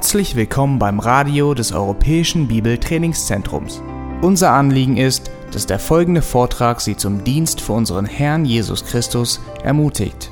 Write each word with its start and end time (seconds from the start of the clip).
Herzlich 0.00 0.34
willkommen 0.34 0.78
beim 0.78 0.98
Radio 0.98 1.52
des 1.52 1.72
Europäischen 1.72 2.48
Bibeltrainingszentrums. 2.48 3.82
Unser 4.22 4.50
Anliegen 4.52 4.96
ist, 4.96 5.30
dass 5.52 5.66
der 5.66 5.78
folgende 5.78 6.22
Vortrag 6.22 6.80
Sie 6.80 6.96
zum 6.96 7.22
Dienst 7.22 7.60
für 7.60 7.74
unseren 7.74 8.06
Herrn 8.06 8.46
Jesus 8.46 8.82
Christus 8.82 9.42
ermutigt. 9.62 10.30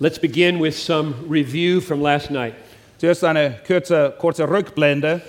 Let's 0.00 0.18
begin 0.18 0.58
with 0.58 0.82
some 0.82 1.16
review 1.28 1.82
from 1.82 2.00
last 2.00 2.30
night. 2.30 2.54
Zuerst 2.96 3.22
eine 3.24 3.60
kurze, 3.66 4.14
kurze 4.18 4.48
Rückblende. 4.48 5.20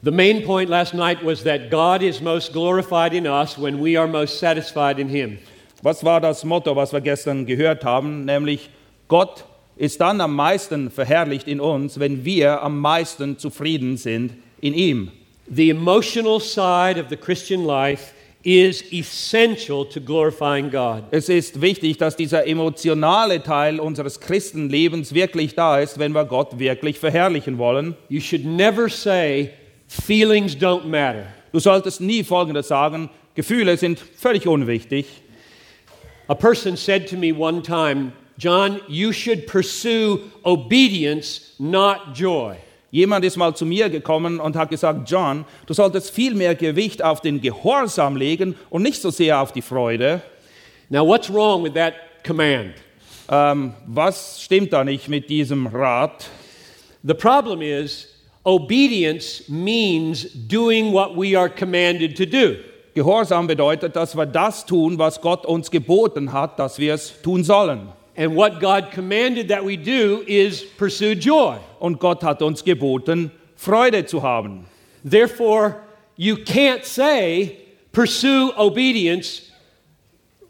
The 0.00 0.12
main 0.12 0.44
point 0.44 0.70
last 0.70 0.94
night 0.94 1.24
was 1.24 1.42
that 1.42 1.70
God 1.70 2.02
is 2.02 2.20
most 2.20 2.52
glorified 2.52 3.12
in 3.12 3.26
us 3.26 3.58
when 3.58 3.80
we 3.80 3.96
are 3.96 4.06
most 4.06 4.38
satisfied 4.38 5.00
in 5.00 5.08
Him. 5.08 5.38
Was 5.82 6.04
war 6.04 6.20
das 6.20 6.44
Motto, 6.44 6.76
was 6.76 6.92
wir 6.92 7.00
gestern 7.00 7.46
gehört 7.46 7.84
haben? 7.84 8.24
Nämlich, 8.24 8.70
Gott 9.08 9.44
ist 9.76 10.00
dann 10.00 10.20
am 10.20 10.36
meisten 10.36 10.92
verherrlicht 10.92 11.48
in 11.48 11.60
uns, 11.60 11.98
wenn 11.98 12.24
wir 12.24 12.62
am 12.62 12.78
meisten 12.78 13.38
zufrieden 13.38 13.96
sind 13.96 14.34
in 14.60 14.72
ihm. 14.72 15.10
The 15.48 15.70
emotional 15.70 16.38
side 16.38 17.00
of 17.00 17.08
the 17.08 17.16
Christian 17.16 17.64
life 17.64 18.12
is 18.44 18.84
essential 18.92 19.84
to 19.84 20.00
glorifying 20.00 20.70
God. 20.70 21.04
Es 21.10 21.28
ist 21.28 21.60
wichtig, 21.60 21.98
dass 21.98 22.14
dieser 22.14 22.46
emotionale 22.46 23.42
Teil 23.42 23.80
unseres 23.80 24.20
Christenlebens 24.20 25.12
wirklich 25.12 25.56
da 25.56 25.80
ist, 25.80 25.98
wenn 25.98 26.12
wir 26.12 26.24
Gott 26.24 26.58
wirklich 26.58 27.00
verherrlichen 27.00 27.58
wollen. 27.58 27.96
You 28.08 28.20
should 28.20 28.44
never 28.44 28.88
say, 28.88 29.50
feelings 29.88 30.54
don't 30.54 30.84
matter. 30.84 31.26
Du 31.52 31.58
solltest 31.58 32.00
nie 32.00 32.22
Folgendes 32.22 32.68
sagen, 32.68 33.10
Gefühle 33.34 33.76
sind 33.76 33.98
völlig 33.98 34.46
unwichtig. 34.46 35.06
A 36.28 36.34
person 36.34 36.76
said 36.76 37.08
to 37.08 37.16
me 37.16 37.32
one 37.32 37.62
time, 37.62 38.12
John, 38.36 38.80
you 38.86 39.12
should 39.12 39.46
pursue 39.46 40.20
obedience, 40.44 41.54
not 41.58 42.14
joy. 42.14 42.56
Jemand 42.90 43.24
ist 43.24 43.36
mal 43.36 43.54
zu 43.54 43.66
mir 43.66 43.90
gekommen 43.90 44.40
und 44.40 44.56
hat 44.56 44.70
gesagt, 44.70 45.10
John, 45.10 45.44
du 45.66 45.74
solltest 45.74 46.10
viel 46.10 46.34
mehr 46.34 46.54
Gewicht 46.54 47.02
auf 47.02 47.20
den 47.20 47.40
Gehorsam 47.40 48.16
legen 48.16 48.54
und 48.70 48.82
nicht 48.82 49.02
so 49.02 49.10
sehr 49.10 49.40
auf 49.40 49.52
die 49.52 49.62
Freude. 49.62 50.22
Now, 50.88 51.06
what's 51.06 51.32
wrong 51.32 51.64
with 51.64 51.74
that 51.74 51.94
command? 52.24 52.74
Ähm, 53.30 53.74
was 53.86 54.42
stimmt 54.42 54.72
da 54.72 54.84
nicht 54.84 55.08
mit 55.08 55.28
diesem 55.28 55.66
Rat? 55.66 56.28
The 57.02 57.14
problem 57.14 57.60
is, 57.60 58.08
obedience 58.48 59.46
means 59.48 60.24
doing 60.24 60.90
what 60.90 61.14
we 61.14 61.36
are 61.36 61.50
commanded 61.50 62.16
to 62.16 62.24
do. 62.24 62.56
Gehorsam 62.94 63.46
bedeutet, 63.46 63.94
dass 63.94 64.16
wir 64.16 64.24
das 64.26 64.64
tun, 64.64 64.98
was 64.98 65.20
Gott 65.20 65.44
uns 65.44 65.70
geboten 65.70 66.32
hat, 66.32 66.58
dass 66.58 66.78
wir 66.78 66.94
es 66.94 67.12
tun 67.22 67.44
sollen. 67.44 67.88
And 68.16 68.34
what 68.34 68.58
God 68.58 68.90
commanded 68.90 69.48
that 69.48 69.64
we 69.64 69.76
do 69.76 70.24
is 70.26 70.64
pursue 70.78 71.12
joy. 71.14 71.58
Und 71.78 72.00
Gott 72.00 72.24
hat 72.24 72.42
uns 72.42 72.64
geboten, 72.64 73.30
Freude 73.54 74.06
zu 74.06 74.22
haben. 74.22 74.66
Therefore, 75.08 75.76
you 76.16 76.36
can't 76.36 76.84
say 76.84 77.58
pursue 77.92 78.52
obedience 78.56 79.52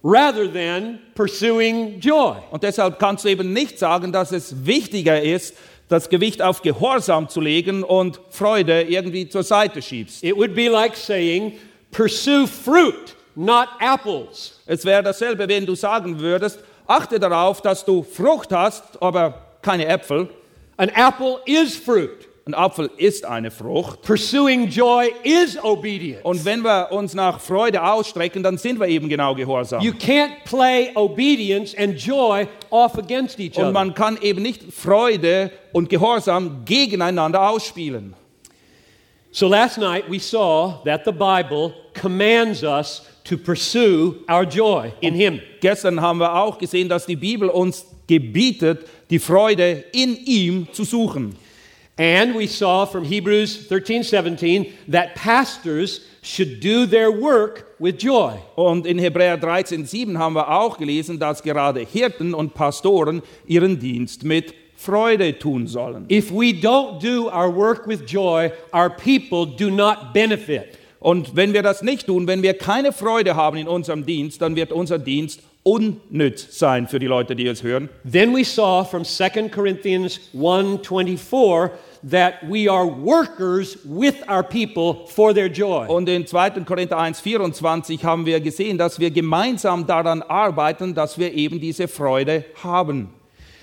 rather 0.02 0.50
than 0.50 1.00
pursuing 1.14 2.00
joy. 2.00 2.36
Und 2.50 2.62
deshalb 2.62 2.98
kannst 2.98 3.24
du 3.24 3.28
eben 3.28 3.52
nicht 3.52 3.78
sagen, 3.78 4.12
dass 4.12 4.32
es 4.32 4.64
wichtiger 4.64 5.20
ist, 5.20 5.54
das 5.89 6.08
Gewicht 6.08 6.42
auf 6.42 6.62
Gehorsam 6.62 7.28
zu 7.28 7.41
legen 7.41 7.83
und 7.83 8.20
Freude 8.31 8.82
irgendwie 8.82 9.28
zur 9.28 9.43
Seite 9.43 9.82
schiebst. 9.82 10.22
It 10.22 10.37
would 10.37 10.54
be 10.54 10.69
like 10.69 10.97
saying 10.97 11.54
pursue 11.91 12.47
fruit, 12.47 13.16
not 13.34 13.69
apples. 13.81 14.60
Es 14.66 14.84
wäre 14.84 15.03
dasselbe, 15.03 15.48
wenn 15.48 15.65
du 15.65 15.75
sagen 15.75 16.21
würdest, 16.21 16.60
achte 16.87 17.19
darauf, 17.19 17.62
dass 17.62 17.84
du 17.84 18.03
Frucht 18.03 18.53
hast, 18.53 19.03
aber 19.03 19.47
keine 19.62 19.87
Äpfel. 19.87 20.28
An 20.77 20.91
apple 20.91 21.41
is 21.47 21.77
fruit. 21.77 22.28
Ein 22.48 22.54
Apfel 22.54 22.91
ist 22.97 23.26
eine 23.26 23.50
Frucht. 23.50 24.00
Pursuing 24.00 24.69
joy 24.69 25.12
is 25.22 25.62
obedience. 25.62 26.22
Und 26.25 26.47
wenn 26.47 26.62
wir 26.62 26.91
uns 26.92 27.12
nach 27.12 27.41
Freude 27.41 27.82
ausstrecken, 27.82 28.42
dann 28.42 28.56
sind 28.56 28.81
wir 28.81 28.88
eben 28.88 29.10
genau 29.10 29.34
gehorsam. 29.34 29.82
You 29.82 29.92
can't 29.92 30.31
play 30.47 30.91
obedience 30.94 31.76
and 31.76 32.00
joy 32.00 32.48
off 32.70 32.97
against 32.97 33.38
each 33.38 33.59
Und 33.59 33.64
other. 33.64 33.72
man 33.72 33.92
kann 33.92 34.16
eben 34.22 34.41
nicht 34.41 34.72
Freude 34.72 35.50
und 35.75 35.91
Gehorsam 35.91 36.62
gegeneinander 36.64 37.50
ausspielen. 37.50 38.14
So 39.30 39.47
last 39.47 39.76
night 39.76 40.04
we 40.09 40.19
saw 40.19 40.80
that 40.86 41.03
the 41.04 41.12
Bible 41.12 41.75
commands 41.92 42.62
us 42.62 43.03
to 43.25 43.36
pursue 43.36 44.25
our 44.26 44.44
joy 44.44 44.91
in 45.03 45.12
Him. 45.12 45.41
Gestern 45.60 46.00
haben 46.00 46.19
wir 46.19 46.34
auch 46.34 46.56
gesehen, 46.56 46.88
dass 46.88 47.04
die 47.04 47.16
Bibel 47.16 47.50
uns 47.50 47.84
gebietet, 48.06 48.86
die 49.10 49.19
Freude 49.19 49.84
in 49.92 50.16
ihm 50.25 50.66
zu 50.72 50.84
suchen. 50.84 51.36
And 51.98 52.36
we 52.36 52.47
saw 52.47 52.86
from 52.86 53.04
Hebrews 53.04 53.66
13 53.66 54.04
17 54.04 54.72
that 54.88 55.16
pastors 55.16 56.00
should 56.22 56.60
do 56.60 56.86
their 56.86 57.10
work 57.10 57.75
with 57.81 57.98
joy. 57.98 58.38
Und 58.54 58.86
in 58.86 58.98
Hebräer 58.98 59.36
13,7 59.36 60.16
haben 60.16 60.34
wir 60.34 60.48
auch 60.48 60.78
gelesen, 60.78 61.19
dass 61.19 61.42
gerade 61.42 61.81
Hirten 61.81 62.34
und 62.34 62.54
Pastoren 62.54 63.22
ihren 63.47 63.81
Dienst 63.81 64.22
mit 64.22 64.54
Freude 64.76 65.36
tun 65.41 65.66
sollen. 65.66 66.06
If 66.09 66.31
we 66.31 66.53
don't 66.53 67.00
do 67.03 67.28
our 67.31 67.53
work 67.53 67.88
with 67.88 68.03
joy, 68.06 68.53
our 68.72 68.88
people 68.88 69.47
do 69.47 69.69
not 69.69 70.12
benefit. 70.12 70.78
Und 71.00 71.34
wenn 71.34 71.53
wir 71.53 71.62
das 71.62 71.82
nicht 71.82 72.06
tun, 72.06 72.28
wenn 72.28 72.42
wir 72.42 72.54
keine 72.54 72.92
Freude 72.92 73.34
haben 73.34 73.56
in 73.56 73.66
unserem 73.66 74.06
Dienst, 74.06 74.41
dann 74.41 74.54
wird 74.54 74.72
unser 74.72 75.00
Dienst 75.00 75.41
unnütz 75.65 76.59
sein 76.59 76.88
für 76.88 76.98
die 76.98 77.06
Leute, 77.06 77.36
die 77.36 77.47
es 77.47 77.62
hören. 77.62 77.88
Then 78.10 78.34
we 78.34 78.44
saw 78.44 78.84
from 78.84 79.04
2 79.04 79.48
Corinthians 79.48 80.20
1:24 80.32 81.70
that 82.03 82.42
we 82.48 82.69
are 82.69 82.86
workers 82.86 83.78
with 83.84 84.16
our 84.28 84.42
people 84.42 85.06
for 85.09 85.32
their 85.32 85.48
joy. 85.48 85.86
Und 85.86 86.09
in 86.09 86.26
2. 86.26 86.64
Korinther 86.64 86.98
1,24 86.98 88.03
haben 88.03 88.26
wir 88.26 88.41
gesehen, 88.41 88.78
dass 88.78 88.98
wir 88.98 89.10
gemeinsam 89.10 89.86
daran 89.86 90.22
arbeiten, 90.22 90.94
dass 90.94 91.19
wir 91.19 91.32
eben 91.32 91.60
diese 91.60 91.88
Freude 91.88 92.44
haben. 92.62 93.09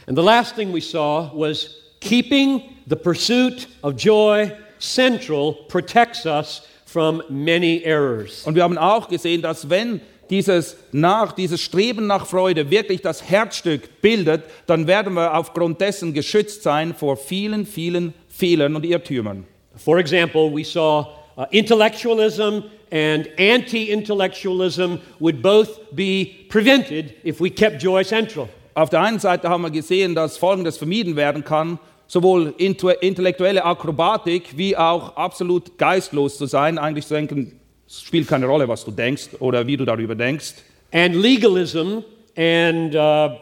And 0.07 0.17
the 0.17 0.23
last 0.23 0.55
thing 0.55 0.73
we 0.73 0.81
saw 0.81 1.31
was 1.33 1.81
keeping 1.99 2.61
the 2.87 2.95
pursuit 2.95 3.67
of 3.81 3.95
joy 3.97 4.51
central 4.79 5.53
protects 5.67 6.25
us 6.25 6.61
from 6.85 7.23
many 7.29 7.81
errors. 7.83 8.45
Und 8.45 8.55
wir 8.55 8.63
haben 8.63 8.77
auch 8.77 9.07
gesehen, 9.09 9.41
dass 9.41 9.69
wenn 9.69 10.01
dieses, 10.29 10.77
nach, 10.91 11.33
dieses 11.33 11.61
Streben 11.61 12.07
nach 12.07 12.25
Freude 12.25 12.69
wirklich 12.71 13.01
das 13.01 13.29
Herzstück 13.29 14.01
bildet, 14.01 14.43
dann 14.65 14.87
werden 14.87 15.13
wir 15.13 15.35
aufgrund 15.35 15.81
dessen 15.81 16.13
geschützt 16.13 16.63
sein 16.63 16.93
vor 16.93 17.17
vielen, 17.17 17.65
vielen 17.65 18.13
Fehlern 18.35 18.75
und 18.75 18.85
Irrtümern. 18.85 19.45
For 19.77 19.97
example, 19.97 20.51
we 20.53 20.63
saw 20.63 21.05
uh, 21.37 21.45
intellectualism 21.51 22.63
and 22.91 23.27
anti-intellectualism 23.37 24.97
would 25.19 25.41
both 25.41 25.79
be 25.91 26.45
prevented 26.49 27.13
if 27.23 27.39
we 27.39 27.49
kept 27.49 27.81
joy 27.81 28.03
central. 28.03 28.49
Auf 28.73 28.89
der 28.89 29.01
einen 29.01 29.19
Seite 29.19 29.47
haben 29.47 29.63
wir 29.63 29.71
gesehen, 29.71 30.15
dass 30.15 30.37
Folgendes 30.37 30.77
vermieden 30.77 31.15
werden 31.15 31.45
kann, 31.45 31.79
sowohl 32.07 32.53
intellektuelle 32.57 33.63
Akrobatik 33.63 34.57
wie 34.57 34.75
auch 34.75 35.15
absolut 35.15 35.77
geistlos 35.77 36.37
zu 36.37 36.45
sein, 36.45 36.77
eigentlich 36.77 37.07
zu 37.07 37.13
denken, 37.13 37.59
es 37.87 38.01
spielt 38.01 38.27
keine 38.27 38.47
Rolle, 38.47 38.67
was 38.67 38.83
du 38.83 38.91
denkst 38.91 39.29
oder 39.39 39.65
wie 39.65 39.77
du 39.77 39.85
darüber 39.85 40.15
denkst. 40.15 40.55
And 40.91 41.15
legalism 41.15 41.99
and 42.35 42.93
uh, 42.95 43.39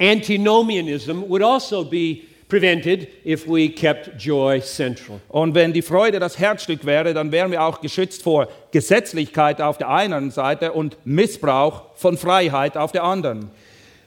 antinomianism 0.00 1.22
would 1.28 1.42
also 1.42 1.84
be 1.84 2.22
prevented 2.52 3.08
if 3.24 3.46
we 3.46 3.66
kept 3.70 4.18
joy 4.18 4.60
central. 4.60 5.18
Und 5.30 5.54
wenn 5.54 5.72
die 5.72 5.80
Freude 5.80 6.20
das 6.20 6.38
Herzstück 6.38 6.84
wäre, 6.84 7.14
dann 7.14 7.32
wären 7.32 7.50
wir 7.50 7.62
auch 7.62 7.80
geschützt 7.80 8.22
vor 8.22 8.46
Gesetzlichkeit 8.72 9.62
auf 9.62 9.78
der 9.78 9.88
einen 9.88 10.30
Seite 10.30 10.72
und 10.72 10.98
Missbrauch 11.06 11.84
von 11.94 12.18
Freiheit 12.18 12.76
auf 12.76 12.92
der 12.92 13.04
anderen. 13.04 13.50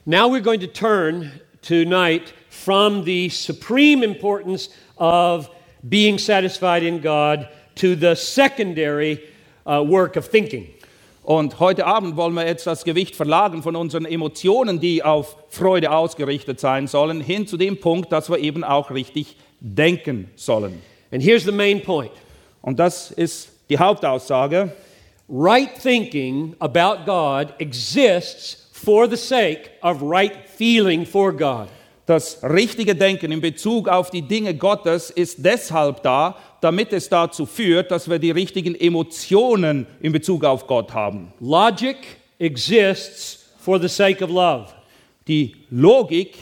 Now 0.04 0.28
we're 0.28 0.44
going 0.44 0.60
to 0.60 0.68
turn 0.68 1.32
tonight 1.60 2.32
from 2.48 3.04
the 3.04 3.28
supreme 3.30 4.04
importance 4.04 4.70
of 4.96 5.50
being 5.82 6.16
satisfied 6.16 6.84
in 6.84 7.02
God 7.02 7.48
to 7.74 7.96
the 7.96 8.14
secondary 8.14 9.18
uh, 9.66 9.82
work 9.84 10.16
of 10.16 10.30
thinking. 10.30 10.68
Und 11.26 11.58
heute 11.58 11.86
Abend 11.86 12.14
wollen 12.14 12.34
wir 12.34 12.46
jetzt 12.46 12.68
das 12.68 12.84
Gewicht 12.84 13.16
verlagern 13.16 13.60
von 13.60 13.74
unseren 13.74 14.04
Emotionen, 14.04 14.78
die 14.78 15.02
auf 15.02 15.36
Freude 15.48 15.90
ausgerichtet 15.90 16.60
sein 16.60 16.86
sollen, 16.86 17.20
hin 17.20 17.48
zu 17.48 17.56
dem 17.56 17.80
Punkt, 17.80 18.12
dass 18.12 18.30
wir 18.30 18.38
eben 18.38 18.62
auch 18.62 18.92
richtig 18.92 19.36
denken 19.58 20.30
sollen. 20.36 20.80
And 21.10 21.20
here's 21.20 21.42
the 21.42 21.50
main 21.50 21.82
point 21.82 22.12
Und 22.62 22.78
das 22.78 23.10
ist 23.10 23.48
die 23.68 23.76
Hauptaussage. 23.76 24.70
right 25.28 25.70
thinking 25.82 26.54
about 26.60 27.04
God 27.04 27.54
exists 27.58 28.68
for 28.70 29.10
the 29.10 29.16
sake 29.16 29.72
of 29.82 30.00
right 30.02 30.48
feeling 30.56 31.04
for 31.04 31.32
God. 31.32 31.66
Das 32.06 32.38
richtige 32.44 32.94
Denken 32.94 33.32
in 33.32 33.40
Bezug 33.40 33.88
auf 33.88 34.10
die 34.10 34.22
Dinge 34.22 34.54
Gottes 34.54 35.10
ist 35.10 35.44
deshalb 35.44 36.04
da, 36.04 36.36
damit 36.60 36.92
es 36.92 37.08
dazu 37.08 37.46
führt, 37.46 37.90
dass 37.90 38.08
wir 38.08 38.18
die 38.18 38.30
richtigen 38.30 38.74
Emotionen 38.74 39.86
in 40.00 40.12
Bezug 40.12 40.44
auf 40.44 40.66
Gott 40.66 40.92
haben. 40.94 41.32
Logic 41.40 41.96
exists 42.38 43.46
for 43.58 43.80
the 43.80 43.88
sake 43.88 44.22
of 44.22 44.30
love. 44.30 44.66
Die 45.28 45.56
Logik 45.70 46.36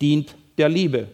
dient 0.00 0.34
der 0.58 0.68
Liebe. 0.68 1.08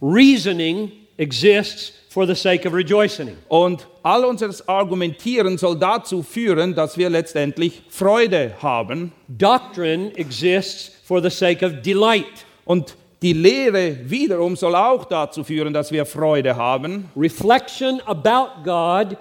Reasoning 0.00 0.92
exists 1.16 1.92
for 2.08 2.26
the 2.26 2.34
sake 2.34 2.66
of 2.66 2.72
rejoicing. 2.72 3.36
Und 3.48 3.86
all 4.02 4.24
unser 4.24 4.50
Argumentieren 4.68 5.58
soll 5.58 5.78
dazu 5.78 6.22
führen, 6.22 6.74
dass 6.74 6.96
wir 6.96 7.10
letztendlich 7.10 7.82
Freude 7.88 8.54
haben. 8.62 9.12
Doctrine 9.28 10.16
exists 10.16 10.92
for 11.04 11.22
the 11.22 11.30
sake 11.30 11.64
of 11.64 11.82
delight. 11.82 12.46
Und 12.64 12.96
die 13.22 13.32
Lehre 13.32 13.96
wiederum 14.08 14.54
soll 14.54 14.76
auch 14.76 15.04
dazu 15.04 15.42
führen, 15.42 15.72
dass 15.72 15.90
wir 15.90 16.06
Freude 16.06 16.56
haben. 16.56 17.10
Reflection 17.16 18.00
about 18.06 18.62
God 18.62 19.16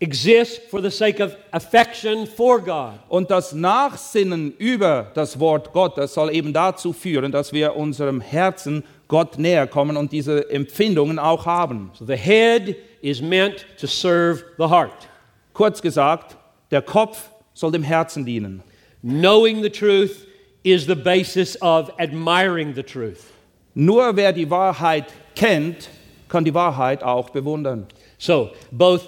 exists 0.00 0.60
for 0.70 0.80
the 0.80 0.90
sake 0.90 1.20
of 1.20 1.36
affection 1.50 2.26
for 2.26 2.60
God. 2.60 3.00
Und 3.08 3.30
das 3.30 3.52
Nachsinnen 3.52 4.54
über 4.56 5.10
das 5.14 5.38
Wort 5.38 5.72
Gottes 5.72 6.14
soll 6.14 6.34
eben 6.34 6.52
dazu 6.52 6.92
führen, 6.92 7.32
dass 7.32 7.52
wir 7.52 7.76
unserem 7.76 8.20
Herzen 8.20 8.84
Gott 9.08 9.38
näher 9.38 9.66
kommen 9.66 9.96
und 9.96 10.12
diese 10.12 10.48
Empfindungen 10.50 11.18
auch 11.18 11.44
haben. 11.44 11.90
So 11.94 12.06
the 12.06 12.16
head 12.16 12.76
is 13.02 13.20
meant 13.20 13.66
to 13.80 13.86
serve 13.86 14.44
the 14.58 14.68
heart. 14.68 15.08
Kurz 15.52 15.82
gesagt, 15.82 16.36
der 16.70 16.82
Kopf 16.82 17.30
soll 17.52 17.72
dem 17.72 17.82
Herzen 17.82 18.24
dienen. 18.24 18.62
Knowing 19.02 19.62
the 19.62 19.70
truth 19.70 20.26
is 20.62 20.86
the 20.86 20.94
basis 20.94 21.60
of 21.60 21.90
admiring 21.98 22.74
the 22.74 22.82
truth. 22.82 23.24
Nur 23.74 24.16
wer 24.16 24.32
die 24.32 24.50
Wahrheit 24.50 25.06
kennt, 25.34 25.88
kann 26.28 26.44
die 26.44 26.54
Wahrheit 26.54 27.02
auch 27.02 27.30
bewundern. 27.30 27.86
So 28.18 28.50
both 28.70 29.02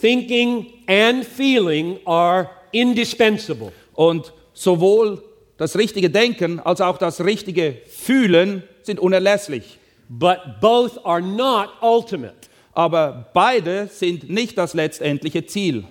thinking 0.00 0.66
and 0.86 1.24
feeling 1.24 1.98
are 2.04 2.50
indispensable. 2.72 3.72
Und 3.94 4.32
sowohl 4.52 5.22
das 5.56 5.76
richtige 5.76 6.10
Denken 6.10 6.60
als 6.60 6.80
auch 6.80 6.98
das 6.98 7.24
richtige 7.24 7.78
Fühlen 7.88 8.62
sind 8.82 9.00
unerlässlich. 9.00 9.78
But 10.08 10.60
both 10.60 11.04
are 11.04 11.20
not 11.20 11.70
ultimate. 11.80 12.34
Aber 12.72 13.30
beide 13.32 13.88
sind 13.88 14.28
nicht 14.28 14.58
das 14.58 14.74
letztendliche 14.74 15.46
Ziel. 15.46 15.84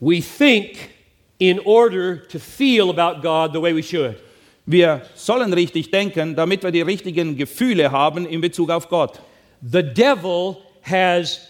We 0.00 0.20
think 0.20 0.90
in 1.38 1.60
order 1.60 2.26
to 2.28 2.38
feel 2.38 2.90
about 2.90 3.22
God 3.22 3.52
the 3.52 3.62
way 3.62 3.74
we 3.74 3.82
should. 3.82 4.16
Wir 4.66 5.02
sollen 5.14 5.52
richtig 5.52 5.90
denken, 5.90 6.34
damit 6.34 6.62
wir 6.62 6.70
die 6.70 6.80
richtigen 6.80 7.36
Gefühle 7.36 7.90
haben 7.90 8.26
in 8.26 8.40
Bezug 8.40 8.70
auf 8.70 8.88
Gott. 8.88 9.20
The 9.60 9.82
devil 9.82 10.56
has 10.82 11.40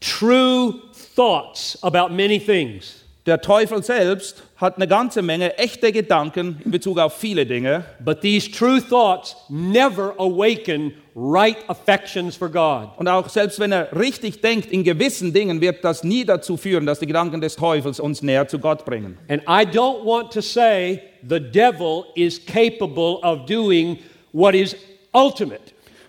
true 0.00 0.74
thoughts 1.14 1.78
about 1.82 2.14
many 2.14 2.38
things. 2.38 2.99
Der 3.26 3.42
Teufel 3.42 3.82
selbst 3.82 4.42
hat 4.56 4.76
eine 4.76 4.88
ganze 4.88 5.20
Menge 5.20 5.58
echte 5.58 5.92
Gedanken 5.92 6.60
in 6.64 6.70
Bezug 6.70 6.98
auf 6.98 7.18
viele 7.18 7.44
Dinge, 7.44 7.84
But 8.02 8.22
these 8.22 8.50
true 8.50 8.80
thoughts 8.80 9.36
never 9.50 10.14
awaken 10.18 10.94
right 11.14 11.58
affections 11.68 12.34
for 12.34 12.48
God. 12.48 12.88
und 12.96 13.08
auch 13.08 13.28
selbst 13.28 13.60
wenn 13.60 13.72
er 13.72 13.94
richtig 13.94 14.40
denkt 14.40 14.72
in 14.72 14.84
gewissen 14.84 15.34
Dingen, 15.34 15.60
wird 15.60 15.84
das 15.84 16.02
nie 16.02 16.24
dazu 16.24 16.56
führen, 16.56 16.86
dass 16.86 16.98
die 16.98 17.06
Gedanken 17.06 17.42
des 17.42 17.56
Teufels 17.56 18.00
uns 18.00 18.22
näher 18.22 18.48
zu 18.48 18.58
Gott 18.58 18.86
bringen. 18.86 19.18
And 19.28 19.42
I 19.42 19.66
don't 19.66 20.02
want 20.04 20.32
to 20.32 20.40
say 20.40 21.02
the 21.28 21.40
devil 21.40 22.04
is 22.14 22.40
capable 22.44 23.18
of 23.22 23.44
doing 23.44 23.98
what 24.32 24.54
is 24.54 24.74
ultimate. 25.12 25.60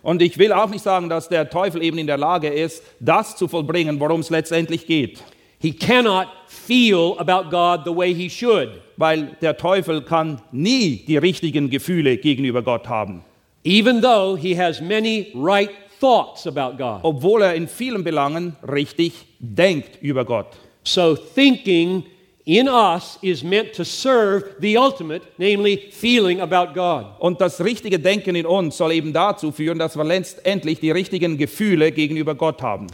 Und 0.01 0.21
ich 0.21 0.37
will 0.37 0.53
auch 0.53 0.69
nicht 0.69 0.83
sagen, 0.83 1.09
dass 1.09 1.27
der 1.27 1.49
Teufel 1.49 1.83
eben 1.83 1.97
in 1.97 2.07
der 2.07 2.17
Lage 2.17 2.47
ist, 2.47 2.81
das 2.99 3.35
zu 3.35 3.49
vollbringen, 3.49 3.99
worum 3.99 4.21
es 4.21 4.29
letztendlich 4.29 4.87
geht. 4.87 5.21
He 5.61 5.71
cannot 5.71 6.27
feel 6.47 7.15
about 7.19 7.51
God 7.51 7.85
the 7.85 7.95
way 7.95 8.13
he 8.13 8.29
should. 8.29 8.81
Weil 8.97 9.37
der 9.41 9.57
Teufel 9.57 10.01
kann 10.01 10.41
nie 10.51 11.03
die 11.07 11.17
richtigen 11.17 11.69
Gefühle 11.69 12.17
gegenüber 12.17 12.61
Gott 12.61 12.87
haben, 12.87 13.23
even 13.63 14.01
though 14.01 14.35
he 14.35 14.55
has 14.55 14.81
many 14.81 15.31
right 15.35 15.69
thoughts 15.99 16.47
about 16.47 16.77
God. 16.77 17.01
obwohl 17.03 17.43
er 17.43 17.53
in 17.55 17.67
vielen 17.67 18.03
Belangen 18.03 18.55
richtig 18.67 19.13
denkt 19.39 20.01
über 20.01 20.25
Gott. 20.25 20.47
So, 20.83 21.15
thinking 21.15 22.03
in 22.45 22.67
us 22.67 23.19
is 23.21 23.43
meant 23.43 23.73
to 23.73 23.83
serve 23.83 24.55
the 24.59 24.77
ultimate, 24.77 25.21
namely 25.37 25.89
feeling 25.91 26.41
about 26.41 26.73
God. 26.73 27.05
Und 27.19 27.39
das 27.39 27.63
richtige 27.63 27.99
Denken 27.99 28.35
in 28.35 28.47
uns 28.47 28.77
soll 28.77 28.93
eben 28.93 29.13
dazu 29.13 29.51
führen, 29.51 29.77
dass 29.77 29.95
wir 29.95 30.03
letztendlich 30.03 30.79
die 30.79 30.91
richtigen 30.91 31.37
Gefühle 31.37 31.91
gegenüber 31.91 32.33
Gott 32.33 32.63
haben. 32.63 32.87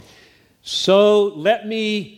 So, 0.62 1.32
let 1.36 1.64
me 1.64 2.17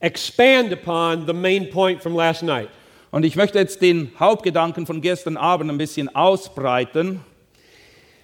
expand 0.00 0.72
upon 0.72 1.26
the 1.26 1.32
main 1.32 1.70
point 1.70 2.02
from 2.02 2.14
last 2.14 2.42
night. 2.42 2.68
Und 3.10 3.24
ich 3.24 3.36
möchte 3.36 3.58
jetzt 3.58 3.82
den 3.82 4.12
Hauptgedanken 4.18 4.86
von 4.86 5.00
gestern 5.00 5.36
Abend 5.36 5.70
ein 5.70 5.78
bisschen 5.78 6.14
ausbreiten. 6.14 7.20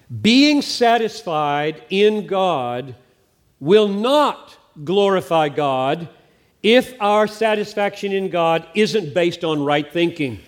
Being 0.09 0.61
satisfied 0.61 1.81
in 1.89 2.25
God 2.27 2.95
will 3.59 3.89
not 3.89 4.57
glorify 4.85 5.49
God 5.49 6.07
if 6.63 6.93
our 7.01 7.27
satisfaction 7.27 8.13
in 8.13 8.29
God 8.29 8.65
isn't 8.73 9.13
based 9.13 9.43
on 9.43 9.63
right 9.63 9.91
thinking. 9.91 10.39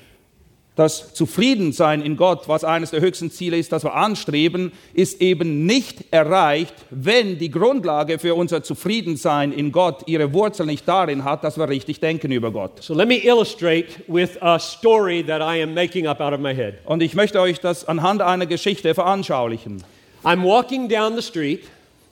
Das 0.80 1.14
Zufriedensein 1.14 2.02
in 2.02 2.16
Gott, 2.16 2.48
was 2.48 2.64
eines 2.64 2.92
der 2.92 3.02
höchsten 3.02 3.32
Ziele 3.32 3.58
ist, 3.58 3.74
das 3.74 3.84
wir 3.84 3.96
anstreben, 3.96 4.72
ist 4.94 5.22
eben 5.22 5.66
nicht 5.66 6.06
erreicht, 6.12 6.74
wenn 6.90 7.38
die 7.38 7.52
Grundlage 7.52 8.18
für 8.18 8.34
unser 8.34 8.64
Zufriedensein 8.64 9.52
in 9.52 9.74
Gott 9.74 10.04
ihre 10.06 10.32
Wurzel 10.32 10.66
nicht 10.66 10.88
darin 10.88 11.26
hat, 11.26 11.44
dass 11.44 11.58
wir 11.58 11.68
richtig 11.68 12.00
denken 12.00 12.32
über 12.32 12.52
Gott. 12.52 12.82
So, 12.82 12.94
let 12.94 13.10
me 13.10 13.18
illustrate 13.18 13.88
with 14.08 14.42
a 14.42 14.58
story 14.58 15.22
that 15.28 15.42
I 15.42 15.62
am 15.62 15.74
making 15.74 16.08
up 16.08 16.22
out 16.22 16.32
of 16.32 16.40
my 16.40 16.56
head. 16.56 16.76
Und 16.86 17.04
ich 17.04 17.14
möchte 17.14 17.42
euch 17.42 17.60
das 17.60 17.84
anhand 17.84 18.22
einer 18.22 18.46
Geschichte 18.46 18.96
veranschaulichen. 18.96 19.84
I'm 20.24 20.46
walking 20.46 20.88
down 20.88 21.14
the 21.14 21.22
street, 21.22 21.64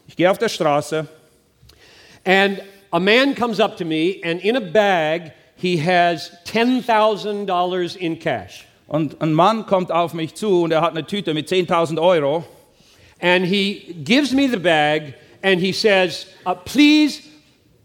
Ich 0.10 0.18
gehe 0.18 0.30
auf 0.30 0.40
der 0.40 0.50
Straße 0.50 1.08
and 2.26 2.62
a 2.92 3.00
man 3.00 3.34
comes 3.34 3.62
up 3.62 3.78
to 3.78 3.86
me, 3.86 4.20
and 4.26 4.42
in 4.42 4.58
a 4.58 4.62
bag, 4.62 5.32
he 5.58 5.78
has 5.78 6.32
$10,000 6.46 7.96
in 7.98 8.20
cash. 8.20 8.66
und 8.88 9.22
ein 9.22 9.34
Mann 9.34 9.66
kommt 9.66 9.92
auf 9.92 10.14
mich 10.14 10.36
zu 10.36 10.64
und 10.64 10.72
er 10.72 10.82
hat 10.82 10.92
eine 10.92 11.06
Tüte 11.06 11.34
mit 11.34 11.50
10.000 11.50 12.00
Euro 12.02 12.46
And 13.20 13.46
he 13.46 13.96
gives 14.04 14.32
me 14.32 14.48
the 14.48 14.58
bag, 14.60 15.16
and 15.42 15.60
he 15.60 15.72
says, 15.72 16.28
uh, 16.46 16.54
Please 16.54 17.22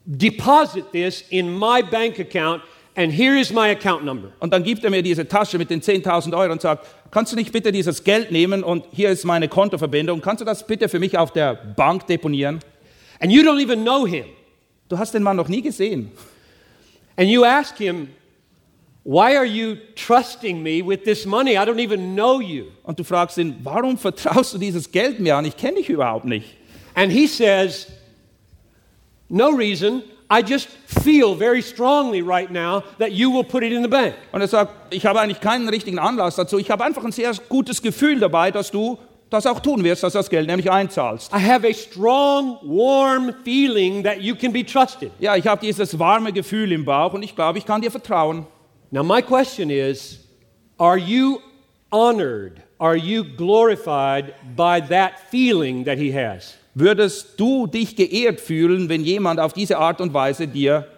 deposit 0.04 0.92
this 0.92 1.24
in 1.30 1.50
my 1.58 1.80
bank 1.82 2.18
account, 2.20 2.62
and 2.96 3.10
here 3.10 3.38
is 3.38 3.50
my 3.50 3.70
account 3.70 4.04
number. 4.04 4.28
und 4.40 4.52
dann 4.52 4.62
gibt 4.62 4.84
er 4.84 4.90
mir 4.90 5.02
diese 5.02 5.26
Tasche 5.26 5.56
mit 5.56 5.70
den 5.70 5.80
10.000 5.80 6.36
Euro 6.36 6.52
und 6.52 6.60
sagt, 6.60 6.86
kannst 7.10 7.32
du 7.32 7.36
nicht 7.36 7.50
bitte 7.50 7.72
dieses 7.72 8.04
Geld 8.04 8.30
nehmen 8.30 8.62
und 8.62 8.84
hier 8.92 9.08
ist 9.08 9.24
meine 9.24 9.48
Kontoverbindung, 9.48 10.20
kannst 10.20 10.42
du 10.42 10.44
das 10.44 10.66
bitte 10.66 10.88
für 10.90 10.98
mich 10.98 11.16
auf 11.16 11.32
der 11.32 11.54
Bank 11.54 12.06
deponieren? 12.06 12.60
And 13.18 13.32
you 13.32 13.42
don't 13.42 13.62
even 13.62 13.82
know 13.84 14.06
him. 14.06 14.26
Du 14.90 14.98
hast 14.98 15.14
den 15.14 15.22
Mann 15.22 15.36
noch 15.36 15.48
nie 15.48 15.62
gesehen. 15.62 16.12
And 17.16 17.28
you 17.28 17.44
ask 17.44 17.76
him, 17.76 18.08
Why 19.04 19.36
are 19.36 19.44
you 19.44 19.78
trusting 19.96 20.62
me 20.62 20.80
with 20.80 21.04
this 21.04 21.26
money? 21.26 21.56
I 21.56 21.64
don't 21.64 21.80
even 21.80 22.14
know 22.14 22.40
you. 22.40 22.70
Und 22.84 22.98
du 22.98 23.04
fragst 23.04 23.36
ihn, 23.36 23.56
warum 23.64 23.98
vertraust 23.98 24.54
du 24.54 24.58
dieses 24.58 24.92
Geld 24.92 25.18
mir 25.18 25.36
an? 25.36 25.44
Ich 25.44 25.56
kenne 25.56 25.78
dich 25.78 25.88
überhaupt 25.88 26.24
nicht. 26.24 26.56
And 26.94 27.10
he 27.10 27.26
says, 27.26 27.88
No 29.28 29.50
reason. 29.50 30.04
I 30.30 30.40
just 30.40 30.68
feel 30.86 31.34
very 31.34 31.60
strongly 31.60 32.22
right 32.22 32.50
now 32.50 32.84
that 32.98 33.12
you 33.12 33.30
will 33.30 33.44
put 33.44 33.62
it 33.62 33.72
in 33.72 33.82
the 33.82 33.88
bank. 33.88 34.14
Und 34.30 34.40
er 34.40 34.48
sagt, 34.48 34.94
ich 34.94 35.04
habe 35.04 35.20
eigentlich 35.20 35.40
keinen 35.40 35.68
richtigen 35.68 35.98
Anlass 35.98 36.36
dazu. 36.36 36.58
Ich 36.58 36.70
habe 36.70 36.84
einfach 36.84 37.04
ein 37.04 37.12
sehr 37.12 37.34
gutes 37.50 37.82
Gefühl 37.82 38.18
dabei, 38.18 38.50
dass 38.50 38.70
du 38.70 38.98
das 39.32 39.46
auch 39.46 39.60
tun 39.60 39.82
wirst, 39.84 40.02
dass 40.02 40.12
du 40.12 40.18
das 40.18 40.30
Geld 40.30 40.46
nämlich 40.46 40.70
einzahlst. 40.70 41.32
I 41.32 41.38
have 41.38 41.66
a 41.66 41.72
strong, 41.72 42.58
warm 42.62 43.34
feeling 43.44 44.02
that 44.04 44.20
you 44.20 44.34
can 44.34 44.52
be 44.52 44.64
trusted. 44.64 45.10
Ja, 45.18 45.36
ich 45.36 45.46
habe 45.46 45.60
dieses 45.60 45.98
warme 45.98 46.32
Gefühl 46.32 46.72
im 46.72 46.84
Bauch 46.84 47.14
und 47.14 47.22
ich 47.22 47.34
glaube, 47.34 47.58
ich 47.58 47.66
kann 47.66 47.80
dir 47.80 47.90
vertrauen. 47.90 48.46
Now, 48.90 49.02
my 49.02 49.22
question 49.22 49.70
is 49.70 50.18
Are 50.78 50.98
you 50.98 51.40
honored? 51.90 52.62
Are 52.78 52.96
you 52.96 53.24
glorified 53.24 54.34
by 54.56 54.80
that 54.88 55.12
feeling 55.30 55.84
that 55.84 55.98
he 55.98 56.12
has? 56.12 56.54
Würdest 56.74 57.38
du 57.38 57.66
dich 57.66 57.96
geehrt 57.96 58.40
fühlen, 58.40 58.88
wenn 58.88 59.04
jemand 59.04 59.38
auf 59.38 59.52
diese 59.52 59.78
Art 59.78 60.00
und 60.00 60.12
Weise 60.12 60.48
dir 60.48 60.88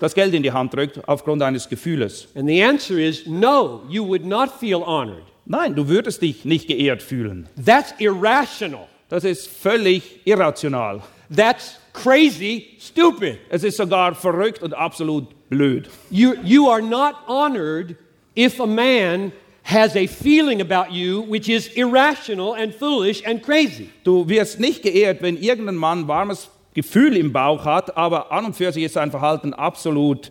das 0.00 0.14
Geld 0.14 0.32
in 0.32 0.42
die 0.42 0.52
Hand 0.52 0.72
drückt, 0.72 1.06
aufgrund 1.08 1.42
eines 1.42 1.68
Gefühles? 1.68 2.28
And 2.34 2.48
the 2.48 2.62
answer 2.62 2.98
is 2.98 3.26
no, 3.26 3.82
you 3.88 4.06
would 4.06 4.24
not 4.24 4.48
feel 4.58 4.82
honored. 4.82 5.24
Nein, 5.50 5.74
du 5.74 5.88
würdest 5.88 6.20
dich 6.20 6.44
nicht 6.44 6.68
geehrt 6.68 7.02
fühlen. 7.02 7.48
That's 7.64 7.94
irrational. 7.98 8.86
Das 9.08 9.24
ist 9.24 9.48
völlig 9.48 10.20
irrational. 10.26 11.00
That's 11.34 11.80
crazy, 11.94 12.76
stupid. 12.78 13.38
Es 13.48 13.64
ist 13.64 13.78
sogar 13.78 14.14
verrückt 14.14 14.62
und 14.62 14.74
absolut 14.74 15.26
blöd. 15.48 15.88
You, 16.10 16.34
you 16.44 16.68
are 16.68 16.82
not 16.82 17.14
honored 17.26 17.96
if 18.36 18.60
a 18.60 18.66
man 18.66 19.32
has 19.64 19.96
a 19.96 20.06
feeling 20.06 20.60
about 20.60 20.92
you 20.92 21.24
which 21.26 21.48
is 21.48 21.68
irrational 21.68 22.54
and 22.54 22.74
foolish 22.74 23.24
and 23.26 23.42
crazy. 23.42 23.88
Du 24.04 24.28
wirst 24.28 24.60
nicht 24.60 24.82
geehrt, 24.82 25.22
wenn 25.22 25.38
irgendein 25.38 25.76
Mann 25.76 26.06
warmes 26.08 26.50
Gefühl 26.74 27.16
im 27.16 27.32
Bauch 27.32 27.64
hat, 27.64 27.96
aber 27.96 28.30
an 28.30 28.44
und 28.44 28.54
für 28.54 28.70
sich 28.70 28.84
ist 28.84 28.94
sein 28.94 29.10
Verhalten 29.10 29.54
absolut 29.54 30.30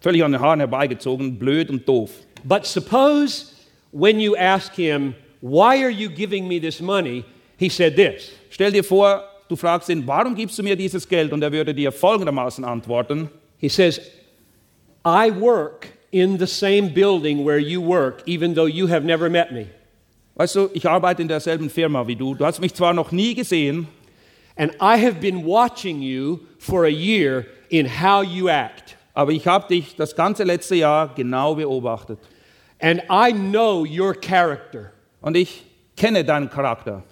völlig 0.00 0.24
an 0.24 0.32
den 0.32 0.40
Haaren 0.40 0.58
herbeigezogen, 0.58 1.38
blöd 1.38 1.70
und 1.70 1.88
doof. 1.88 2.10
But 2.44 2.66
suppose 2.66 3.57
when 3.92 4.20
you 4.20 4.36
ask 4.36 4.74
him, 4.74 5.14
Why 5.40 5.82
are 5.84 5.90
you 5.90 6.08
giving 6.08 6.48
me 6.48 6.58
this 6.60 6.80
money? 6.80 7.24
He 7.56 7.68
said 7.68 7.96
this 7.96 8.32
Stell 8.50 8.70
dir 8.70 8.82
vor, 8.82 9.22
du 9.48 9.56
fragst 9.56 9.88
ihn, 9.88 10.06
warum 10.06 10.34
gibst 10.34 10.58
du 10.58 10.62
mir 10.62 10.76
dieses 10.76 11.08
Geld? 11.08 11.32
Und 11.32 11.42
er 11.42 11.52
würde 11.52 11.74
dir 11.74 11.92
folgendermaßen 11.92 12.64
antworten. 12.64 13.30
He 13.58 13.68
says, 13.68 14.00
I 15.04 15.30
work 15.30 15.88
in 16.10 16.38
the 16.38 16.46
same 16.46 16.90
building 16.90 17.44
where 17.44 17.58
you 17.58 17.80
work, 17.80 18.22
even 18.26 18.54
though 18.54 18.66
you 18.68 18.88
have 18.88 19.04
never 19.04 19.28
met 19.28 19.52
me. 19.52 19.66
Weißt 20.36 20.54
du, 20.54 20.70
ich 20.72 20.88
arbeite 20.88 21.22
in 21.22 21.28
derselben 21.28 21.68
Firma 21.68 22.06
wie 22.06 22.14
du. 22.14 22.34
Du 22.34 22.44
hast 22.44 22.60
mich 22.60 22.72
zwar 22.74 22.94
noch 22.94 23.10
nie 23.12 23.34
gesehen, 23.34 23.88
And 24.56 24.72
I 24.80 24.96
have 24.96 25.20
been 25.20 25.44
watching 25.44 26.02
you 26.02 26.40
for 26.58 26.84
a 26.84 26.90
year 26.90 27.46
in 27.70 27.86
how 27.86 28.24
you 28.24 28.48
act. 28.48 28.96
aber 29.14 29.32
ich 29.32 29.46
habe 29.46 29.68
dich 29.68 29.94
das 29.96 30.14
ganze 30.16 30.44
letzte 30.44 30.74
Jahr 30.74 31.12
genau 31.14 31.54
beobachtet. 31.54 32.18
And 32.80 33.02
I 33.10 33.32
know 33.32 33.84
your 33.84 34.14
character. 34.14 34.92
Und 35.20 35.36
ich 35.36 35.64
kenne 35.96 36.24
deinen 36.24 36.48
Charakter. 36.48 37.02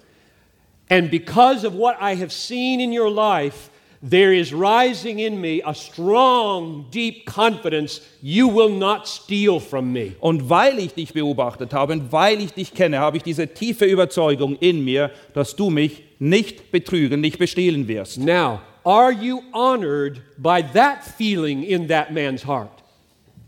And 0.89 1.11
because 1.11 1.65
of 1.65 1.73
what 1.73 1.97
I 1.99 2.15
have 2.15 2.31
seen 2.31 2.79
in 2.79 2.93
your 2.93 3.09
life, 3.09 3.69
there 4.01 4.31
is 4.31 4.53
rising 4.53 5.19
in 5.19 5.41
me 5.41 5.61
a 5.65 5.73
strong, 5.73 6.85
deep 6.91 7.25
confidence 7.25 7.99
you 8.21 8.47
will 8.47 8.69
not 8.69 9.07
steal 9.07 9.59
from 9.59 9.91
me. 9.91 10.15
Und 10.21 10.49
weil 10.49 10.79
ich 10.79 10.93
dich 10.93 11.13
beobachtet 11.13 11.73
habe 11.73 11.93
und 11.93 12.11
weil 12.11 12.39
ich 12.39 12.53
dich 12.53 12.73
kenne, 12.73 12.99
habe 12.99 13.17
ich 13.17 13.23
diese 13.23 13.47
tiefe 13.47 13.85
Überzeugung 13.85 14.55
in 14.59 14.85
mir, 14.85 15.11
dass 15.33 15.55
du 15.55 15.69
mich 15.69 16.03
nicht 16.19 16.71
betrügen, 16.71 17.19
nicht 17.19 17.39
bestehlen 17.39 17.87
wirst. 17.87 18.17
Now, 18.19 18.61
are 18.85 19.11
you 19.11 19.41
honored 19.51 20.21
by 20.37 20.63
that 20.73 21.03
feeling 21.03 21.63
in 21.63 21.87
that 21.89 22.11
man's 22.11 22.45
heart? 22.45 22.76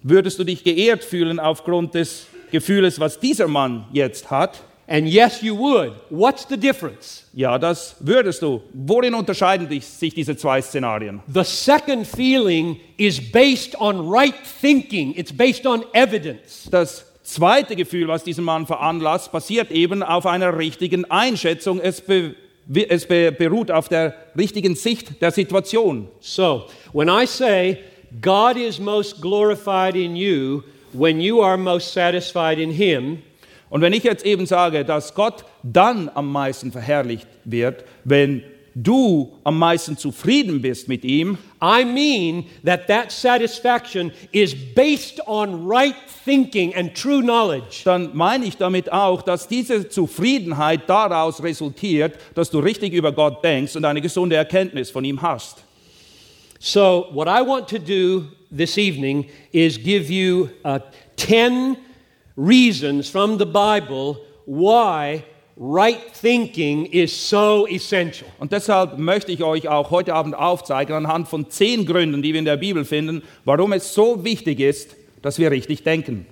Würdest 0.01 0.39
du 0.39 0.43
dich 0.43 0.63
geehrt 0.63 1.03
fühlen 1.03 1.39
aufgrund 1.39 1.93
des 1.93 2.27
Gefühles, 2.51 2.99
was 2.99 3.19
dieser 3.19 3.47
Mann 3.47 3.85
jetzt 3.91 4.31
hat? 4.31 4.63
And 4.87 5.07
yes, 5.07 5.41
you 5.43 5.55
would. 5.55 5.93
What's 6.09 6.47
the 6.49 6.57
difference? 6.57 7.25
Ja, 7.33 7.59
das 7.59 7.95
würdest 7.99 8.41
du. 8.41 8.63
Worin 8.73 9.13
unterscheiden 9.13 9.69
sich 9.81 10.15
diese 10.15 10.35
zwei 10.35 10.61
Szenarien? 10.63 11.21
The 11.31 11.43
second 11.43 12.07
feeling 12.07 12.79
is 12.97 13.19
based 13.31 13.79
on 13.79 14.09
right 14.09 14.33
thinking, 14.61 15.13
it's 15.15 15.31
based 15.31 15.67
on 15.67 15.83
evidence. 15.93 16.67
Das 16.71 17.05
zweite 17.21 17.75
Gefühl, 17.75 18.07
was 18.07 18.23
diesen 18.23 18.43
Mann 18.43 18.65
veranlasst, 18.65 19.31
basiert 19.31 19.69
eben 19.69 20.01
auf 20.01 20.25
einer 20.25 20.57
richtigen 20.57 21.05
Einschätzung. 21.11 21.79
Es, 21.79 22.01
be, 22.01 22.33
es 22.89 23.05
be, 23.05 23.31
beruht 23.31 23.69
auf 23.69 23.89
der 23.89 24.15
richtigen 24.35 24.75
Sicht 24.75 25.21
der 25.21 25.31
Situation. 25.31 26.07
So, 26.19 26.65
when 26.93 27.09
I 27.09 27.27
say 27.27 27.77
God 28.21 28.57
is 28.57 28.79
most 28.79 29.21
glorified 29.21 29.95
in 29.95 30.15
you 30.15 30.63
when 30.93 31.21
you 31.21 31.41
are 31.41 31.57
most 31.57 31.93
satisfied 31.93 32.57
in 32.57 32.71
Him, 32.71 33.21
Und 33.69 33.81
wenn 33.81 33.93
ich 33.93 34.03
jetzt 34.03 34.25
eben 34.25 34.45
sage, 34.45 34.83
dass 34.83 35.13
Gott 35.13 35.45
dann 35.63 36.09
am 36.13 36.31
meisten 36.31 36.71
verherrlicht 36.71 37.27
wird, 37.45 37.83
wenn 38.03 38.43
du 38.73 39.33
am 39.43 39.59
meisten 39.59 39.97
zufrieden 39.97 40.61
bist 40.61 40.87
mit 40.87 41.03
ihm, 41.03 41.37
I 41.61 41.83
mean 41.83 42.45
that 42.65 42.87
that 42.87 43.11
satisfaction 43.11 44.11
is 44.31 44.55
based 44.73 45.19
on 45.27 45.67
right 45.67 45.95
thinking 46.23 46.73
and 46.75 46.95
true 46.95 47.21
knowledge. 47.21 47.81
dann 47.83 48.11
meine 48.13 48.45
ich 48.45 48.57
damit 48.57 48.91
auch, 48.91 49.21
dass 49.21 49.47
diese 49.47 49.89
Zufriedenheit 49.89 50.81
daraus 50.87 51.43
resultiert, 51.43 52.15
dass 52.35 52.49
du 52.49 52.59
richtig 52.59 52.93
über 52.93 53.11
Gott 53.11 53.43
denkst 53.43 53.75
und 53.75 53.85
eine 53.85 54.01
gesunde 54.01 54.35
Erkenntnis 54.35 54.89
von 54.89 55.03
ihm 55.03 55.21
hast. 55.21 55.63
So, 56.61 57.07
what 57.11 57.29
I 57.29 57.41
want 57.41 57.69
to 57.69 57.79
do 57.79 58.27
this 58.51 58.77
evening 58.77 59.29
is 59.53 59.77
give 59.77 60.09
you 60.09 60.49
uh, 60.65 60.79
10 61.15 61.77
reasons 62.35 63.09
from 63.09 63.37
the 63.37 63.45
Bible 63.45 64.17
why 64.45 65.23
right 65.55 66.11
thinking 66.13 66.87
is 66.87 67.15
so 67.15 67.65
essential. 67.67 68.27
Und 68.39 68.51
deshalb 68.51 68.97
möchte 68.97 69.31
ich 69.31 69.41
euch 69.41 69.69
auch 69.69 69.89
heute 69.89 70.13
Abend 70.13 70.35
aufzeigen, 70.35 70.93
anhand 70.93 71.29
von 71.29 71.49
zehn 71.49 71.85
Gründen, 71.85 72.21
die 72.21 72.33
wir 72.33 72.39
in 72.39 72.45
der 72.45 72.57
Bibel 72.57 72.83
finden, 72.83 73.23
warum 73.45 73.71
es 73.71 73.93
so 73.93 74.25
wichtig 74.25 74.59
ist, 74.59 74.97
dass 75.21 75.39
wir 75.39 75.51
richtig 75.51 75.83
denken. 75.83 76.25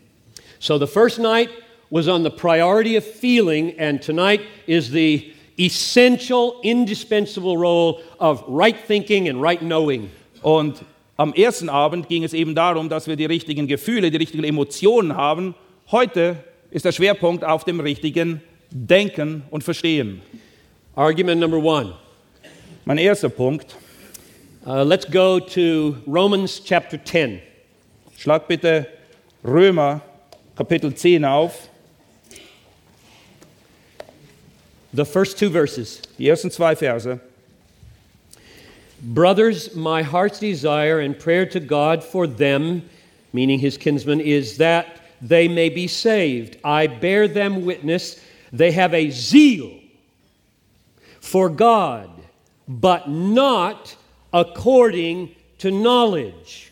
So, 0.59 0.77
the 0.77 0.87
first 0.87 1.19
night 1.19 1.49
was 1.89 2.09
on 2.09 2.23
the 2.23 2.29
priority 2.29 2.97
of 2.97 3.05
feeling, 3.05 3.79
and 3.79 4.01
tonight 4.01 4.41
is 4.65 4.91
the 4.91 5.33
essential, 5.57 6.59
indispensable 6.63 7.57
role 7.57 8.01
of 8.19 8.43
right 8.47 8.77
thinking 8.77 9.29
and 9.29 9.41
right 9.41 9.61
knowing. 9.61 10.09
Und 10.47 10.85
am 11.17 11.33
ersten 11.33 11.67
Abend 11.67 12.07
ging 12.07 12.23
es 12.23 12.31
eben 12.31 12.55
darum, 12.55 12.87
dass 12.87 13.05
wir 13.05 13.17
die 13.17 13.25
richtigen 13.25 13.67
Gefühle, 13.67 14.11
die 14.11 14.15
richtigen 14.15 14.45
Emotionen 14.45 15.17
haben. 15.17 15.55
Heute 15.91 16.37
ist 16.71 16.85
der 16.85 16.93
Schwerpunkt 16.93 17.43
auf 17.43 17.65
dem 17.65 17.81
richtigen 17.81 18.41
Denken 18.71 19.43
und 19.51 19.65
Verstehen. 19.65 20.21
Argument 20.95 21.41
number 21.41 21.57
one. 21.57 21.97
Mein 22.85 22.97
erster 22.97 23.27
Punkt, 23.27 23.75
Uh, 24.65 24.83
let's 24.83 25.05
go 25.09 25.39
to 25.39 25.95
Romans 26.07 26.61
chapter 26.63 26.97
10. 27.03 27.41
schlag 28.17 28.47
bitte 28.47 28.87
Römer 29.43 30.01
Kapitel 30.57 30.93
10 30.93 31.25
auf, 31.25 31.69
The 34.93 35.03
first 35.03 35.39
two 35.39 35.49
verses. 35.49 36.01
die 36.17 36.27
ersten 36.29 36.51
zwei 36.51 36.73
Verse. 36.75 37.19
Brothers, 39.01 39.75
my 39.75 40.01
heart's 40.01 40.39
desire 40.39 40.99
and 40.99 41.17
prayer 41.17 41.45
to 41.47 41.59
God 41.59 42.03
for 42.03 42.25
them, 42.25 42.89
meaning 43.31 43.59
his 43.59 43.77
kinsmen, 43.77 44.19
is 44.19 44.57
that 44.57 45.01
they 45.21 45.47
may 45.47 45.69
be 45.69 45.87
saved. 45.87 46.57
I 46.63 46.87
bear 46.87 47.27
them 47.27 47.65
witness. 47.65 48.19
They 48.51 48.71
have 48.71 48.93
a 48.93 49.09
zeal 49.09 49.71
for 51.19 51.49
God, 51.49 52.09
but 52.67 53.09
not 53.09 53.95
according 54.33 55.35
to 55.59 55.71
knowledge. 55.71 56.71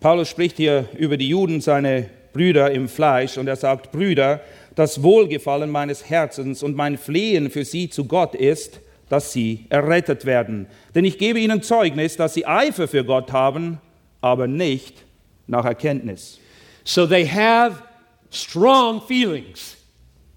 Paulus 0.00 0.28
spricht 0.28 0.56
hier 0.56 0.88
über 0.98 1.16
die 1.16 1.28
Juden, 1.28 1.60
seine 1.60 2.10
Brüder 2.32 2.72
im 2.72 2.88
Fleisch, 2.88 3.38
und 3.38 3.46
er 3.46 3.56
sagt, 3.56 3.92
Brüder, 3.92 4.40
das 4.74 5.02
Wohlgefallen 5.02 5.70
meines 5.70 6.08
Herzens 6.08 6.62
und 6.62 6.74
mein 6.74 6.98
Flehen 6.98 7.50
für 7.50 7.64
sie 7.64 7.88
zu 7.88 8.06
Gott 8.06 8.34
ist, 8.34 8.80
dass 9.12 9.30
sie 9.30 9.66
errettet 9.68 10.24
werden. 10.24 10.66
Denn 10.94 11.04
ich 11.04 11.18
gebe 11.18 11.38
ihnen 11.38 11.62
Zeugnis, 11.62 12.16
dass 12.16 12.32
sie 12.32 12.46
Eifer 12.46 12.88
für 12.88 13.04
Gott 13.04 13.30
haben, 13.30 13.78
aber 14.22 14.46
nicht 14.46 15.04
nach 15.46 15.66
Erkenntnis. 15.66 16.38
So 16.82 17.06
they 17.06 17.28
have 17.28 17.82
strong 18.30 19.02
feelings, 19.02 19.76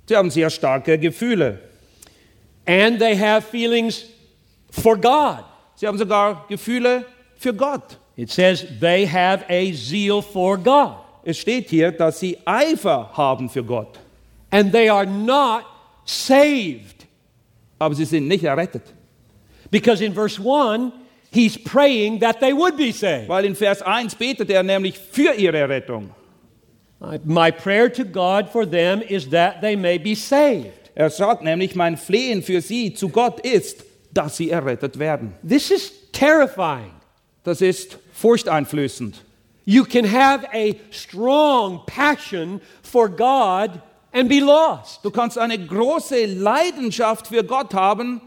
Sie 0.08 0.16
haben 0.18 0.30
sehr 0.30 0.50
starke 0.50 1.00
Gefühle. 1.00 1.60
and 2.68 3.00
they 3.00 3.16
have 3.16 3.46
feelings 3.50 4.08
for 4.70 4.98
God. 4.98 5.46
Sie 5.76 5.88
haben 5.88 5.98
sogar 5.98 6.46
Gefühle 6.50 7.06
für 7.38 7.54
Gott. 7.54 7.98
It 8.18 8.30
says 8.30 8.66
they 8.82 9.06
have 9.08 9.46
a 9.48 9.72
zeal 9.72 10.22
for 10.22 10.58
God. 10.58 10.98
Es 11.24 11.38
steht 11.38 11.70
hier, 11.70 11.94
dass 11.94 12.20
sie 12.20 12.38
Eifer 12.46 13.10
haben 13.14 13.50
für 13.50 13.64
Gott, 13.64 13.98
and 14.52 14.74
they 14.74 14.90
are 14.90 15.06
not 15.06 15.64
saved. 16.04 16.95
Aber 17.80 17.96
sie 17.96 18.06
sind 18.06 18.28
nicht 18.28 18.44
errettet. 18.44 18.84
Because 19.72 20.04
in 20.04 20.14
verse 20.14 20.40
1, 20.40 20.92
he's 21.32 21.58
praying 21.58 22.20
that 22.20 22.40
they 22.40 22.54
would 22.54 22.78
be 22.78 22.92
saved. 22.92 23.28
Weil 23.28 23.46
in 23.46 23.56
Vers 23.56 23.82
1 23.82 24.16
betet 24.16 24.50
er 24.50 24.64
nämlich 24.64 24.98
für 24.98 25.34
ihre 25.34 25.68
Rettung. 25.68 26.12
My 27.24 27.52
prayer 27.52 27.92
to 27.94 28.06
God 28.06 28.50
for 28.50 28.66
them 28.66 29.02
is 29.02 29.30
that 29.30 29.62
they 29.62 29.76
may 29.76 29.98
be 29.98 30.16
saved. 30.16 30.92
Er 30.96 31.10
sagt 31.10 31.44
nämlich, 31.44 31.76
mein 31.76 31.98
Flehen 31.98 32.42
für 32.42 32.62
sie 32.62 32.94
zu 32.94 33.10
Gott 33.10 33.42
ist, 33.42 33.84
dass 34.14 34.38
sie 34.38 34.50
errettet 34.50 34.98
werden. 34.98 35.34
This 35.48 35.72
is 35.72 35.92
terrifying. 36.14 36.92
Das 37.44 37.62
ist 37.62 38.00
furchteinflößend. 38.14 39.24
You 39.66 39.84
can 39.84 40.06
have 40.06 40.48
a 40.54 40.76
strong 40.92 41.82
passion 41.86 42.62
for 42.82 43.10
God 43.10 43.82
and 44.16 44.30
be 44.30 44.40
lost. 44.40 45.04
Du 45.04 45.12
kannst 45.12 45.38
eine 45.38 45.60
große 45.60 46.26
Leidenschaft 46.26 47.28
für 47.28 47.44
Gott 47.44 47.74
haben 47.74 48.22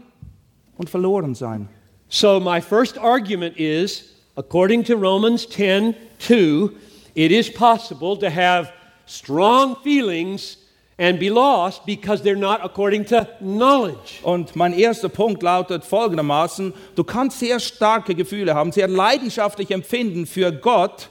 und 0.77 0.89
verloren 0.89 1.33
sein. 1.33 1.67
So, 2.07 2.39
my 2.39 2.61
first 2.61 2.97
argument 2.97 3.57
is 3.57 4.03
according 4.35 4.83
to 4.85 4.95
Romans 4.95 5.47
10 5.49 5.95
2, 6.19 6.69
it 7.15 7.31
is 7.31 7.49
possible 7.49 8.17
to 8.17 8.29
have 8.29 8.71
strong 9.05 9.75
feelings 9.83 10.57
and 10.99 11.19
be 11.19 11.29
lost 11.29 11.85
because 11.85 12.21
they're 12.21 12.35
not 12.35 12.63
according 12.63 13.05
to 13.05 13.27
knowledge. 13.39 14.19
Und 14.21 14.55
mein 14.55 14.73
erster 14.73 15.09
Punkt 15.09 15.41
lautet 15.41 15.83
folgendermaßen, 15.83 16.73
du 16.95 17.03
kannst 17.03 17.39
sehr 17.39 17.59
starke 17.59 18.13
Gefühle 18.13 18.53
haben, 18.53 18.71
sehr 18.71 18.87
leidenschaftlich 18.87 19.71
empfinden 19.71 20.27
für 20.27 20.51
Gott, 20.51 21.09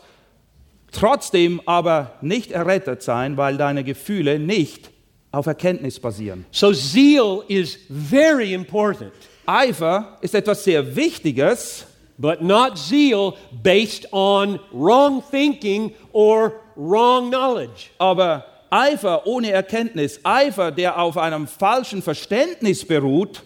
trotzdem 0.92 1.60
aber 1.66 2.14
nicht 2.20 2.52
errettet 2.52 3.02
sein, 3.02 3.36
weil 3.36 3.56
deine 3.56 3.84
Gefühle 3.84 4.38
nicht 4.38 4.90
auf 5.30 5.46
Erkenntnis 5.46 6.00
basieren. 6.00 6.46
So, 6.50 6.72
zeal 6.72 7.42
is 7.48 7.78
very 7.88 8.52
important, 8.52 9.12
Eifer 9.46 10.18
ist 10.20 10.34
etwas 10.34 10.64
sehr 10.64 10.96
Wichtiges, 10.96 11.86
but 12.18 12.42
not 12.42 12.76
zeal 12.76 13.34
based 13.62 14.12
on 14.12 14.58
wrong 14.72 15.22
thinking 15.30 15.94
or 16.12 16.52
wrong 16.76 17.30
knowledge. 17.30 17.90
aber 17.98 18.44
Eifer 18.70 19.26
ohne 19.26 19.50
Erkenntnis, 19.50 20.20
Eifer, 20.24 20.70
der 20.70 20.98
auf 21.00 21.16
einem 21.16 21.46
falschen 21.46 22.02
Verständnis 22.02 22.84
beruht, 22.84 23.42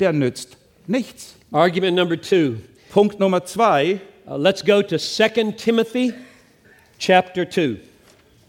der 0.00 0.14
nützt 0.14 0.56
nichts. 0.86 1.34
Argument 1.50 1.94
number 1.94 2.18
two. 2.18 2.54
Punkt 2.90 3.20
Nummer 3.20 3.44
zwei, 3.44 4.00
Uh, 4.24 4.36
let's 4.36 4.62
go 4.62 4.82
to 4.82 4.98
2 4.98 5.56
Timothy 5.56 6.14
chapter 7.02 7.44
2. 7.44 7.80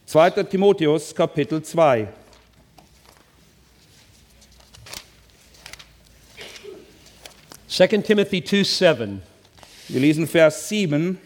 2. 0.06 0.44
Timotheus 0.44 1.12
Kapitel 1.12 1.60
2. 1.60 2.08
Second 7.68 8.06
Timothy 8.06 8.42
2 8.42 8.64
7. 8.64 9.24
Wir 9.90 10.00
lesen 10.00 10.28
Vers 10.28 10.62
7. 10.70 11.18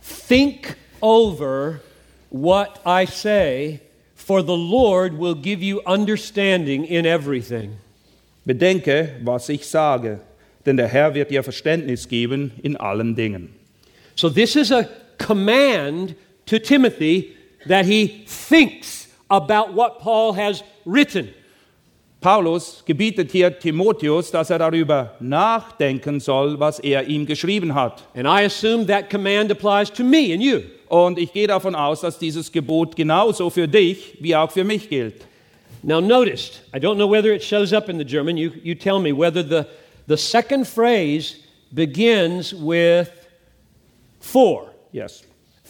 Think 0.00 0.74
over 1.02 1.82
what 2.30 2.80
I 2.86 3.04
say, 3.04 3.82
for 4.14 4.42
the 4.42 4.56
Lord 4.56 5.18
will 5.18 5.34
give 5.34 5.62
you 5.62 5.82
understanding 5.84 6.86
in 6.86 7.04
everything. 7.04 7.76
Bedenke, 8.46 9.22
was 9.22 9.50
ich 9.50 9.66
sage, 9.66 10.20
denn 10.64 10.78
der 10.78 10.88
Herr 10.88 11.12
wird 11.12 11.28
dir 11.28 11.42
Verständnis 11.44 12.08
geben 12.08 12.52
in 12.62 12.74
allen 12.78 13.14
Dingen. 13.14 13.54
So, 14.14 14.30
this 14.30 14.56
is 14.56 14.72
a 14.72 14.88
command 15.18 16.16
to 16.48 16.58
Timothy 16.58 17.36
that 17.66 17.86
he 17.86 18.24
thinks 18.26 19.08
about 19.30 19.74
what 19.74 20.00
Paul 20.00 20.32
has 20.34 20.62
written. 20.84 21.34
Paulus 22.20 22.82
gebietet 22.84 23.30
hier 23.30 23.50
Timotheus, 23.50 24.32
dass 24.32 24.50
er 24.50 24.58
darüber 24.58 25.14
nachdenken 25.20 26.18
soll, 26.18 26.58
was 26.58 26.80
er 26.80 27.04
ihm 27.06 27.26
geschrieben 27.26 27.74
hat. 27.74 28.02
And 28.14 28.26
I 28.26 28.42
assume 28.42 28.86
that 28.86 29.08
command 29.08 29.52
applies 29.52 29.88
to 29.90 30.02
me 30.02 30.32
and 30.32 30.42
you. 30.42 30.62
Und 30.88 31.18
ich 31.18 31.32
gehe 31.32 31.46
davon 31.46 31.76
aus, 31.76 32.00
dass 32.00 32.18
dieses 32.18 32.50
Gebot 32.50 32.96
genauso 32.96 33.50
für 33.50 33.68
dich 33.68 34.16
wie 34.20 34.34
auch 34.34 34.50
für 34.50 34.64
mich 34.64 34.88
gilt. 34.88 35.26
Now, 35.82 36.00
notice, 36.00 36.60
I 36.74 36.80
don't 36.80 36.96
know 36.96 37.08
whether 37.08 37.32
it 37.32 37.42
shows 37.42 37.72
up 37.72 37.88
in 37.88 37.98
the 37.98 38.04
German. 38.04 38.36
You, 38.36 38.50
you 38.64 38.74
tell 38.74 38.98
me 38.98 39.12
whether 39.12 39.44
the, 39.44 39.64
the 40.08 40.16
second 40.16 40.66
phrase 40.66 41.36
begins 41.72 42.52
with 42.52 43.10
for. 44.18 44.72
Yes. 44.90 45.22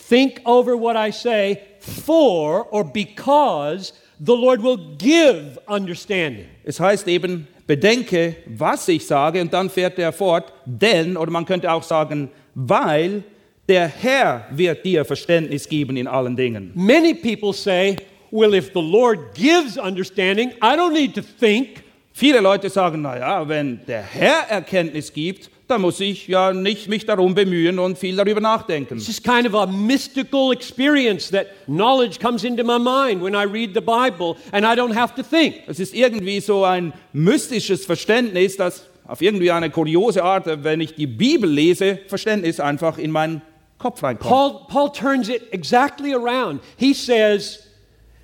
Think 0.08 0.40
over 0.44 0.76
what 0.76 0.96
I 0.96 1.12
say, 1.12 1.60
for 1.80 2.66
or 2.70 2.84
because 2.84 3.92
the 4.18 4.34
Lord 4.34 4.62
will 4.62 4.78
give 4.96 5.58
understanding. 5.68 6.46
Es 6.64 6.80
heißt 6.80 7.06
eben, 7.08 7.46
bedenke, 7.66 8.36
was 8.46 8.88
ich 8.88 9.06
sage, 9.06 9.40
und 9.40 9.52
dann 9.52 9.68
fährt 9.68 9.98
er 9.98 10.12
fort, 10.12 10.52
denn, 10.64 11.16
oder 11.16 11.30
man 11.30 11.44
könnte 11.44 11.70
auch 11.70 11.82
sagen, 11.82 12.30
weil 12.54 13.22
der 13.68 13.86
Herr 13.86 14.46
wird 14.50 14.84
dir 14.84 15.04
Verständnis 15.04 15.68
geben 15.68 15.96
in 15.96 16.06
allen 16.06 16.36
Dingen. 16.36 16.72
Many 16.74 17.14
people 17.14 17.52
say, 17.52 17.96
well, 18.30 18.54
if 18.54 18.72
the 18.72 18.80
Lord 18.80 19.34
gives 19.34 19.76
understanding, 19.76 20.52
I 20.62 20.74
don't 20.74 20.92
need 20.92 21.14
to 21.14 21.22
think. 21.22 21.82
Viele 22.12 22.40
Leute 22.40 22.70
sagen, 22.70 23.02
naja, 23.02 23.46
wenn 23.46 23.80
der 23.86 24.02
Herr 24.02 24.48
Erkenntnis 24.48 25.12
gibt, 25.12 25.50
dann 25.68 25.82
muss 25.82 26.00
ich 26.00 26.28
ja 26.28 26.52
nicht 26.52 26.88
mich 26.88 27.06
darum 27.06 27.34
bemühen 27.34 27.78
und 27.78 27.98
viel 27.98 28.16
darüber 28.16 28.40
nachdenken. 28.40 28.96
It's 28.96 29.06
just 29.06 29.22
kind 29.22 29.46
of 29.46 29.54
a 29.54 29.66
mystical 29.66 30.52
experience 30.52 31.30
that 31.30 31.48
knowledge 31.66 32.18
comes 32.18 32.44
into 32.44 32.64
my 32.64 32.78
mind 32.78 33.22
when 33.22 33.34
I 33.34 33.44
read 33.44 33.75
the 33.75 33.80
Bible 33.80 34.37
and 34.52 34.64
I 34.64 34.75
don't 34.75 34.94
have 34.94 35.14
to 35.14 35.22
think. 35.22 35.56
Es 35.66 35.78
ist 35.78 35.94
irgendwie 35.94 36.40
so 36.40 36.64
ein 36.64 36.92
mystisches 37.12 37.85
Verständnis, 37.85 38.57
das 38.57 38.87
auf 39.07 39.22
irgendwie 39.22 39.50
eine 39.50 39.70
kuriose 39.70 40.22
Art, 40.22 40.44
wenn 40.64 40.81
ich 40.81 40.94
die 40.94 41.07
Bibel 41.07 41.50
lese, 41.50 41.98
Verständnis 42.09 42.61
einfach 42.61 42.98
in 42.98 43.11
meinen 43.11 43.42
Kopf 43.78 44.02
reinkommt. 44.02 44.28
Paul, 44.28 44.66
Paul 44.68 44.92
turns 44.92 45.28
it 45.28 45.52
exactly 45.52 46.14
around. 46.14 46.61
He 46.76 46.92
says, 46.92 47.64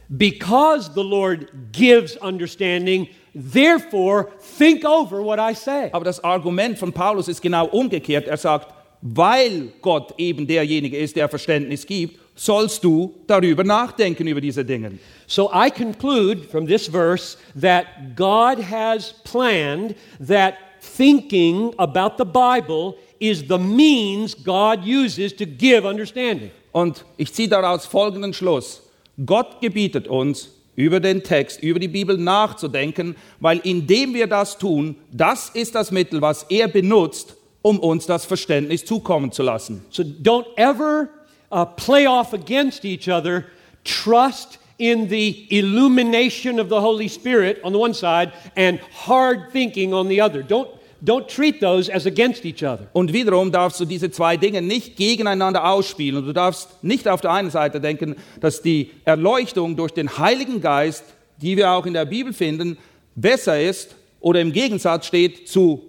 Because 0.08 0.90
the 0.94 1.02
Lord 1.02 1.72
gives 1.72 2.16
understanding, 2.18 3.08
therefore 3.34 4.30
think 4.58 4.84
over 4.84 5.22
what 5.22 5.38
I 5.38 5.54
say. 5.54 5.90
Aber 5.92 6.04
das 6.04 6.22
Argument 6.22 6.78
von 6.78 6.92
Paulus 6.92 7.28
ist 7.28 7.42
genau 7.42 7.66
umgekehrt. 7.66 8.26
Er 8.28 8.36
sagt, 8.36 8.72
weil 9.02 9.72
Gott 9.82 10.14
eben 10.18 10.46
derjenige 10.46 10.96
ist, 10.96 11.16
der 11.16 11.28
Verständnis 11.28 11.84
gibt, 11.84 12.18
sollst 12.34 12.82
du 12.82 13.14
darüber 13.26 13.62
nachdenken, 13.62 14.26
über 14.26 14.40
diese 14.40 14.64
Dinge. 14.64 14.98
So 15.26 15.50
I 15.52 15.70
conclude 15.70 16.42
from 16.44 16.66
this 16.66 16.88
verse 16.88 17.36
that 17.60 17.86
God 18.16 18.58
has 18.58 19.14
planned 19.24 19.94
that 20.26 20.54
thinking 20.80 21.72
about 21.78 22.16
the 22.18 22.24
Bible 22.24 22.96
is 23.20 23.44
the 23.48 23.58
means 23.58 24.34
God 24.34 24.84
uses 24.84 25.34
to 25.36 25.46
give 25.46 25.86
understanding. 25.86 26.50
Und 26.72 27.04
ich 27.16 27.32
ziehe 27.32 27.48
daraus 27.48 27.86
folgenden 27.86 28.32
Schluss. 28.32 28.82
Gott 29.24 29.60
gebietet 29.60 30.08
uns, 30.08 30.50
über 30.76 31.00
den 31.00 31.22
Text, 31.22 31.62
über 31.62 31.78
die 31.78 31.88
Bibel 31.88 32.18
nachzudenken, 32.18 33.16
weil 33.40 33.60
indem 33.64 34.14
wir 34.14 34.26
das 34.26 34.58
tun, 34.58 34.96
das 35.12 35.50
ist 35.50 35.74
das 35.74 35.90
Mittel, 35.90 36.20
was 36.20 36.44
er 36.44 36.68
benutzt, 36.68 37.36
um 37.62 37.78
uns 37.78 38.06
das 38.06 38.24
Verständnis 38.24 38.84
zukommen 38.84 39.32
zu 39.32 39.42
lassen. 39.42 39.84
So 39.90 40.02
don't 40.02 40.46
ever 40.56 41.08
uh, 41.52 41.64
play 41.64 42.06
off 42.06 42.34
against 42.34 42.84
each 42.84 43.08
other. 43.08 43.44
Trust 43.84 44.58
in 44.78 45.08
the 45.08 45.46
illumination 45.50 46.58
of 46.58 46.68
the 46.68 46.80
Holy 46.80 47.08
Spirit 47.08 47.62
on 47.62 47.72
the 47.72 47.78
one 47.78 47.94
side 47.94 48.32
and 48.56 48.80
hard 49.06 49.52
thinking 49.52 49.94
on 49.94 50.08
the 50.08 50.20
other. 50.20 50.42
Don't, 50.42 50.68
don't 51.04 51.28
treat 51.28 51.60
those 51.60 51.92
as 51.92 52.06
against 52.06 52.44
each 52.44 52.62
other. 52.64 52.86
Und 52.92 53.12
wiederum 53.12 53.52
darfst 53.52 53.78
du 53.80 53.84
diese 53.84 54.10
zwei 54.10 54.36
Dinge 54.36 54.62
nicht 54.62 54.96
gegeneinander 54.96 55.68
ausspielen. 55.68 56.18
Und 56.18 56.26
du 56.26 56.32
darfst 56.32 56.82
nicht 56.82 57.06
auf 57.08 57.20
der 57.20 57.32
einen 57.32 57.50
Seite 57.50 57.80
denken, 57.80 58.16
dass 58.40 58.62
die 58.62 58.90
Erleuchtung 59.04 59.76
durch 59.76 59.92
den 59.92 60.18
Heiligen 60.18 60.60
Geist, 60.60 61.04
die 61.38 61.56
wir 61.56 61.70
auch 61.70 61.86
in 61.86 61.94
der 61.94 62.04
Bibel 62.04 62.32
finden, 62.32 62.78
besser 63.14 63.60
ist 63.60 63.94
oder 64.20 64.40
im 64.40 64.52
Gegensatz 64.52 65.06
steht 65.06 65.48
zu 65.48 65.82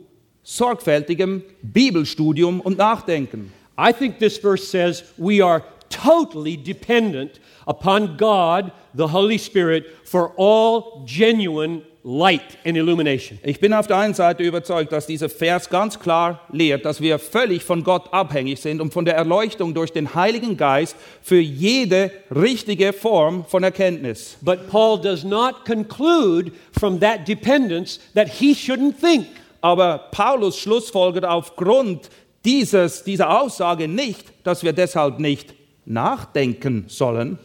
sorgfältigem 0.44 1.44
Bibelstudium 1.62 2.60
und 2.60 2.78
Nachdenken. 2.78 3.52
I 3.78 3.92
think 3.94 4.20
this 4.20 4.38
verse 4.38 4.66
says 4.66 5.04
we 5.18 5.44
are 5.44 5.64
totally 5.90 6.58
dependent 6.58 7.40
upon 7.66 8.18
God, 8.18 8.72
the 8.94 9.12
Holy 9.12 9.38
Spirit, 9.38 9.86
for 10.04 10.34
all 10.38 11.04
genuine 11.06 11.82
light 12.06 12.60
and 12.64 12.78
illumination. 12.78 13.40
Ich 13.42 13.60
bin 13.60 13.74
auf 13.74 13.88
der 13.88 13.98
einen 13.98 14.14
Seite 14.14 14.44
überzeugt, 14.44 14.92
dass 14.92 15.08
dieser 15.08 15.28
Vers 15.28 15.72
ganz 15.72 16.00
klar 16.00 16.42
lehrt, 16.52 16.86
dass 16.86 17.02
wir 17.02 17.18
völlig 17.18 17.64
von 17.64 17.84
Gott 17.84 18.14
abhängig 18.14 18.62
sind 18.62 18.80
und 18.80 18.94
von 18.94 19.06
der 19.06 19.16
Erleuchtung 19.16 19.74
durch 19.74 19.92
den 19.92 20.14
Heiligen 20.14 20.56
Geist 20.56 20.96
für 21.24 21.40
jede 21.40 22.12
richtige 22.34 22.94
Form 22.94 23.44
von 23.46 23.64
Erkenntnis. 23.64 24.38
But 24.42 24.70
Paul 24.70 25.02
does 25.02 25.24
not 25.24 25.66
conclude 25.66 26.52
from 26.80 27.00
that 27.00 27.28
dependence 27.28 28.00
that 28.14 28.30
he 28.30 28.54
shouldn't 28.54 29.00
think. 29.02 29.26
Aber 29.62 29.98
Paulus 30.12 30.60
schlussfolgert 30.60 31.26
aufgrund 31.26 32.12
dieses, 32.46 33.04
dieser 33.04 33.42
Aussage 33.42 33.88
nicht, 33.88 34.32
dass 34.44 34.64
wir 34.64 34.74
deshalb 34.74 35.18
nicht 35.18 35.56
nachdenken 35.86 36.86
sollen. 36.88 37.40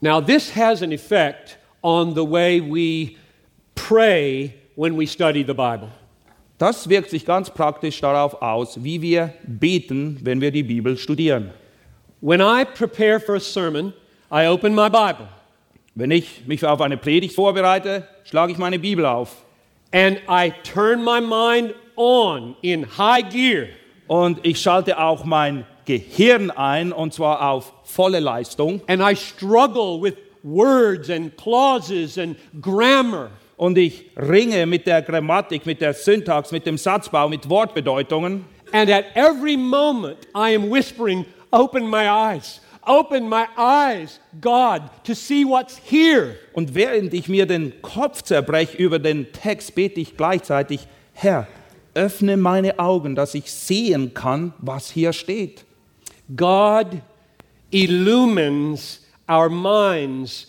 Now, 0.00 0.20
this 0.20 0.56
has 0.56 0.82
an 0.82 0.90
effect 0.90 1.58
on 1.80 2.16
the 2.16 2.28
way 2.28 2.60
we 2.60 3.14
pray 3.74 4.54
when 4.76 4.98
we 4.98 5.06
study 5.06 5.44
the 5.44 5.54
Bible. 5.54 5.88
Das 6.58 6.88
wirkt 6.88 7.10
sich 7.10 7.26
ganz 7.26 7.50
praktisch 7.50 8.00
darauf 8.00 8.40
aus, 8.40 8.82
wie 8.82 9.02
wir 9.02 9.34
beten, 9.46 10.18
wenn 10.22 10.40
wir 10.40 10.50
die 10.50 10.62
Bibel 10.62 10.96
studieren. 10.96 11.50
When 12.20 12.40
I 12.40 12.64
prepare 12.64 13.20
for 13.20 13.34
a 13.34 13.40
sermon, 13.40 13.92
I 14.30 14.46
open 14.46 14.74
my 14.74 14.88
Bible 14.88 15.28
Wenn 15.94 16.10
ich 16.10 16.42
mich 16.46 16.64
auf 16.64 16.80
eine 16.80 16.96
Predigt 16.96 17.34
vorbereite, 17.34 18.08
schlage 18.24 18.52
ich 18.52 18.58
meine 18.58 18.78
Bibel 18.78 19.04
auf 19.06 19.44
and 19.92 20.18
I 20.28 20.52
turn 20.64 21.04
my 21.04 21.20
mind 21.20 21.74
on 21.96 22.56
in 22.62 22.84
high 22.98 23.28
gear. 23.28 23.68
und 24.08 24.44
ich 24.44 24.60
schalte 24.60 24.98
auch 24.98 25.24
mein 25.24 25.64
Gehirn 25.84 26.50
ein 26.50 26.92
und 26.92 27.14
zwar 27.14 27.48
auf 27.48 27.72
volle 27.84 28.20
Leistung 28.20 28.80
and 28.88 29.02
I 29.02 29.14
struggle 29.14 30.00
with 30.00 30.14
words 30.42 31.10
and 31.10 31.36
clauses 31.36 32.18
and 32.18 32.36
grammar. 32.60 33.30
Und 33.56 33.78
ich 33.78 34.10
ringe 34.16 34.66
mit 34.66 34.86
der 34.86 35.02
Grammatik, 35.02 35.66
mit 35.66 35.80
der 35.80 35.94
Syntax, 35.94 36.52
mit 36.52 36.66
dem 36.66 36.78
Satzbau, 36.78 37.28
mit 37.28 37.48
Wortbedeutungen 37.48 38.44
And 38.72 38.90
at 38.90 39.06
every 39.14 39.56
moment, 39.56 40.26
I 40.34 40.50
am 40.56 40.68
whispering, 40.68 41.26
Open 41.54 41.88
my 41.88 42.08
eyes, 42.08 42.58
open 42.84 43.28
my 43.28 43.46
eyes, 43.56 44.18
God, 44.40 44.90
to 45.04 45.14
see 45.14 45.44
what's 45.44 45.76
here. 45.76 46.34
Und 46.52 46.74
während 46.74 47.14
ich 47.14 47.28
mir 47.28 47.46
den 47.46 47.80
Kopf 47.80 48.22
zerbreche 48.22 48.76
über 48.76 48.98
den 48.98 49.32
Text, 49.32 49.76
bete 49.76 50.00
ich 50.00 50.16
gleichzeitig, 50.16 50.88
Herr, 51.12 51.46
öffne 51.94 52.36
meine 52.36 52.80
Augen, 52.80 53.14
dass 53.14 53.36
ich 53.36 53.52
sehen 53.52 54.14
kann, 54.14 54.52
was 54.58 54.90
hier 54.90 55.12
steht. 55.12 55.64
God 56.34 57.00
illumines 57.70 59.06
our 59.28 59.48
minds 59.48 60.48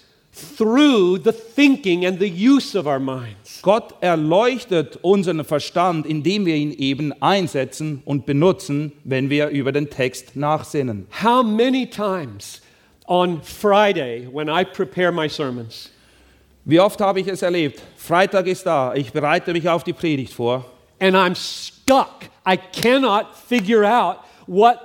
through 0.57 1.19
the 1.23 1.31
thinking 1.31 2.05
and 2.05 2.19
the 2.19 2.29
use 2.29 2.75
of 2.77 2.85
our 2.87 2.99
minds. 2.99 3.61
Gott 3.61 3.93
erleuchtet 4.01 4.99
unseren 5.01 5.43
Verstand, 5.45 6.05
indem 6.05 6.45
wir 6.45 6.55
ihn 6.55 6.71
eben 6.71 7.13
einsetzen 7.21 8.01
und 8.05 8.25
benutzen, 8.25 8.91
wenn 9.03 9.29
wir 9.29 9.49
über 9.49 9.71
den 9.71 9.89
Text 9.89 10.35
nachsinnen. 10.35 11.07
How 11.23 11.43
many 11.43 11.89
times 11.89 12.61
on 13.07 13.41
Friday, 13.41 14.27
when 14.31 14.49
I 14.49 14.63
prepare 14.65 15.11
my 15.11 15.29
sermons, 15.29 15.91
Wie 16.67 16.79
oft 16.79 16.99
habe 16.99 17.19
ich 17.19 17.27
es 17.27 17.43
erlebt? 17.43 17.81
Freitag 17.95 18.47
ist 18.47 18.65
da, 18.65 18.95
ich 18.95 19.13
bereite 19.13 19.53
mich 19.53 19.69
auf 19.69 19.83
die 19.83 19.93
Predigt 19.93 20.33
vor 20.33 20.65
and 20.99 21.15
I'm 21.15 21.35
stuck. 21.35 22.25
I 22.45 22.57
cannot 22.57 23.35
figure 23.35 23.83
out 23.85 24.17
what 24.47 24.79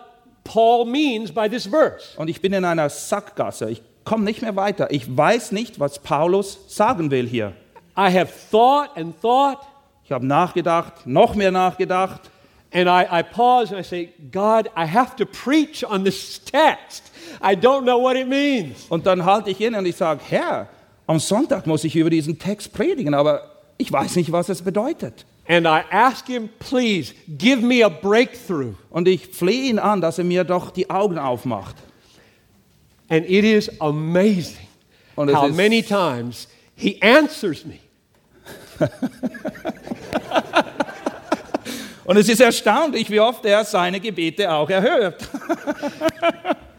Paul 0.45 0.85
means 0.85 1.31
by 1.33 1.49
this 1.49 1.67
verse. 1.67 2.17
und 2.17 2.29
ich 2.29 2.41
bin 2.41 2.53
in 2.53 2.65
einer 2.65 2.89
Sackgasse. 2.89 3.71
Ich 3.71 3.83
komme 4.05 4.25
nicht 4.25 4.43
mehr 4.43 4.57
weiter. 4.57 4.91
Ich 4.91 5.17
weiß 5.17 5.53
nicht, 5.53 5.81
was 5.81 5.99
Paulus 5.99 6.59
sagen 6.69 7.11
will 7.11 7.27
hier. 7.27 7.53
I 7.97 8.13
have 8.13 8.33
thought 8.51 8.97
and 8.97 9.21
thought, 9.21 9.59
Ich 10.05 10.13
habe 10.13 10.27
nachgedacht, 10.27 11.07
noch 11.07 11.35
mehr 11.35 11.51
nachgedacht 11.51 12.31
and 12.73 12.89
I, 12.89 13.05
I 13.11 13.23
pause 13.23 13.71
and 13.75 13.81
I 13.81 13.89
say, 13.89 14.11
God, 14.33 14.69
I 14.77 14.87
have 14.87 15.17
to 15.17 15.25
preach 15.27 15.85
on 15.85 16.05
this 16.05 16.41
text. 16.45 17.11
I 17.43 17.55
don't 17.55 17.83
know 17.83 18.01
what 18.01 18.17
it 18.17 18.29
means. 18.29 18.87
und 18.89 19.07
dann 19.07 19.25
halte 19.25 19.51
ich 19.51 19.61
inne 19.61 19.79
und 19.79 19.87
ich 19.87 19.97
sage, 19.97 20.21
Herr, 20.29 20.69
am 21.07 21.19
Sonntag 21.19 21.67
muss 21.67 21.85
ich 21.85 21.97
über 21.97 22.11
diesen 22.11 22.39
Text 22.39 22.73
predigen, 22.73 23.15
aber 23.15 23.43
ich 23.79 23.91
weiß 23.91 24.17
nicht, 24.17 24.31
was 24.33 24.49
es 24.49 24.63
bedeutet. 24.63 25.25
And 25.49 25.67
I 25.67 25.81
ask 25.91 26.27
him, 26.29 26.49
please 26.61 27.13
give 27.27 27.61
me 27.61 27.85
a 27.85 27.89
breakthrough. 27.89 28.75
Und 28.91 29.09
ich 29.09 29.27
flehe 29.27 29.63
ihn 29.71 29.81
an, 29.81 30.01
dass 30.01 30.19
er 30.19 30.25
mir 30.25 30.45
doch 30.45 30.71
die 30.71 30.89
Augen 30.91 31.19
aufmacht. 31.19 31.75
And 33.11 33.29
it 33.29 33.45
is 33.45 33.69
amazing 33.81 34.67
Und 35.17 35.35
how 35.35 35.49
ist- 35.49 35.57
many 35.57 35.83
times 35.83 36.49
he 36.77 36.97
answers 37.03 37.65
me. 37.67 37.79
Und 42.05 42.17
es 42.17 42.29
ist 42.29 42.41
erstaunlich, 42.41 43.11
wie 43.11 43.21
oft 43.21 43.45
er 43.45 43.65
seine 43.65 44.01
Gebete 44.01 44.51
auch 44.53 44.69
erhört. 44.71 45.29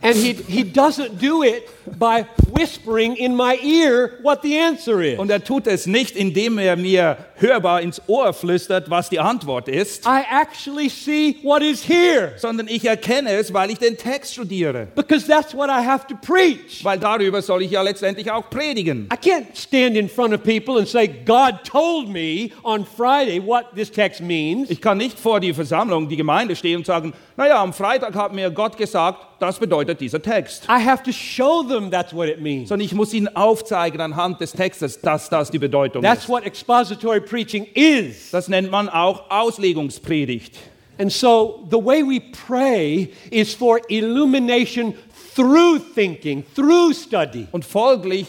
And 0.02 0.16
he, 0.16 0.34
he 0.48 0.64
doesn't 0.64 1.12
do 1.22 1.44
it 1.44 1.64
by 2.00 2.26
whispering 2.54 3.16
in 3.16 3.36
my 3.36 3.58
ear 3.64 4.12
what 4.24 4.42
the 4.42 4.58
answer 4.58 5.02
is. 5.02 5.20
Und 5.20 5.30
er 5.32 5.44
tut 5.44 5.68
es 5.68 5.86
nicht, 5.86 6.16
indem 6.16 6.58
er 6.58 6.76
mir 6.76 7.18
hörbar 7.36 7.82
ins 7.82 8.02
Ohr 8.08 8.34
flüstert, 8.34 8.90
was 8.90 9.10
die 9.10 9.20
Antwort 9.20 9.68
ist, 9.68 10.06
I 10.06 10.22
actually 10.30 10.90
see 10.90 11.38
what 11.44 11.62
is 11.62 11.88
here 11.88 12.34
sondern 12.38 12.68
ich 12.68 12.86
erkenne 12.86 13.32
es, 13.32 13.54
weil 13.54 13.72
ich 13.72 13.80
den 13.80 13.98
Text 13.98 14.34
studiere. 14.34 14.88
because 14.96 15.26
that's 15.28 15.54
what 15.54 15.70
I 15.70 15.84
have 15.86 16.06
to 16.08 16.16
preach. 16.16 16.84
Weil 16.84 17.00
darüber 17.00 17.42
soll 17.42 17.64
ich 17.64 17.72
ja 17.72 17.82
letztendlich 17.82 18.30
auch 18.32 18.50
predigen. 18.50 19.08
I 19.12 19.16
can't 19.16 19.56
stand 19.56 19.96
in 19.98 20.10
front 20.10 20.34
of 20.34 20.44
people 20.44 20.78
and 20.78 20.88
say, 20.88 21.08
God 21.08 21.64
told 21.64 22.10
me 22.10 22.52
on 22.64 22.86
Friday 22.86 23.40
what 23.40 23.74
this 23.76 23.92
text 23.92 24.22
means. 24.22 24.70
Ich 24.70 24.82
kann 24.82 24.98
nicht 24.98 25.20
vor 25.20 25.40
die 25.40 25.54
Versammlung, 25.54 26.08
die 26.10 26.18
Gemeinde 26.18 26.56
stehen 26.56 26.78
und 26.78 26.86
sagen, 26.86 27.14
naja, 27.38 27.62
am 27.62 27.74
Freitag 27.74 28.16
hat 28.16 28.34
mir 28.34 28.52
Gott 28.52 28.78
gesagt, 28.78 29.26
das 29.40 29.58
bedeutet 29.58 30.00
dieser 30.00 30.22
Text. 30.22 30.66
I 30.66 30.84
have 30.86 31.02
to 31.04 31.12
show 31.12 31.64
them 31.72 31.90
that's 31.90 32.14
what 32.14 32.28
it 32.28 32.42
means. 32.42 32.70
Sondern 32.70 32.86
ich 32.86 32.94
muss 32.94 33.14
ihnen 33.14 33.36
aufzeigen 33.36 34.02
anhand 34.02 34.40
des 34.42 34.52
Textes, 34.52 35.00
dass 35.02 35.30
das 35.30 35.52
die 35.52 35.60
Bedeutung 35.60 36.02
That's 36.02 36.24
ist. 36.24 36.30
what 36.30 36.46
expository 36.46 37.22
preaching 37.22 37.68
is. 37.74 38.32
Das 38.32 38.48
nennt 38.48 38.72
man 38.72 38.90
auch 38.90 39.30
Auslegungspredigt. 39.30 40.58
And 40.98 41.12
so 41.12 41.68
the 41.72 41.78
way 41.78 42.04
we 42.04 42.22
pray 42.48 43.12
is 43.32 43.54
for 43.54 43.80
illumination 43.90 44.94
through 45.36 45.80
thinking, 45.96 46.44
through 46.56 46.94
study. 46.94 47.48
Und 47.52 47.66
folglich 47.66 48.28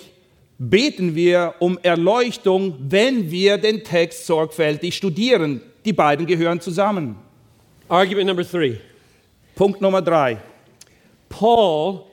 beten 0.59 1.15
wir 1.15 1.55
um 1.59 1.79
Erleuchtung, 1.83 2.77
wenn 2.79 3.31
wir 3.31 3.59
den 3.59 3.83
Text 3.85 4.27
sorgfältig 4.27 4.95
studieren. 4.95 5.61
Die 5.85 5.93
beiden 5.93 6.27
gehören 6.27 6.61
zusammen. 6.61 7.17
Argument 7.89 8.29
number 8.29 8.49
three 8.49 8.77
Punkt 9.55 9.81
Nummer 9.81 10.01
drei. 10.01 10.39
Paul 11.29 12.05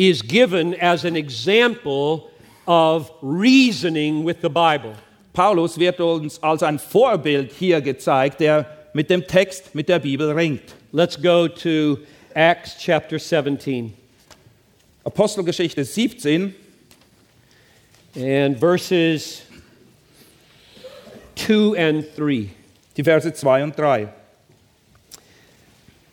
is 0.00 0.22
given 0.22 0.74
as 0.80 1.04
an 1.04 1.14
example 1.14 2.30
of 2.66 3.10
reasoning 3.20 4.24
with 4.24 4.40
the 4.40 4.48
Bible. 4.48 4.94
Paulus 5.34 5.76
wird 5.76 6.00
uns 6.00 6.42
als 6.42 6.62
ein 6.62 6.78
Vorbild 6.78 7.52
hier 7.52 7.82
gezeigt, 7.82 8.40
der 8.40 8.66
mit 8.94 9.10
dem 9.10 9.26
Text, 9.26 9.74
mit 9.74 9.90
der 9.90 9.98
Bibel 9.98 10.32
ringt. 10.32 10.74
Let's 10.92 11.20
go 11.20 11.46
to 11.48 11.98
Acts 12.34 12.76
chapter 12.78 13.18
17 13.18 13.92
Apostelgeschichte 15.04 15.84
17, 15.84 16.54
and 18.16 18.58
verses 18.58 19.42
2 21.36 21.74
and 21.76 22.06
3. 22.16 22.48
die 22.96 23.02
Verse 23.02 23.32
2 23.32 23.64
und 23.64 23.78
3. 23.78 24.08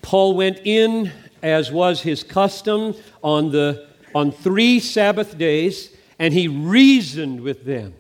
Paul 0.01 0.37
went 0.37 0.59
in, 0.63 1.11
as 1.41 1.71
was 1.71 2.01
his 2.01 2.23
custom, 2.23 2.95
on, 3.23 3.51
the, 3.51 3.87
on 4.13 4.31
three 4.31 4.79
Sabbath 4.79 5.37
days, 5.37 5.95
and 6.19 6.33
he 6.33 6.47
reasoned 6.47 7.41
with 7.41 7.65
them 7.65 7.93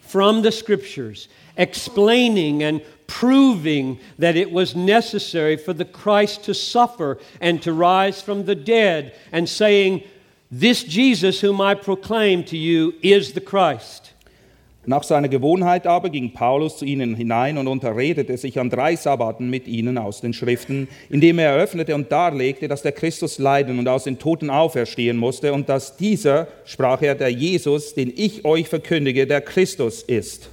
from 0.00 0.42
the 0.42 0.52
scriptures, 0.52 1.28
explaining 1.56 2.62
and 2.62 2.82
proving 3.06 3.98
that 4.18 4.36
it 4.36 4.50
was 4.50 4.74
necessary 4.74 5.56
for 5.56 5.72
the 5.72 5.84
Christ 5.84 6.44
to 6.44 6.54
suffer 6.54 7.18
and 7.40 7.60
to 7.62 7.72
rise 7.72 8.22
from 8.22 8.44
the 8.44 8.54
dead, 8.54 9.14
and 9.32 9.48
saying, 9.48 10.04
This 10.50 10.82
Jesus 10.84 11.40
whom 11.40 11.60
I 11.60 11.74
proclaim 11.74 12.44
to 12.44 12.56
you 12.56 12.94
is 13.02 13.32
the 13.32 13.40
Christ. 13.40 14.07
Nach 14.88 15.02
seiner 15.02 15.28
Gewohnheit 15.28 15.86
aber 15.86 16.08
ging 16.08 16.32
Paulus 16.32 16.78
zu 16.78 16.86
ihnen 16.86 17.14
hinein 17.14 17.58
und 17.58 17.66
unterredete 17.68 18.38
sich 18.38 18.58
an 18.58 18.70
drei 18.70 18.96
Sabbaten 18.96 19.50
mit 19.50 19.68
ihnen 19.68 19.98
aus 19.98 20.22
den 20.22 20.32
Schriften, 20.32 20.88
indem 21.10 21.38
er 21.38 21.50
eröffnete 21.50 21.94
und 21.94 22.10
darlegte, 22.10 22.68
dass 22.68 22.80
der 22.80 22.92
Christus 22.92 23.38
leiden 23.38 23.78
und 23.78 23.86
aus 23.86 24.04
den 24.04 24.18
Toten 24.18 24.48
auferstehen 24.48 25.18
musste 25.18 25.52
und 25.52 25.68
dass 25.68 25.98
dieser, 25.98 26.48
sprach 26.64 27.02
er, 27.02 27.14
der 27.14 27.28
Jesus, 27.28 27.92
den 27.92 28.10
ich 28.16 28.46
euch 28.46 28.70
verkündige, 28.70 29.26
der 29.26 29.42
Christus 29.42 30.02
ist. 30.02 30.48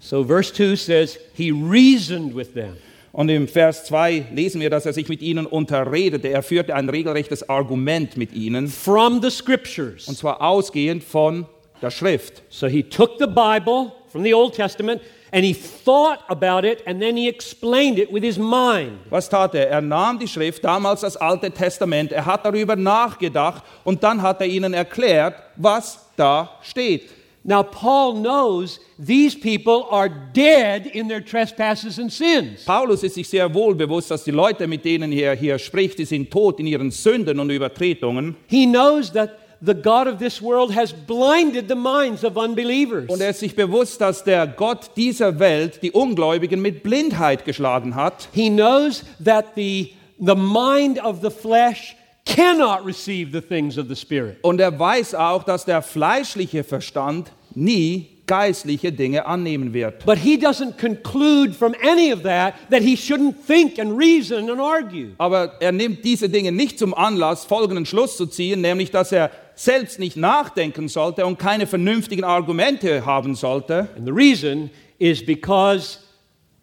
So, 0.00 0.24
verse 0.24 0.52
2 0.52 0.74
says, 0.74 1.16
He 1.34 1.52
reasoned 1.52 2.34
with 2.34 2.52
them. 2.52 2.72
Und 3.12 3.28
im 3.28 3.46
Vers 3.46 3.84
2 3.84 4.24
lesen 4.34 4.60
wir, 4.60 4.70
dass 4.70 4.86
er 4.86 4.92
sich 4.92 5.08
mit 5.08 5.22
ihnen 5.22 5.46
unterredete. 5.46 6.28
Er 6.30 6.42
führte 6.42 6.74
ein 6.74 6.88
regelrechtes 6.88 7.48
Argument 7.48 8.16
mit 8.16 8.34
ihnen, 8.34 8.66
from 8.66 9.22
the 9.22 9.30
scriptures. 9.30 10.08
und 10.08 10.18
zwar 10.18 10.42
ausgehend 10.42 11.04
von 11.04 11.46
der 11.82 11.90
Schrift. 11.90 12.42
So 12.48 12.66
he 12.66 12.82
took 12.82 13.18
the 13.18 13.26
Bible 13.26 13.92
from 14.08 14.24
the 14.24 14.34
Old 14.34 14.54
Testament 14.54 15.02
and 15.32 15.44
he 15.44 15.54
thought 15.54 16.20
about 16.28 16.64
it 16.64 16.82
and 16.86 17.00
then 17.00 17.16
he 17.16 17.28
explained 17.28 17.98
it 17.98 18.10
with 18.12 18.22
his 18.22 18.38
mind. 18.38 18.98
Was 19.10 19.28
tat 19.28 19.54
er? 19.54 19.68
Er 19.68 19.80
nahm 19.80 20.18
die 20.18 20.28
Schrift, 20.28 20.64
damals 20.64 21.00
das 21.00 21.16
Alte 21.16 21.50
Testament, 21.50 22.12
er 22.12 22.24
hat 22.24 22.44
darüber 22.44 22.76
nachgedacht 22.76 23.64
und 23.84 24.02
dann 24.02 24.22
hat 24.22 24.40
er 24.40 24.46
ihnen 24.46 24.74
erklärt, 24.74 25.34
was 25.56 26.06
da 26.16 26.50
steht. 26.62 27.10
Now, 27.48 27.62
Paul 27.62 28.14
knows 28.14 28.80
these 28.98 29.36
people 29.36 29.86
are 29.92 30.08
dead 30.08 30.86
in 30.86 31.08
their 31.08 31.24
trespasses 31.24 31.96
and 31.96 32.12
sins. 32.12 32.64
Paulus 32.64 33.04
ist 33.04 33.14
sich 33.14 33.28
sehr 33.28 33.54
wohl 33.54 33.76
bewusst, 33.76 34.10
dass 34.10 34.24
die 34.24 34.32
Leute, 34.32 34.66
mit 34.66 34.84
denen 34.84 35.12
er 35.12 35.36
hier 35.36 35.56
spricht, 35.60 36.00
die 36.00 36.04
sind 36.06 36.28
tot 36.28 36.58
in 36.58 36.66
ihren 36.66 36.90
Sünden 36.90 37.38
und 37.38 37.50
Übertretungen. 37.50 38.34
He 38.48 38.66
knows 38.66 39.12
that 39.12 39.38
the 39.60 39.74
God 39.74 40.06
of 40.06 40.18
this 40.18 40.40
world 40.42 40.74
has 40.74 40.92
blinded 40.92 41.68
the 41.68 41.74
minds 41.74 42.24
of 42.24 42.36
unbelievers. 42.36 43.08
Und 43.08 43.20
er 43.20 43.30
ist 43.30 43.40
sich 43.40 43.54
bewusst, 43.54 44.00
dass 44.00 44.24
der 44.24 44.46
Gott 44.46 44.90
dieser 44.96 45.38
Welt 45.38 45.82
die 45.82 45.92
Ungläubigen 45.92 46.60
mit 46.60 46.82
Blindheit 46.82 47.44
geschlagen 47.44 47.94
hat. 47.94 48.28
He 48.32 48.50
knows 48.50 49.04
that 49.22 49.54
the, 49.54 49.92
the 50.18 50.34
mind 50.34 51.02
of 51.02 51.20
the 51.22 51.30
flesh 51.30 51.96
cannot 52.24 52.84
receive 52.84 53.32
the 53.32 53.40
things 53.40 53.78
of 53.78 53.88
the 53.88 53.96
Spirit. 53.96 54.38
Und 54.42 54.60
er 54.60 54.78
weiß 54.78 55.14
auch, 55.14 55.44
dass 55.44 55.64
der 55.64 55.82
fleischliche 55.82 56.64
Verstand 56.64 57.32
nie 57.54 58.16
geistliche 58.26 58.92
Dinge 58.92 59.26
annehmen 59.26 59.72
wird. 59.72 60.04
But 60.04 60.18
he 60.18 60.36
doesn't 60.36 60.78
conclude 60.78 61.52
from 61.52 61.74
any 61.82 62.12
of 62.12 62.22
that 62.22 62.54
that 62.70 62.82
he 62.82 62.94
shouldn't 62.94 63.34
think 63.46 63.78
and 63.78 63.96
reason 63.96 64.50
and 64.50 64.60
argue. 64.60 65.12
Aber 65.18 65.54
er 65.60 65.72
nimmt 65.72 66.04
diese 66.04 66.28
Dinge 66.28 66.52
nicht 66.52 66.78
zum 66.78 66.92
Anlass, 66.92 67.44
folgenden 67.44 67.86
Schluss 67.86 68.16
zu 68.16 68.26
ziehen, 68.26 68.60
nämlich 68.60 68.90
dass 68.90 69.12
er 69.12 69.30
selbst 69.56 69.98
nicht 69.98 70.16
nachdenken 70.16 70.86
sollte 70.86 71.26
und 71.26 71.38
keine 71.38 71.66
vernünftigen 71.66 72.22
Argumente 72.22 73.04
haben 73.04 73.34
sollte. 73.34 73.88
And 73.96 74.06
the 74.06 74.12
reason 74.12 74.70
is 74.98 75.24
because 75.24 75.98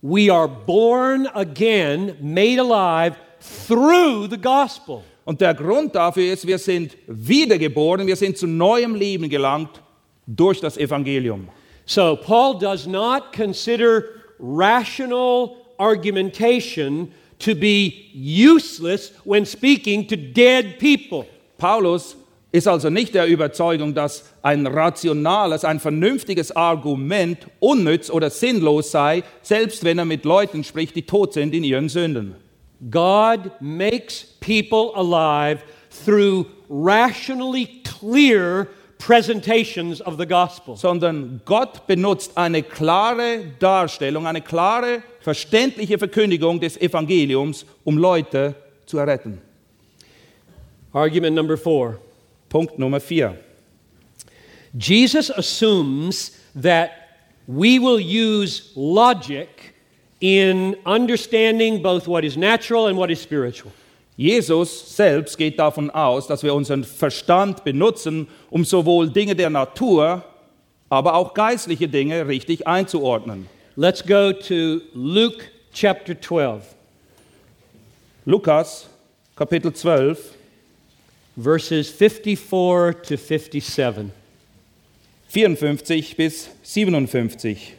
we 0.02 0.32
are 0.32 0.48
born 0.48 1.28
again, 1.34 2.16
made 2.22 2.60
alive 2.60 3.16
through 3.68 4.30
the 4.30 4.38
gospel. 4.38 5.04
Und 5.26 5.42
der 5.42 5.54
Grund 5.54 5.96
dafür 5.96 6.34
ist, 6.34 6.46
wir 6.46 6.58
sind 6.58 6.96
wiedergeboren, 7.08 8.06
wir 8.06 8.16
sind 8.16 8.38
zu 8.38 8.46
neuem 8.46 8.94
Leben 8.94 9.30
gelangt 9.30 9.82
durch 10.28 10.60
das 10.60 10.78
Evangelium. 10.78 11.48
So 11.86 12.16
Paul 12.16 12.60
does 12.60 12.86
not 12.86 13.34
consider 13.36 14.04
rational 14.40 15.56
argumentation 15.78 17.12
to 17.40 17.56
be 17.56 17.94
useless 18.14 19.14
when 19.26 19.46
speaking 19.46 20.08
to 20.08 20.16
dead 20.16 20.78
people. 20.78 21.26
Paulus 21.58 22.16
ist 22.54 22.68
also 22.68 22.92
nicht 22.92 23.16
der 23.16 23.26
Überzeugung, 23.26 23.96
dass 23.96 24.26
ein 24.44 24.68
rationales, 24.68 25.66
ein 25.66 25.80
vernünftiges 25.80 26.56
Argument 26.56 27.48
unnütz 27.60 28.12
oder 28.12 28.30
sinnlos 28.30 28.92
sei, 28.92 29.24
selbst 29.42 29.84
wenn 29.84 29.98
er 29.98 30.06
mit 30.06 30.24
Leuten 30.24 30.64
spricht, 30.64 30.96
die 30.96 31.02
tot 31.02 31.34
sind 31.34 31.56
in 31.56 31.64
ihren 31.64 31.90
Sünden. 31.90 32.36
God 32.92 33.50
makes 33.60 34.24
people 34.40 34.92
alive 34.94 35.64
through 36.06 36.46
rationally 36.70 37.82
clear 37.84 38.68
presentations 39.00 40.00
of 40.06 40.18
the 40.20 40.28
gospel. 40.28 40.78
sondern 40.78 41.42
Gott 41.46 41.88
benutzt 41.88 42.38
eine 42.38 42.62
klare 42.62 43.40
Darstellung, 43.58 44.28
eine 44.28 44.42
klare, 44.42 45.02
verständliche 45.22 45.98
Verkündigung 45.98 46.60
des 46.60 46.80
Evangeliums, 46.80 47.66
um 47.84 47.98
Leute 47.98 48.54
zu 48.86 49.00
erretten. 49.00 49.42
Argument 50.94 51.36
number 51.36 51.58
four 51.58 51.98
Punkt 52.54 52.78
Nummer 52.78 53.00
vier. 53.00 53.36
Jesus 54.78 55.32
assumes 55.32 56.38
that 56.54 56.92
we 57.48 57.80
will 57.80 58.00
use 58.00 58.72
logic 58.76 59.74
in 60.22 60.76
understanding 60.86 61.82
both 61.82 62.08
what 62.08 62.24
is 62.24 62.38
natural 62.38 62.86
and 62.86 62.96
what 62.96 63.10
is 63.10 63.20
spiritual. 63.20 63.72
Jesus 64.18 64.96
selbst 64.96 65.36
geht 65.40 65.58
davon 65.58 65.90
aus, 65.90 66.28
dass 66.28 66.44
wir 66.44 66.54
unseren 66.54 66.84
Verstand 66.84 67.64
benutzen, 67.64 68.28
um 68.52 68.64
sowohl 68.64 69.10
Dinge 69.10 69.36
der 69.36 69.50
Natur, 69.50 70.24
aber 70.90 71.16
auch 71.16 71.34
geistliche 71.34 71.88
Dinge 71.88 72.28
richtig 72.28 72.68
einzuordnen. 72.68 73.48
Let's 73.76 74.06
go 74.06 74.32
to 74.32 74.80
Luke 74.94 75.44
chapter 75.74 76.14
12, 76.22 76.64
Lukas 78.26 78.88
Kapitel 79.36 79.74
12, 79.74 80.36
verses 81.36 81.90
54 81.90 82.94
to 82.94 83.18
57. 83.18 84.12
54 85.28 86.14
bis 86.16 86.50
57. 86.64 87.76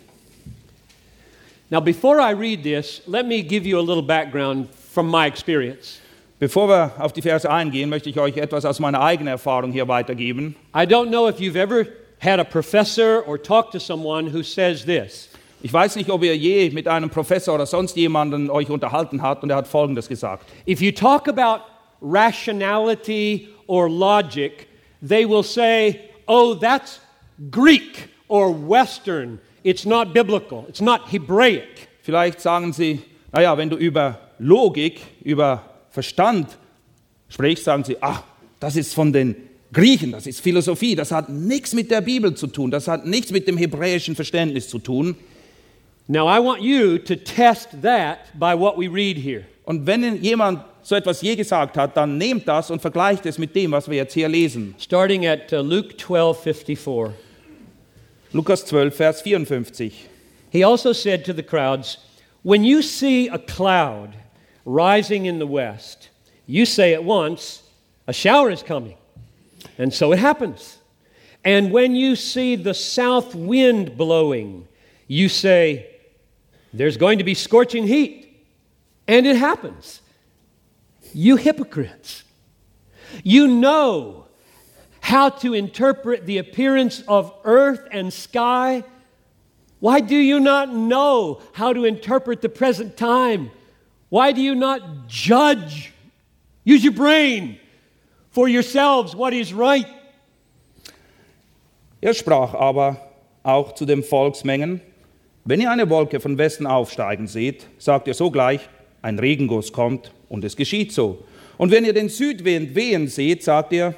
Now, 1.71 1.81
before 1.81 2.21
I 2.21 2.33
read 2.33 2.63
this, 2.63 3.01
let 3.07 3.27
me 3.27 3.43
give 3.43 3.65
you 3.67 3.79
a 3.79 3.83
little 3.83 4.03
background 4.03 4.69
from 4.71 5.09
my 5.09 5.27
experience. 5.27 6.01
Bevor 6.41 6.69
wir 6.69 6.93
auf 6.99 7.13
die 7.13 7.23
Verse 7.23 7.49
eingehen, 7.49 7.89
möchte 7.89 8.11
ich 8.11 8.19
euch 8.19 8.37
etwas 8.37 8.65
aus 8.65 8.81
meiner 8.81 9.01
eigenen 9.01 9.29
Erfahrung 9.29 9.73
hier 9.73 9.87
weitergeben. 9.89 10.57
I 10.75 10.85
don't 10.85 11.09
know 11.09 11.29
if 11.29 11.39
you've 11.39 11.57
ever 11.57 11.87
had 12.19 12.41
a 12.41 12.45
professor 12.45 13.23
or 13.27 13.39
talked 13.39 13.73
to 13.73 13.79
someone 13.79 14.27
who 14.27 14.43
says 14.43 14.85
this 14.85 15.29
Ich 15.63 15.73
weiß 15.73 15.97
nicht, 15.97 16.11
ob 16.11 16.23
ihr 16.23 16.37
je 16.37 16.69
mit 16.71 16.87
einem 16.87 17.09
Professor 17.09 17.55
oder 17.55 17.65
sonst 17.65 17.97
jemanden 17.97 18.51
euch 18.51 18.69
unterhalten 18.69 19.23
habt 19.23 19.43
und 19.43 19.51
er 19.51 19.57
hat 19.57 19.67
Folgendes 19.67 20.09
gesagt. 20.09 20.45
If 20.69 20.83
you 20.83 20.93
talk 20.93 21.29
about 21.29 21.63
rationality 22.05 23.49
or 23.67 23.89
logic, 23.89 24.69
they 25.03 25.25
will 25.25 25.43
say, 25.43 26.11
oh, 26.29 26.55
that's 26.55 27.01
Greek 27.51 28.11
or 28.29 28.53
Western. 28.53 29.41
It's 29.65 29.87
not 29.87 30.13
biblical, 30.13 30.67
it's 30.69 30.83
not 30.83 31.09
Hebraic. 31.09 31.89
Vielleicht 32.03 32.41
sagen 32.41 32.73
sie, 32.73 33.01
ah 33.33 33.39
naja, 33.39 33.57
wenn 33.57 33.71
du 33.71 33.77
über 33.77 34.21
Logik, 34.39 35.01
über 35.25 35.63
Verstand 35.91 36.59
sprichst, 37.29 37.65
sagen 37.65 37.85
sie, 37.85 37.97
ach, 38.01 38.23
das 38.61 38.77
ist 38.77 38.95
von 38.95 39.13
den 39.13 39.37
Griechen, 39.73 40.13
das 40.13 40.27
ist 40.27 40.41
Philosophie, 40.41 40.95
das 40.95 41.11
hat 41.11 41.31
nichts 41.31 41.73
mit 41.73 41.91
der 41.91 42.03
Bibel 42.03 42.35
zu 42.35 42.47
tun, 42.47 42.71
das 42.71 42.87
hat 42.87 43.07
nichts 43.07 43.33
mit 43.33 43.49
dem 43.49 43.57
hebräischen 43.57 44.15
Verständnis 44.15 44.69
zu 44.69 44.79
tun. 44.79 45.17
Now, 46.07 46.29
I 46.29 46.39
want 46.39 46.61
you 46.61 46.99
to 46.99 47.17
test 47.17 47.81
that 47.81 48.19
by 48.39 48.55
what 48.55 48.77
we 48.77 48.89
read 48.89 49.17
here. 49.17 49.47
Und 49.65 49.87
wenn 49.87 50.23
jemand 50.23 50.61
so 50.85 50.95
etwas 50.95 51.23
je 51.23 51.35
gesagt 51.35 51.79
hat, 51.79 51.97
dann 51.97 52.19
nehmt 52.19 52.47
das 52.47 52.71
und 52.71 52.81
vergleicht 52.83 53.25
es 53.25 53.39
mit 53.39 53.57
dem, 53.57 53.73
was 53.73 53.89
wir 53.89 53.97
jetzt 53.97 54.13
hier 54.13 54.29
lesen. 54.29 54.75
Starting 54.79 55.27
at 55.27 55.51
uh, 55.53 55.63
Luke 55.63 55.97
12 55.97 56.39
54. 56.39 57.11
Lukas 58.33 58.67
12, 58.67 58.95
Vers 58.95 59.23
54. 59.23 60.09
He 60.51 60.63
also 60.63 60.93
said 60.93 61.25
to 61.25 61.33
the 61.33 61.43
crowds, 61.43 61.99
When 62.43 62.65
you 62.65 62.83
see 62.83 63.29
a 63.29 63.39
cloud 63.39 64.15
rising 64.67 65.25
in 65.25 65.39
the 65.39 65.47
west, 65.47 66.11
you 66.47 66.67
say 66.67 66.93
at 66.93 67.03
once, 67.03 67.63
A 68.07 68.13
shower 68.13 68.51
is 68.51 68.63
coming. 68.63 68.97
And 69.79 69.93
so 69.95 70.13
it 70.13 70.19
happens. 70.19 70.79
And 71.43 71.73
when 71.73 71.95
you 71.97 72.15
see 72.15 72.57
the 72.57 72.75
south 72.75 73.35
wind 73.35 73.97
blowing, 73.97 74.69
you 75.09 75.31
say, 75.31 75.87
There's 76.75 76.99
going 76.99 77.19
to 77.19 77.25
be 77.25 77.35
scorching 77.35 77.87
heat. 77.87 78.21
And 79.09 79.27
it 79.27 79.37
happens. 79.37 80.03
You 81.15 81.37
hypocrites. 81.37 82.25
You 83.23 83.47
know 83.47 84.27
how 85.01 85.29
to 85.29 85.55
interpret 85.55 86.27
the 86.27 86.39
appearance 86.39 87.03
of 87.07 87.33
earth 87.45 87.87
and 87.93 88.13
sky. 88.13 88.83
Why 89.79 90.01
do 90.01 90.17
you 90.17 90.41
not 90.41 90.75
know 90.75 91.41
how 91.53 91.73
to 91.73 91.85
interpret 91.85 92.41
the 92.41 92.49
present 92.49 92.97
time? 92.97 93.51
Why 94.09 94.33
do 94.33 94.41
you 94.41 94.55
not 94.55 95.07
judge? 95.07 95.93
Use 96.65 96.83
your 96.83 96.95
brain 96.95 97.59
for 98.31 98.49
yourselves 98.49 99.15
what 99.15 99.35
is 99.35 99.53
right. 99.53 99.87
Er 102.01 102.15
sprach 102.15 102.55
aber 102.55 102.97
auch 103.43 103.75
zu 103.75 103.85
den 103.85 104.03
Volksmengen, 104.03 104.81
wenn 105.45 105.61
ihr 105.61 105.71
eine 105.71 105.91
Wolke 105.91 106.19
von 106.19 106.39
Westen 106.39 106.67
aufsteigen 106.67 107.27
seht, 107.27 107.67
sagt 107.79 108.09
ihr 108.09 108.15
sogleich, 108.15 108.61
ein 109.03 109.19
Regenguss 109.19 109.71
kommt 109.71 110.14
und 110.35 110.45
es 110.45 110.57
geschieht 110.57 110.93
so. 110.93 111.25
Und 111.57 111.71
wenn 111.71 111.85
ihr 111.85 111.93
den 111.93 112.09
Südwind 112.09 112.75
wehen 112.75 113.07
seht, 113.07 113.45
sagt 113.45 113.73
ihr, 113.73 113.95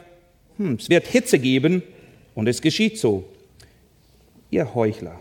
hm, 0.59 0.75
es 0.75 0.91
wird 0.91 1.07
Hitze 1.07 1.39
geben 1.39 1.83
und 2.35 2.47
es 2.47 2.61
geschieht 2.61 2.99
so. 2.99 3.25
Ihr 4.51 4.75
Heuchler, 4.75 5.19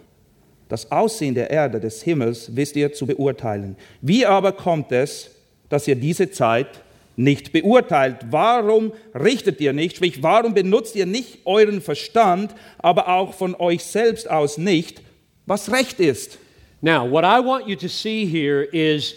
das 0.68 0.92
Aussehen 0.92 1.34
der 1.34 1.50
Erde, 1.50 1.80
des 1.80 2.04
Himmels 2.04 2.56
wisst 2.56 2.76
ihr 2.76 2.92
zu 2.94 3.08
beurteilen. 3.08 3.78
Wie 4.02 4.26
aber 4.26 4.52
kommt 4.52 4.92
es, 4.92 5.32
dass 5.70 5.88
ihr 5.88 5.96
diese 5.96 6.30
Zeit 6.30 6.68
nicht 7.16 7.54
beurteilt? 7.54 8.18
Warum 8.30 8.92
richtet 9.14 9.62
ihr 9.62 9.72
nicht? 9.72 9.96
Sprich, 9.96 10.22
warum 10.22 10.54
benutzt 10.54 10.96
ihr 10.96 11.06
nicht 11.06 11.40
euren 11.46 11.82
Verstand, 11.82 12.54
aber 12.78 13.08
auch 13.08 13.34
von 13.34 13.56
euch 13.56 13.84
selbst 13.84 14.30
aus 14.30 14.58
nicht, 14.58 15.02
was 15.46 15.72
recht 15.72 16.00
ist? 16.02 16.40
Now, 16.82 17.10
what 17.10 17.24
I 17.24 17.40
want 17.44 17.68
you 17.68 17.76
to 17.78 17.88
see 17.88 18.26
here 18.26 18.64
is 18.64 19.16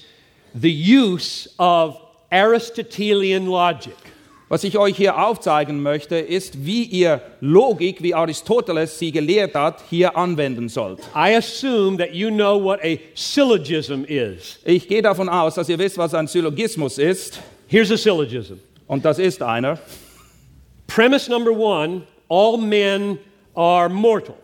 the 0.61 0.71
use 0.71 1.49
of 1.59 1.97
Aristotelian 2.31 3.47
logic. 3.47 3.97
Was 4.51 4.65
ich 4.65 4.79
euch 4.79 4.97
hier 4.97 5.23
aufzeigen 5.23 5.83
möchte, 5.83 6.17
ist, 6.17 6.65
wie 6.65 6.85
ihr 6.85 7.21
Logik, 7.41 8.03
wie 8.03 8.15
Aristoteles 8.15 8.99
sie 8.99 9.13
gelehrt 9.13 9.55
hat, 9.55 9.85
hier 9.91 10.17
anwenden 10.17 10.71
sollt. 10.71 11.01
I 11.15 11.37
assume 11.37 11.99
that 11.99 12.15
you 12.15 12.31
know 12.31 12.63
what 12.63 12.81
a 12.83 12.97
syllogism 13.15 14.05
is. 14.07 14.59
Ich 14.65 14.89
gehe 14.89 15.03
davon 15.03 15.29
aus, 15.29 15.57
dass 15.57 15.69
ihr 15.69 15.79
wisst, 15.79 15.99
was 15.99 16.15
ein 16.15 16.27
Syllogismus 16.27 16.97
ist. 16.97 17.41
Here's 17.67 17.91
a 17.91 17.97
syllogism. 17.99 18.55
Und 18.87 19.05
das 19.05 19.19
ist 19.19 19.43
einer. 19.43 19.79
Premise 20.87 21.31
number 21.31 21.53
one 21.53 22.03
all 22.31 22.57
men 22.57 23.19
are 23.55 23.91
mortal. 23.91 24.35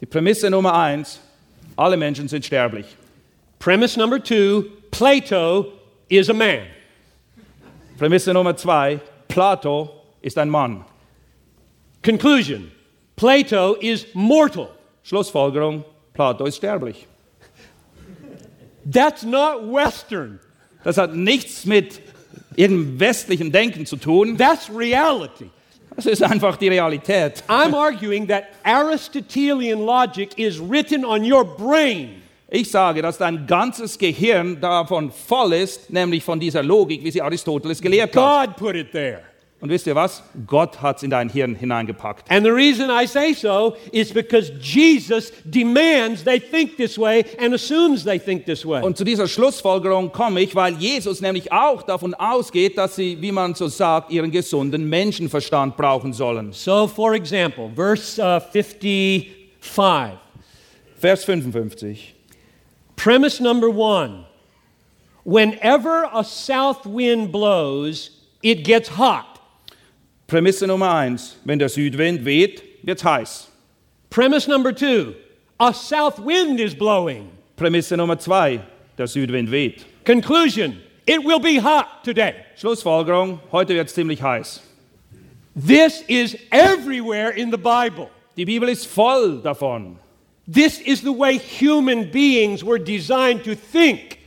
Die 0.00 0.06
Prämisse 0.06 0.48
Nummer 0.48 0.74
eins, 0.74 1.20
alle 1.76 1.98
Menschen 1.98 2.26
sind 2.26 2.44
sterblich. 2.44 2.86
Premise 3.58 3.98
number 3.98 4.18
two 4.18 4.64
Plato 4.92 5.72
is 6.08 6.28
a 6.28 6.32
man. 6.34 6.66
Prämisse 7.98 8.32
Nummer 8.32 8.56
zwei, 8.56 9.00
Plato 9.26 9.90
ist 10.20 10.38
ein 10.38 10.48
Mann. 10.48 10.84
Conclusion 12.04 12.70
Plato 13.16 13.74
is 13.80 14.06
mortal. 14.14 14.68
Schlussfolgerung, 15.02 15.84
Plato 16.14 16.44
ist 16.46 16.56
sterblich. 16.56 17.06
That's 18.84 19.22
not 19.24 19.62
Western, 19.62 20.38
Das 20.84 20.98
hat 20.98 21.14
nichts 21.14 21.64
mit 21.64 22.00
irgendeinem 22.56 22.98
westlichen 23.00 23.50
Denken 23.52 23.86
zu 23.86 23.96
tun. 23.96 24.36
that's 24.36 24.68
reality. 24.68 25.50
Das 25.94 26.06
ist 26.06 26.22
einfach 26.22 26.56
die 26.56 26.68
Realität. 26.68 27.44
I'm 27.48 27.74
arguing 27.74 28.26
that 28.28 28.44
Aristotelian 28.64 29.84
logic 29.84 30.38
is 30.38 30.58
written 30.58 31.04
on 31.04 31.22
your 31.30 31.44
brain. 31.44 32.21
Ich 32.54 32.70
sage, 32.70 33.00
dass 33.00 33.16
dein 33.16 33.46
ganzes 33.46 33.96
Gehirn 33.96 34.60
davon 34.60 35.10
voll 35.10 35.54
ist, 35.54 35.88
nämlich 35.88 36.22
von 36.22 36.38
dieser 36.38 36.62
Logik, 36.62 37.02
wie 37.02 37.10
sie 37.10 37.22
Aristoteles 37.22 37.80
gelehrt 37.80 38.14
hat. 38.14 38.48
God 38.48 38.56
put 38.56 38.76
it 38.76 38.92
there. 38.92 39.22
Und 39.62 39.70
wisst 39.70 39.86
ihr 39.86 39.94
was? 39.94 40.22
Gott 40.46 40.82
hat 40.82 40.98
es 40.98 41.02
in 41.02 41.08
dein 41.08 41.30
Hirn 41.30 41.54
hineingepackt. 41.54 42.30
And 42.30 42.44
the 42.44 42.52
reason 42.52 42.90
I 42.90 43.06
say 43.06 43.32
so 43.32 43.74
is 43.90 44.12
because 44.12 44.52
Jesus 44.60 45.32
demands 45.44 46.24
they 46.24 46.38
think 46.38 46.76
this 46.76 46.98
way 46.98 47.24
and 47.38 47.54
assumes 47.54 48.04
they 48.04 48.18
think 48.18 48.44
this 48.44 48.66
way. 48.66 48.82
Und 48.82 48.98
zu 48.98 49.04
dieser 49.04 49.28
Schlussfolgerung 49.28 50.12
komme 50.12 50.42
ich, 50.42 50.54
weil 50.54 50.74
Jesus 50.74 51.22
nämlich 51.22 51.50
auch 51.50 51.82
davon 51.82 52.12
ausgeht, 52.12 52.76
dass 52.76 52.96
sie, 52.96 53.16
wie 53.22 53.32
man 53.32 53.54
so 53.54 53.68
sagt, 53.68 54.10
ihren 54.10 54.30
gesunden 54.30 54.90
Menschenverstand 54.90 55.74
brauchen 55.78 56.12
sollen. 56.12 56.52
So, 56.52 56.86
for 56.86 57.14
example, 57.14 57.70
verse 57.74 58.20
uh, 58.20 58.40
55. 58.40 59.30
Vers 60.98 61.24
55. 61.24 62.11
Premise 63.02 63.40
number 63.40 63.68
one 63.68 64.26
whenever 65.24 66.08
a 66.14 66.22
south 66.22 66.86
wind 66.86 67.32
blows, 67.32 68.10
it 68.44 68.62
gets 68.62 68.90
hot. 68.90 69.40
Prämisse 70.28 70.68
Nummer 70.68 70.86
eins: 70.86 71.34
Wenn 71.44 71.58
der 71.58 71.68
Südwind 71.68 72.24
weht, 72.24 72.62
wird's 72.84 73.02
heiß. 73.02 73.48
Premise 74.08 74.46
number 74.46 74.70
two 74.70 75.16
a 75.58 75.74
south 75.74 76.20
wind 76.20 76.60
is 76.60 76.76
blowing. 76.76 77.28
Prämisse 77.56 77.96
Nummer 77.96 78.14
zwei: 78.14 78.60
Der 78.96 79.08
Südwind 79.08 79.50
weht. 79.50 79.84
Conclusion 80.04 80.80
it 81.04 81.24
will 81.24 81.40
be 81.40 81.56
hot 81.56 82.04
today. 82.04 82.36
Schlussfolgerung: 82.56 83.40
Heute 83.50 83.74
wird's 83.74 83.94
ziemlich 83.94 84.20
heiß. 84.20 84.60
This 85.56 86.04
is 86.06 86.36
everywhere 86.52 87.30
in 87.30 87.50
the 87.50 87.58
Bible. 87.58 88.10
Die 88.36 88.44
Bibel 88.44 88.68
ist 88.68 88.86
voll 88.86 89.42
davon. 89.42 89.98
This 90.46 90.80
is 90.80 91.02
the 91.02 91.16
way 91.16 91.38
human 91.38 92.10
beings 92.10 92.64
were 92.64 92.78
designed 92.78 93.44
to 93.44 93.54
think. 93.54 94.18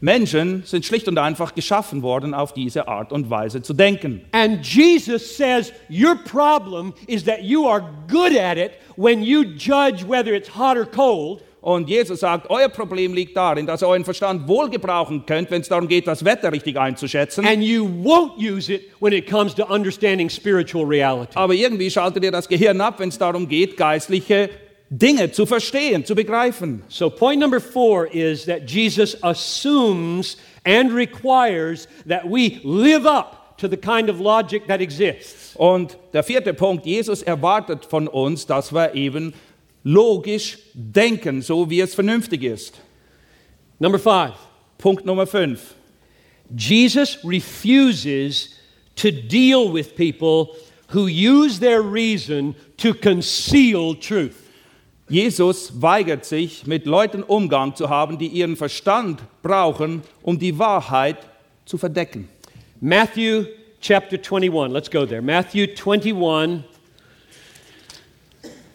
Menschen 0.00 0.64
sind 0.66 0.84
schlicht 0.84 1.08
und 1.08 1.16
einfach 1.16 1.54
geschaffen 1.54 2.02
worden, 2.02 2.34
auf 2.34 2.52
diese 2.52 2.88
Art 2.88 3.10
und 3.10 3.30
Weise 3.30 3.62
zu 3.62 3.72
denken. 3.72 4.20
And 4.32 4.62
Jesus 4.62 5.36
says 5.36 5.72
your 5.88 6.16
problem 6.16 6.92
is 7.06 7.24
that 7.24 7.42
you 7.42 7.66
are 7.66 7.82
good 8.08 8.36
at 8.36 8.58
it 8.58 8.72
when 8.96 9.22
you 9.22 9.44
judge 9.44 10.06
whether 10.06 10.34
it's 10.34 10.54
hot 10.54 10.76
or 10.76 10.84
cold. 10.84 11.42
Und 11.62 11.88
Jesus 11.88 12.20
sagt, 12.20 12.50
euer 12.50 12.68
Problem 12.68 13.14
liegt 13.14 13.34
darin, 13.34 13.64
dass 13.64 13.82
ihr 13.82 13.88
euren 13.88 14.04
Verstand 14.04 14.46
wohl 14.46 14.68
gebrauchen 14.68 15.24
könnt, 15.24 15.50
wenn 15.50 15.62
es 15.62 15.68
darum 15.68 15.88
geht, 15.88 16.06
das 16.06 16.22
Wetter 16.22 16.52
richtig 16.52 16.76
einzuschätzen. 16.76 17.46
And 17.46 17.62
you 17.62 17.86
won't 17.86 18.36
use 18.36 18.70
it 18.70 18.90
when 19.00 19.14
it 19.14 19.26
comes 19.26 19.54
to 19.54 19.64
understanding 19.64 20.28
spiritual 20.28 20.84
reality. 20.84 21.32
Aber 21.34 21.54
irgendwie 21.54 21.90
schaltet 21.90 22.22
ihr 22.22 22.30
das 22.30 22.48
Gehirn 22.48 22.82
ab, 22.82 22.96
wenn 22.98 23.08
es 23.08 23.16
darum 23.16 23.48
geht, 23.48 23.78
geistliche 23.78 24.50
Dinge 24.90 25.32
zu 25.32 25.46
verstehen, 25.46 26.04
zu 26.04 26.14
begreifen. 26.14 26.82
So, 26.88 27.10
point 27.10 27.40
number 27.40 27.60
four 27.60 28.06
is 28.06 28.44
that 28.44 28.66
Jesus 28.66 29.16
assumes 29.22 30.36
and 30.64 30.92
requires 30.92 31.88
that 32.06 32.28
we 32.28 32.60
live 32.64 33.06
up 33.06 33.56
to 33.58 33.68
the 33.68 33.76
kind 33.76 34.08
of 34.08 34.20
logic 34.20 34.66
that 34.66 34.80
exists. 34.80 35.54
Und 35.56 35.96
der 36.12 36.22
vierte 36.22 36.54
Punkt, 36.54 36.86
Jesus 36.86 37.22
erwartet 37.22 37.84
von 37.84 38.08
uns, 38.08 38.46
dass 38.46 38.72
wir 38.72 38.94
eben 38.94 39.32
logisch 39.84 40.58
denken, 40.74 41.42
so 41.42 41.68
wie 41.70 41.80
es 41.80 41.94
vernünftig 41.94 42.42
ist. 42.42 42.80
Number 43.78 43.98
five, 43.98 44.34
Punkt 44.78 45.04
Nummer 45.04 45.26
fünf. 45.26 45.74
Jesus 46.54 47.18
refuses 47.24 48.54
to 48.96 49.10
deal 49.10 49.72
with 49.72 49.96
people 49.96 50.56
who 50.88 51.06
use 51.06 51.58
their 51.58 51.82
reason 51.82 52.54
to 52.76 52.94
conceal 52.94 53.94
truth. 53.94 54.43
Jesus 55.08 55.82
weigert 55.82 56.24
sich, 56.24 56.66
mit 56.66 56.86
Leuten 56.86 57.22
Umgang 57.22 57.76
zu 57.76 57.90
haben, 57.90 58.18
die 58.18 58.28
ihren 58.28 58.56
Verstand 58.56 59.20
brauchen, 59.42 60.02
um 60.22 60.38
die 60.38 60.58
Wahrheit 60.58 61.18
zu 61.66 61.76
verdecken. 61.76 62.28
Matthew 62.80 63.44
chapter 63.80 64.16
21. 64.16 64.72
Let's 64.72 64.90
go 64.90 65.04
there. 65.04 65.22
Matthew 65.22 65.66
21. 65.76 66.64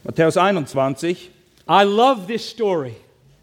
Matthäus 0.03 0.37
21. 0.37 1.31
I 1.67 1.83
love 1.83 2.27
this 2.27 2.47
story 2.47 2.95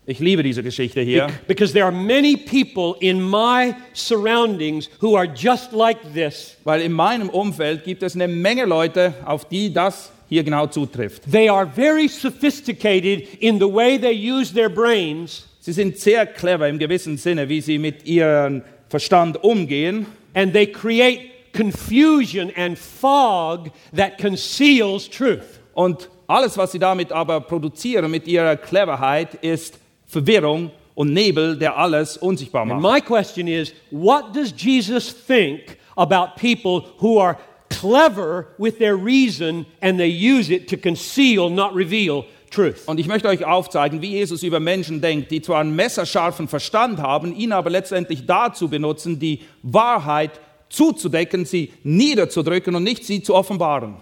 Ich 0.08 0.20
liebe 0.20 0.44
diese 0.44 0.62
Geschichte 0.62 1.00
hier, 1.00 1.26
because 1.48 1.72
there 1.72 1.84
are 1.84 1.92
many 1.92 2.36
people 2.36 2.94
in 3.00 3.20
my 3.20 3.74
surroundings 3.92 4.88
who 5.00 5.16
are 5.16 5.26
just 5.26 5.72
like 5.72 5.98
this. 6.14 6.56
weil 6.62 6.80
in 6.80 6.92
meinem 6.92 7.28
Umfeld 7.28 7.82
gibt 7.82 8.04
es 8.04 8.14
eine 8.14 8.28
Menge 8.28 8.66
Leute, 8.66 9.14
auf 9.24 9.48
die 9.48 9.72
das 9.72 10.12
hier 10.28 10.42
genau 10.44 10.66
zutrifft. 10.66 11.22
They 11.30 11.48
are 11.48 11.66
very 11.66 12.08
sophisticated 12.08 13.28
in 13.40 13.58
the 13.58 13.66
way 13.72 13.98
they 13.98 14.12
use 14.12 14.52
their 14.52 14.68
brains, 14.68 15.46
Sie 15.60 15.72
sind 15.72 15.98
sehr 15.98 16.26
clever 16.26 16.68
im 16.68 16.78
gewissen 16.78 17.16
Sinne, 17.16 17.48
wie 17.48 17.60
sie 17.60 17.78
mit 17.78 18.06
ihrem 18.06 18.62
Verstand 18.88 19.42
umgehen. 19.42 20.06
and 20.34 20.52
they 20.52 20.66
create 20.66 21.52
confusion 21.52 22.52
and 22.56 22.78
fog 22.78 23.70
that 23.94 24.18
conceals 24.18 25.08
truth. 25.08 25.58
Und 25.74 26.08
alles, 26.28 26.56
was 26.56 26.72
sie 26.72 26.78
damit 26.78 27.10
aber 27.12 27.40
produzieren, 27.40 28.10
mit 28.10 28.26
ihrer 28.28 28.56
Cleverheit, 28.56 29.34
ist 29.42 29.78
Verwirrung 30.06 30.70
und 30.94 31.12
Nebel, 31.12 31.56
der 31.58 31.76
alles 31.76 32.16
unsichtbar 32.16 32.62
And 32.62 32.80
macht. 32.80 32.94
my 32.94 33.00
question 33.00 33.48
is 33.48 33.72
what 33.90 34.32
does 34.34 34.52
Jesus 34.56 35.12
think 35.26 35.78
about 35.96 36.36
people 36.40 36.84
who 37.00 37.18
are 37.20 37.36
clever 37.80 38.48
with 38.58 38.78
their 38.78 38.96
reason 38.96 39.66
and 39.80 39.98
they 39.98 40.08
use 40.08 40.50
it 40.50 40.68
to 40.68 40.76
conceal, 40.76 41.50
not 41.50 41.74
reveal 41.74 42.24
truth? 42.50 42.86
Und 42.86 42.98
ich 42.98 43.06
möchte 43.06 43.28
euch 43.28 43.44
aufzeigen, 43.44 44.02
wie 44.02 44.10
Jesus 44.10 44.42
über 44.42 44.60
Menschen 44.60 45.00
denkt, 45.00 45.30
die 45.30 45.42
zwar 45.42 45.60
einen 45.60 45.74
messerscharfen 45.76 46.48
Verstand 46.48 46.98
haben, 46.98 47.34
ihn 47.34 47.52
aber 47.52 47.70
letztendlich 47.70 48.26
dazu 48.26 48.68
benutzen, 48.68 49.18
die 49.18 49.40
Wahrheit 49.62 50.40
zuzudecken, 50.68 51.44
sie 51.44 51.72
niederzudrücken 51.82 52.74
und 52.74 52.82
nicht 52.82 53.04
sie 53.04 53.22
zu 53.22 53.34
offenbaren. 53.34 53.96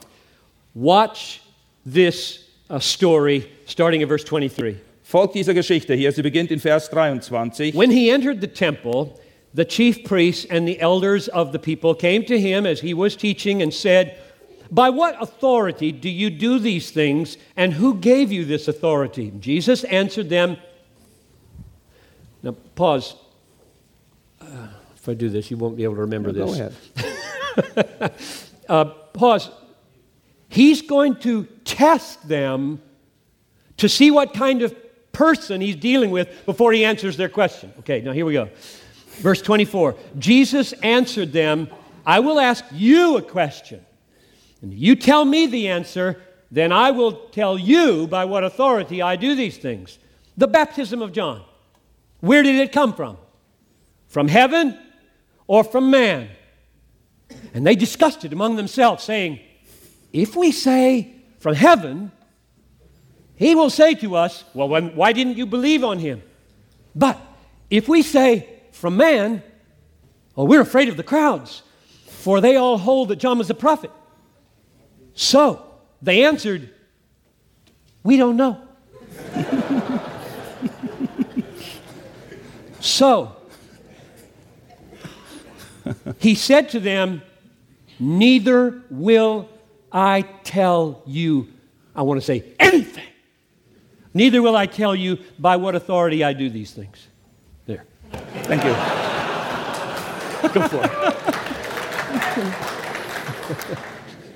Watch 0.74 1.40
this 1.84 2.40
uh, 2.70 2.78
story 2.80 3.46
starting 3.66 4.00
in 4.00 4.08
verse 4.08 4.24
23. 4.24 4.76
Folgt 5.02 5.34
dieser 5.34 5.54
Geschichte 5.54 5.94
hier, 5.94 6.10
sie 6.12 6.22
beginnt 6.22 6.50
in 6.50 6.58
Vers 6.58 6.88
23. 6.90 7.74
When 7.76 7.90
he 7.90 8.10
entered 8.10 8.40
the 8.40 8.48
temple, 8.48 9.12
the 9.54 9.64
chief 9.64 10.04
priests 10.04 10.44
and 10.50 10.66
the 10.66 10.80
elders 10.80 11.28
of 11.28 11.52
the 11.52 11.58
people 11.60 11.94
came 11.94 12.24
to 12.26 12.38
him 12.38 12.66
as 12.66 12.80
he 12.80 12.92
was 12.92 13.14
teaching 13.14 13.62
and 13.62 13.72
said, 13.72 14.18
By 14.70 14.90
what 14.90 15.20
authority 15.22 15.92
do 15.92 16.10
you 16.10 16.28
do 16.28 16.58
these 16.58 16.90
things, 16.90 17.36
and 17.56 17.72
who 17.72 17.94
gave 17.94 18.32
you 18.32 18.44
this 18.44 18.66
authority? 18.66 19.32
Jesus 19.38 19.84
answered 19.84 20.28
them. 20.28 20.56
Now, 22.42 22.56
pause. 22.74 23.14
Uh, 24.40 24.68
if 24.96 25.08
I 25.08 25.14
do 25.14 25.30
this, 25.30 25.50
you 25.50 25.56
won't 25.56 25.76
be 25.76 25.84
able 25.84 25.94
to 25.94 26.02
remember 26.02 26.32
Go 26.32 26.46
this. 26.46 26.56
Go 26.58 27.72
ahead. 27.94 28.14
Uh, 28.66 28.86
pause. 28.86 29.50
He's 30.48 30.80
going 30.80 31.16
to 31.16 31.44
test 31.64 32.26
them 32.26 32.80
to 33.76 33.90
see 33.90 34.10
what 34.10 34.32
kind 34.32 34.62
of 34.62 34.74
person 35.12 35.60
he's 35.60 35.76
dealing 35.76 36.10
with 36.10 36.46
before 36.46 36.72
he 36.72 36.82
answers 36.82 37.18
their 37.18 37.28
question. 37.28 37.74
Okay, 37.80 38.00
now 38.00 38.12
here 38.12 38.24
we 38.24 38.32
go. 38.32 38.48
Verse 39.18 39.42
24 39.42 39.94
Jesus 40.18 40.72
answered 40.74 41.32
them, 41.32 41.68
I 42.06 42.20
will 42.20 42.38
ask 42.38 42.64
you 42.72 43.16
a 43.16 43.22
question. 43.22 43.84
And 44.62 44.72
you 44.72 44.96
tell 44.96 45.24
me 45.24 45.46
the 45.46 45.68
answer, 45.68 46.20
then 46.50 46.72
I 46.72 46.90
will 46.90 47.12
tell 47.12 47.58
you 47.58 48.06
by 48.06 48.24
what 48.24 48.44
authority 48.44 49.02
I 49.02 49.16
do 49.16 49.34
these 49.34 49.58
things. 49.58 49.98
The 50.36 50.48
baptism 50.48 51.02
of 51.02 51.12
John. 51.12 51.42
Where 52.20 52.42
did 52.42 52.56
it 52.56 52.72
come 52.72 52.94
from? 52.94 53.18
From 54.08 54.28
heaven 54.28 54.78
or 55.46 55.64
from 55.64 55.90
man? 55.90 56.30
And 57.52 57.66
they 57.66 57.74
discussed 57.74 58.24
it 58.24 58.32
among 58.32 58.56
themselves, 58.56 59.04
saying, 59.04 59.40
If 60.12 60.36
we 60.36 60.52
say 60.52 61.14
from 61.38 61.54
heaven, 61.54 62.12
he 63.36 63.54
will 63.54 63.70
say 63.70 63.94
to 63.96 64.16
us, 64.16 64.44
Well, 64.54 64.68
when, 64.68 64.94
why 64.96 65.12
didn't 65.12 65.36
you 65.36 65.46
believe 65.46 65.84
on 65.84 65.98
him? 65.98 66.22
But 66.94 67.20
if 67.70 67.88
we 67.88 68.02
say 68.02 68.48
from 68.84 68.98
man, 68.98 69.42
well, 70.36 70.46
we're 70.46 70.60
afraid 70.60 70.90
of 70.90 70.98
the 70.98 71.02
crowds, 71.02 71.62
for 72.06 72.42
they 72.42 72.56
all 72.56 72.76
hold 72.76 73.08
that 73.08 73.16
John 73.16 73.38
was 73.38 73.48
a 73.48 73.54
prophet. 73.54 73.90
So 75.14 75.64
they 76.02 76.22
answered, 76.22 76.68
We 78.02 78.18
don't 78.18 78.36
know. 78.36 78.60
so 82.80 83.34
he 86.18 86.34
said 86.34 86.68
to 86.68 86.78
them, 86.78 87.22
Neither 87.98 88.82
will 88.90 89.48
I 89.90 90.26
tell 90.42 91.00
you, 91.06 91.48
I 91.96 92.02
want 92.02 92.20
to 92.20 92.26
say 92.26 92.44
anything. 92.60 93.08
Neither 94.12 94.42
will 94.42 94.56
I 94.56 94.66
tell 94.66 94.94
you 94.94 95.20
by 95.38 95.56
what 95.56 95.74
authority 95.74 96.22
I 96.22 96.34
do 96.34 96.50
these 96.50 96.72
things. 96.72 97.08
Thank 98.46 98.64
you. 98.64 98.74
Go 100.52 100.60
for 100.68 100.84
it. 100.84 100.90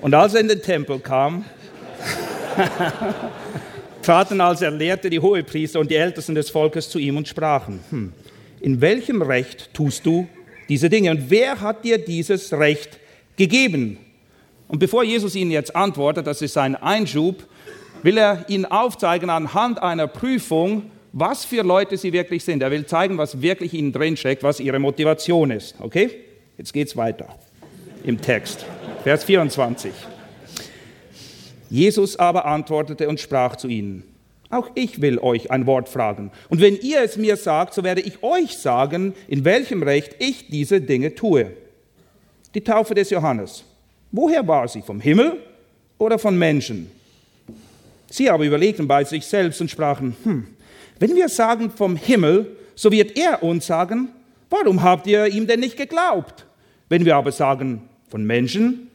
Und 0.01 0.13
als 0.13 0.33
er 0.33 0.41
in 0.41 0.47
den 0.47 0.61
Tempel 0.61 0.99
kam, 0.99 1.45
traten 4.01 4.39
als 4.41 4.61
er 4.61 4.71
lehrte 4.71 5.09
die 5.09 5.19
Hohepriester 5.19 5.79
und 5.79 5.91
die 5.91 5.95
Ältesten 5.95 6.35
des 6.35 6.49
Volkes 6.49 6.89
zu 6.89 6.99
ihm 6.99 7.17
und 7.17 7.27
sprachen, 7.27 7.79
hm, 7.89 8.13
in 8.61 8.81
welchem 8.81 9.21
Recht 9.21 9.73
tust 9.73 10.05
du 10.05 10.27
diese 10.69 10.89
Dinge 10.89 11.11
und 11.11 11.29
wer 11.29 11.59
hat 11.61 11.83
dir 11.83 11.97
dieses 11.97 12.53
Recht 12.53 12.97
gegeben? 13.35 13.97
Und 14.67 14.79
bevor 14.79 15.03
Jesus 15.03 15.35
ihnen 15.35 15.51
jetzt 15.51 15.75
antwortet, 15.75 16.27
das 16.27 16.41
ist 16.41 16.53
sein 16.53 16.75
Einschub, 16.75 17.43
will 18.03 18.17
er 18.17 18.45
ihnen 18.47 18.65
aufzeigen 18.65 19.29
anhand 19.29 19.81
einer 19.81 20.07
Prüfung, 20.07 20.91
was 21.11 21.45
für 21.45 21.63
Leute 21.63 21.97
sie 21.97 22.13
wirklich 22.13 22.43
sind. 22.43 22.61
Er 22.61 22.71
will 22.71 22.85
zeigen, 22.85 23.17
was 23.17 23.41
wirklich 23.41 23.73
ihnen 23.73 23.91
drinsteckt, 23.91 24.43
was 24.43 24.59
ihre 24.59 24.79
Motivation 24.79 25.51
ist. 25.51 25.75
Okay? 25.79 26.09
Jetzt 26.57 26.73
geht's 26.73 26.95
weiter 26.95 27.27
im 28.03 28.21
Text. 28.21 28.65
Vers 29.03 29.23
24. 29.23 29.91
Jesus 31.69 32.17
aber 32.17 32.45
antwortete 32.45 33.07
und 33.07 33.19
sprach 33.19 33.55
zu 33.55 33.67
ihnen, 33.67 34.03
auch 34.49 34.71
ich 34.73 34.99
will 35.01 35.19
euch 35.19 35.51
ein 35.51 35.67
Wort 35.67 35.87
fragen. 35.87 36.31
Und 36.49 36.59
wenn 36.59 36.75
ihr 36.75 37.03
es 37.03 37.17
mir 37.17 37.37
sagt, 37.37 37.75
so 37.75 37.83
werde 37.83 38.01
ich 38.01 38.23
euch 38.23 38.57
sagen, 38.57 39.13
in 39.27 39.45
welchem 39.45 39.83
Recht 39.83 40.15
ich 40.17 40.47
diese 40.47 40.81
Dinge 40.81 41.13
tue. 41.13 41.51
Die 42.55 42.61
Taufe 42.61 42.95
des 42.95 43.11
Johannes. 43.11 43.63
Woher 44.11 44.47
war 44.47 44.67
sie? 44.67 44.81
Vom 44.81 44.99
Himmel 44.99 45.37
oder 45.99 46.17
von 46.17 46.35
Menschen? 46.35 46.89
Sie 48.09 48.27
aber 48.27 48.43
überlegten 48.43 48.87
bei 48.87 49.03
sich 49.03 49.23
selbst 49.23 49.61
und 49.61 49.69
sprachen, 49.69 50.15
hm, 50.23 50.47
wenn 50.99 51.15
wir 51.15 51.29
sagen 51.29 51.71
vom 51.71 51.95
Himmel, 51.95 52.55
so 52.75 52.91
wird 52.91 53.17
er 53.17 53.43
uns 53.43 53.67
sagen, 53.67 54.09
warum 54.49 54.83
habt 54.83 55.07
ihr 55.07 55.27
ihm 55.27 55.47
denn 55.47 55.59
nicht 55.59 55.77
geglaubt? 55.77 56.45
Wenn 56.89 57.05
wir 57.05 57.15
aber 57.15 57.31
sagen 57.31 57.83
von 58.09 58.23
Menschen, 58.23 58.89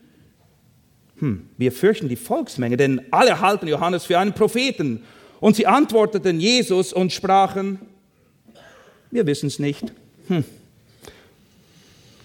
hm, 1.19 1.49
wir 1.57 1.73
fürchten 1.73 2.09
die 2.09 2.17
Volksmenge, 2.17 2.77
denn 2.77 3.01
alle 3.11 3.41
halten 3.41 3.69
Johannes 3.69 4.05
für 4.05 4.19
einen 4.19 4.33
Propheten. 4.33 5.05
Und 5.41 5.57
sie 5.57 5.67
antworteten 5.67 6.41
Jesus 6.41 6.93
und 6.93 7.13
sprachen, 7.13 7.79
wir 9.11 9.27
wissen 9.27 9.47
es 9.47 9.59
nicht. 9.59 9.93
Hm. 10.29 10.45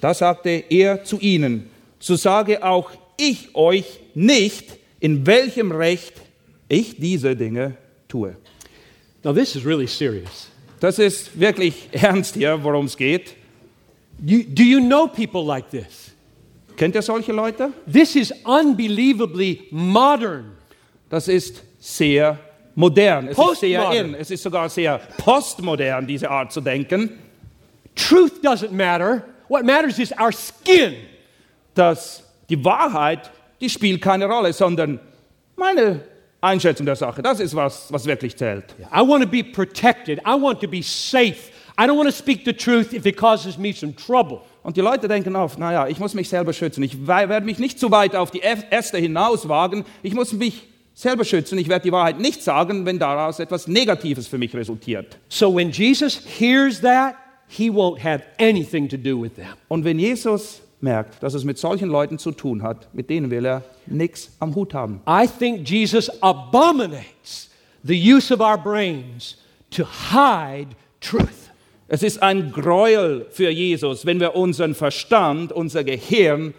Da 0.01 0.13
sagte 0.13 0.63
er 0.69 1.03
zu 1.03 1.19
ihnen, 1.19 1.69
so 1.99 2.15
sage 2.15 2.63
auch 2.63 2.91
ich 3.17 3.53
euch 3.53 3.99
nicht, 4.15 4.77
in 4.99 5.25
welchem 5.25 5.71
Recht 5.71 6.13
ich 6.67 6.97
diese 6.97 7.35
Dinge 7.35 7.75
tue. 8.07 8.35
Now, 9.23 9.33
this 9.33 9.55
is 9.55 9.65
really 9.65 9.87
serious. 9.87 10.49
Das 10.79 10.97
ist 10.97 11.37
wirklich 11.37 11.89
ernst 11.91 12.35
hier, 12.35 12.63
worum 12.63 12.85
es 12.85 12.95
geht. 12.95 13.35
You, 14.23 14.43
do 14.43 14.63
you 14.63 14.79
know 14.79 15.07
people 15.07 15.43
like 15.43 15.69
this? 15.69 16.11
Kennt 16.77 16.95
ihr 16.95 17.01
solche 17.01 17.33
Leute? 17.33 17.73
This 17.91 18.15
is 18.15 18.33
unbelievably 18.45 19.67
modern. 19.71 20.55
Das 21.09 21.27
ist 21.27 21.61
sehr 21.79 22.39
modern. 22.75 23.27
Es 23.27 23.37
ist 23.37 23.59
sehr 23.59 23.91
in. 23.91 24.13
Es 24.15 24.31
ist 24.31 24.43
sogar 24.43 24.69
sehr 24.69 24.99
postmodern, 25.17 26.07
diese 26.07 26.29
Art 26.29 26.51
zu 26.51 26.61
denken, 26.61 27.19
Truth 27.95 28.41
doesn't 28.41 28.71
matter. 28.71 29.25
What 29.49 29.65
matters 29.65 29.99
is 29.99 30.13
our 30.13 30.31
skin. 30.31 30.95
dass 31.73 32.23
die 32.49 32.63
Wahrheit, 32.63 33.31
die 33.61 33.69
spielt 33.69 34.01
keine 34.01 34.25
Rolle, 34.25 34.53
sondern 34.53 34.99
meine 35.55 36.01
Einschätzung 36.41 36.85
der 36.85 36.95
Sache, 36.95 37.21
das 37.21 37.39
ist 37.39 37.55
was, 37.55 37.91
was 37.91 38.05
wirklich 38.05 38.35
zählt. 38.37 38.63
I 38.93 38.99
want 39.05 39.23
to 39.23 39.29
be 39.29 39.43
protected. 39.43 40.19
I 40.19 40.39
want 40.41 40.61
to 40.61 40.67
be 40.67 40.81
safe. 40.81 41.51
I 41.77 41.83
don't 41.83 41.97
want 41.97 42.09
to 42.09 42.15
speak 42.15 42.43
the 42.45 42.53
truth 42.53 42.93
if 42.93 43.05
it 43.05 43.17
causes 43.17 43.57
me 43.57 43.73
some 43.73 43.93
trouble. 43.95 44.41
Und 44.63 44.75
die 44.77 44.81
Leute 44.81 45.07
denken 45.07 45.35
oft, 45.35 45.57
naja, 45.59 45.87
ich 45.87 45.99
muss 45.99 46.13
mich 46.13 46.29
selber 46.29 46.53
schützen. 46.53 46.83
Ich 46.83 47.01
we- 47.07 47.07
werde 47.29 47.45
mich 47.45 47.59
nicht 47.59 47.79
zu 47.79 47.91
weit 47.91 48.15
auf 48.15 48.31
die 48.31 48.41
Äste 48.41 48.97
hinauswagen. 48.97 49.85
Ich 50.03 50.13
muss 50.13 50.33
mich 50.33 50.63
selber 50.93 51.23
schützen. 51.23 51.57
Ich 51.57 51.69
werde 51.69 51.83
die 51.83 51.91
Wahrheit 51.91 52.19
nicht 52.19 52.43
sagen, 52.43 52.85
wenn 52.85 52.99
daraus 52.99 53.39
etwas 53.39 53.67
Negatives 53.67 54.27
für 54.27 54.37
mich 54.37 54.53
resultiert. 54.53 55.17
So 55.29 55.53
when 55.55 55.71
Jesus 55.71 56.21
hears 56.39 56.81
that, 56.81 57.15
he 57.47 57.69
won't 57.69 58.03
have 58.03 58.23
anything 58.39 58.87
to 58.89 58.97
do 58.97 59.21
with 59.21 59.33
them. 59.35 59.47
Und 59.69 59.85
wenn 59.85 59.97
Jesus 59.99 60.61
merkt, 60.81 61.21
dass 61.23 61.33
es 61.33 61.43
mit 61.43 61.57
solchen 61.57 61.89
Leuten 61.89 62.17
zu 62.17 62.31
tun 62.31 62.63
hat, 62.63 62.93
mit 62.93 63.09
denen 63.09 63.31
will 63.31 63.45
er 63.45 63.63
nichts 63.85 64.31
am 64.39 64.55
Hut 64.55 64.73
haben. 64.73 65.01
I 65.07 65.27
think 65.27 65.67
Jesus 65.67 66.09
abominates 66.21 67.49
the 67.83 67.95
use 67.95 68.33
of 68.33 68.39
our 68.39 68.57
brains 68.57 69.37
to 69.71 69.83
hide 69.85 70.69
truth. 71.01 71.49
Es 71.87 72.03
ist 72.03 72.21
ein 72.21 72.51
Gräuel 72.51 73.25
für 73.31 73.49
Jesus, 73.49 74.05
wenn 74.05 74.19
wir 74.19 74.35
unseren 74.35 74.75
Verstand, 74.75 75.51
unser 75.51 75.83
Gehirn 75.83 76.53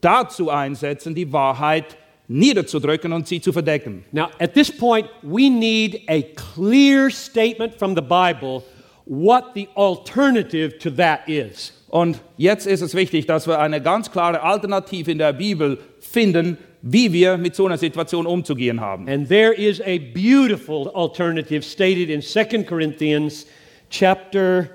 dazu 0.00 0.48
einsetzen, 0.48 1.14
die 1.14 1.32
Wahrheit 1.32 1.98
niederzudrücken 2.28 3.12
und 3.12 3.28
sie 3.28 3.40
zu 3.40 3.52
verdecken. 3.52 4.04
Now, 4.12 4.28
at 4.38 4.54
this 4.54 4.70
point, 4.70 5.08
we 5.22 5.50
need 5.50 6.02
a 6.08 6.22
clear 6.54 7.10
statement 7.10 7.74
from 7.74 7.94
the 7.94 8.00
Bible 8.00 8.62
what 9.04 9.52
the 9.54 9.68
alternative 9.76 10.78
to 10.78 10.90
that 10.90 11.28
is. 11.28 11.72
Und 11.90 12.20
jetzt 12.36 12.66
ist 12.66 12.82
es 12.82 12.94
wichtig, 12.94 13.26
dass 13.26 13.46
wir 13.46 13.58
eine 13.58 13.82
ganz 13.82 14.10
klare 14.10 14.42
Alternative 14.42 15.10
in 15.10 15.18
der 15.18 15.32
Bibel 15.32 15.78
finden, 15.98 16.56
wie 16.82 17.12
wir 17.12 17.36
mit 17.36 17.56
so 17.56 17.66
einer 17.66 17.78
Situation 17.78 18.26
umzugehen 18.26 18.80
haben. 18.80 19.08
And 19.08 19.28
there 19.28 19.52
is 19.52 19.80
a 19.82 19.98
beautiful 19.98 20.88
alternative 20.94 21.62
stated 21.62 22.08
in 22.08 22.22
2 22.22 22.64
Corinthians 22.64 23.46
chapter 23.90 24.70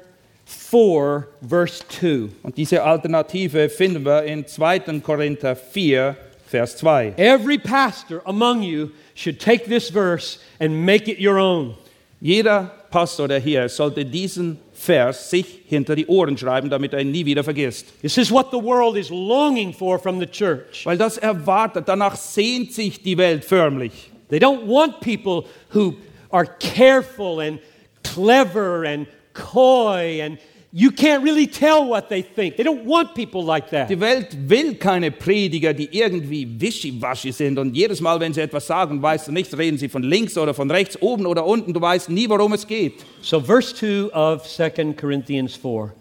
4 0.46 1.28
verse 1.42 1.84
2. 1.88 2.30
Und 2.44 2.58
diese 2.58 2.84
Alternative 2.84 3.70
finden 3.70 4.06
wir 4.06 4.24
in 4.24 4.46
2. 4.46 5.00
Korinther 5.02 5.56
4, 5.56 6.16
Vers 6.48 6.78
2. 6.78 7.14
Every 7.18 7.58
pastor 7.58 8.22
among 8.26 8.62
you 8.62 8.92
should 9.16 9.40
take 9.40 9.66
this 9.66 9.90
verse 9.90 10.40
and 10.60 10.86
make 10.86 11.10
it 11.10 11.20
your 11.20 11.40
own. 11.40 11.76
Jeder 12.22 12.72
Pastor, 12.92 13.28
der 13.28 13.40
hier 13.40 13.68
sollte 13.68 14.06
diesen 14.06 14.60
Vers 14.86 15.30
sich 15.30 15.62
hinter 15.68 15.96
die 15.96 16.06
Ohren 16.08 16.38
schreiben, 16.38 16.70
damit 16.70 16.94
er 16.94 17.02
ihn 17.02 17.12
nie 17.12 17.26
wieder 17.26 17.44
vergisst. 17.44 17.88
This 18.02 18.18
is 18.18 18.32
what 18.32 18.52
the 18.52 18.62
world 18.62 18.96
is 18.96 19.10
longing 19.10 19.74
for 19.74 20.00
from 20.00 20.20
the 20.20 20.28
church. 20.28 20.86
Weil 20.86 20.98
das 20.98 21.18
erwartet, 21.18 21.88
danach 21.88 22.16
sehnt 22.16 22.72
sich 22.72 23.02
die 23.02 23.18
Welt 23.18 23.44
förmlich. 23.44 24.12
They 24.30 24.40
don't 24.40 24.68
want 24.68 25.00
people 25.02 25.46
who 25.74 25.96
are 26.32 26.46
careful 26.60 27.40
and 27.40 27.60
clever 28.04 28.86
and 28.86 29.08
coy 29.34 30.22
and 30.24 30.38
you 30.78 30.92
can't 30.92 31.24
really 31.24 31.48
tell 31.48 31.88
what 31.88 32.10
they 32.10 32.22
think. 32.22 32.58
They 32.58 32.64
don't 32.64 32.84
want 32.84 33.16
people 33.16 33.46
like 33.46 33.70
that. 33.70 33.88
Die 33.88 33.96
Welt 33.96 34.36
will 34.50 34.76
keine 34.76 35.10
Prediger, 35.10 35.74
die 35.74 35.88
irgendwie 35.90 36.46
wischiwaschi 36.46 37.32
sind 37.32 37.58
und 37.58 37.74
jedes 37.74 38.02
Mal, 38.02 38.20
wenn 38.20 38.34
sie 38.34 38.42
etwas 38.42 38.68
sagen, 38.68 39.02
weißt 39.02 39.30
du 39.30 39.32
nicht, 39.32 39.58
reden 39.58 39.78
sie 39.78 39.88
von 39.88 40.04
links 40.04 40.38
oder 40.38 40.54
von 40.54 40.70
rechts, 40.70 41.02
oben 41.02 41.28
oder 41.28 41.46
unten, 41.46 41.72
du 41.72 41.80
weißt 41.80 42.10
nie, 42.10 42.28
worum 42.28 42.52
es 42.52 42.68
geht. 42.68 43.06
So, 43.22 43.40
verse 43.40 43.74
2 43.74 44.14
of 44.14 44.46
2 44.46 44.94
Corinthians 45.00 45.56
4. 45.56 45.94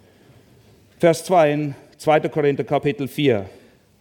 Vers 0.99 1.25
2 1.25 1.53
in 1.53 1.75
2. 1.99 2.29
Korinther 2.29 2.65
Kapitel 2.65 3.07
4. 3.07 3.49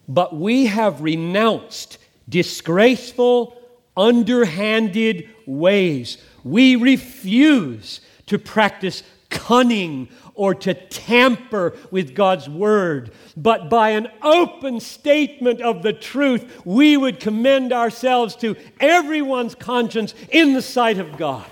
But 0.07 0.33
we 0.33 0.67
have 0.67 1.03
renounced 1.03 1.99
disgraceful, 2.27 3.53
underhanded 3.95 5.25
ways. 5.45 6.17
We 6.43 6.75
refuse 6.77 8.01
to 8.25 8.39
practice 8.39 9.03
cunning 9.33 10.07
or 10.35 10.55
to 10.55 10.73
tamper 10.73 11.73
with 11.91 12.15
God's 12.15 12.47
word. 12.47 13.11
But 13.35 13.69
by 13.69 13.89
an 13.89 14.07
open 14.21 14.79
statement 14.79 15.61
of 15.61 15.83
the 15.83 15.93
truth, 15.93 16.61
we 16.65 16.97
would 16.97 17.19
commend 17.19 17.73
ourselves 17.73 18.35
to 18.37 18.55
everyone's 18.79 19.55
conscience 19.55 20.13
in 20.29 20.53
the 20.53 20.61
sight 20.61 20.97
of 20.99 21.17
God. 21.17 21.45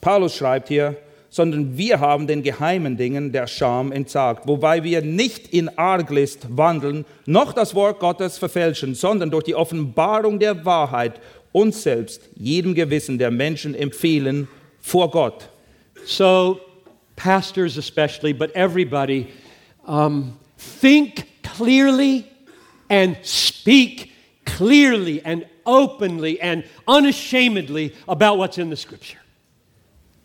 Paulus 0.00 0.36
schreibt 0.36 0.68
hier, 0.68 0.96
sondern 1.30 1.76
wir 1.76 2.00
haben 2.00 2.26
den 2.26 2.42
geheimen 2.42 2.96
Dingen 2.96 3.32
der 3.32 3.46
Scham 3.46 3.92
entsagt, 3.92 4.46
wobei 4.46 4.82
wir 4.82 5.02
nicht 5.02 5.48
in 5.52 5.68
Arglist 5.76 6.46
wandeln, 6.56 7.04
noch 7.26 7.52
das 7.52 7.74
Wort 7.74 8.00
Gottes 8.00 8.38
verfälschen, 8.38 8.94
sondern 8.94 9.30
durch 9.30 9.44
die 9.44 9.54
Offenbarung 9.54 10.38
der 10.38 10.64
Wahrheit 10.64 11.20
uns 11.52 11.82
selbst, 11.82 12.22
jedem 12.34 12.74
Gewissen 12.74 13.18
der 13.18 13.30
Menschen 13.30 13.74
empfehlen 13.74 14.48
vor 14.80 15.10
Gott. 15.10 15.50
So, 16.06 16.60
pastors 17.18 17.76
especially, 17.76 18.32
but 18.32 18.50
everybody, 18.52 19.26
um, 19.86 20.38
think 20.56 21.28
clearly 21.42 22.26
and 22.88 23.16
speak 23.22 24.12
clearly 24.46 25.20
and 25.24 25.44
openly 25.66 26.40
and 26.40 26.64
unashamedly 26.86 27.94
about 28.06 28.38
what's 28.38 28.56
in 28.56 28.70
the 28.70 28.76
scripture. 28.76 29.18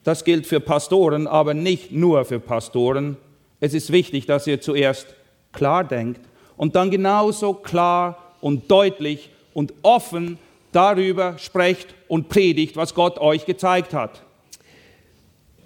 Das 0.03 0.23
gilt 0.23 0.45
für 0.45 0.59
Pastoren, 0.59 1.27
aber 1.27 1.53
nicht 1.53 1.91
nur 1.91 2.23
für 2.25 2.39
Pastoren. 2.39 3.17
Es 3.59 3.73
ist 3.73 3.91
wichtig, 3.91 4.25
dass 4.25 4.45
ihr 4.47 4.61
zuerst 4.61 5.07
klar 5.51 5.83
denkt 5.83 6.21
und 6.57 6.75
dann 6.75 6.91
genauso 6.91 7.53
klar 7.53 8.35
und 8.39 8.69
deutlich 8.69 9.29
und 9.53 9.73
offen 9.81 10.37
darüber 10.71 11.37
sprecht 11.37 11.93
und 12.07 12.29
predigt, 12.29 12.75
was 12.75 12.93
Gott 12.93 13.17
euch 13.17 13.45
gezeigt 13.45 13.93
hat. 13.93 14.21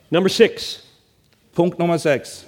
Number 0.10 0.30
six, 0.30 0.87
Punkt 1.58 1.80
Nummer 1.80 1.98
6. 1.98 2.46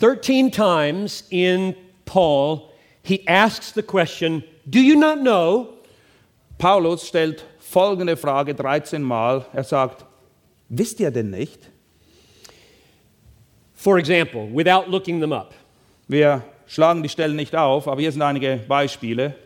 13 0.00 0.50
times 0.50 1.22
in 1.30 1.76
Paul, 2.06 2.72
he 3.04 3.24
asks 3.28 3.70
the 3.70 3.84
question, 3.84 4.42
Do 4.68 4.80
you 4.80 4.96
not 4.96 5.20
know? 5.20 5.68
Paulus 6.58 7.06
stellt 7.06 7.44
folgende 7.60 8.16
Frage 8.16 8.56
13 8.56 9.00
Mal. 9.00 9.46
Er 9.52 9.62
sagt, 9.62 10.04
wisst 10.68 10.98
ihr 10.98 11.12
denn 11.12 11.30
nicht? 11.30 11.68
For 13.74 13.96
example, 13.96 14.48
without 14.52 14.90
looking 14.90 15.20
them 15.20 15.32
up, 15.32 15.54
Wir 16.08 16.42
schlagen 16.66 17.04
die 17.04 17.08
Stellen 17.08 17.36
nicht 17.36 17.54
auf, 17.54 17.86
aber 17.86 18.00
hier 18.00 18.10
sind 18.10 18.22
einige 18.22 18.58
Beispiele. 18.66 19.36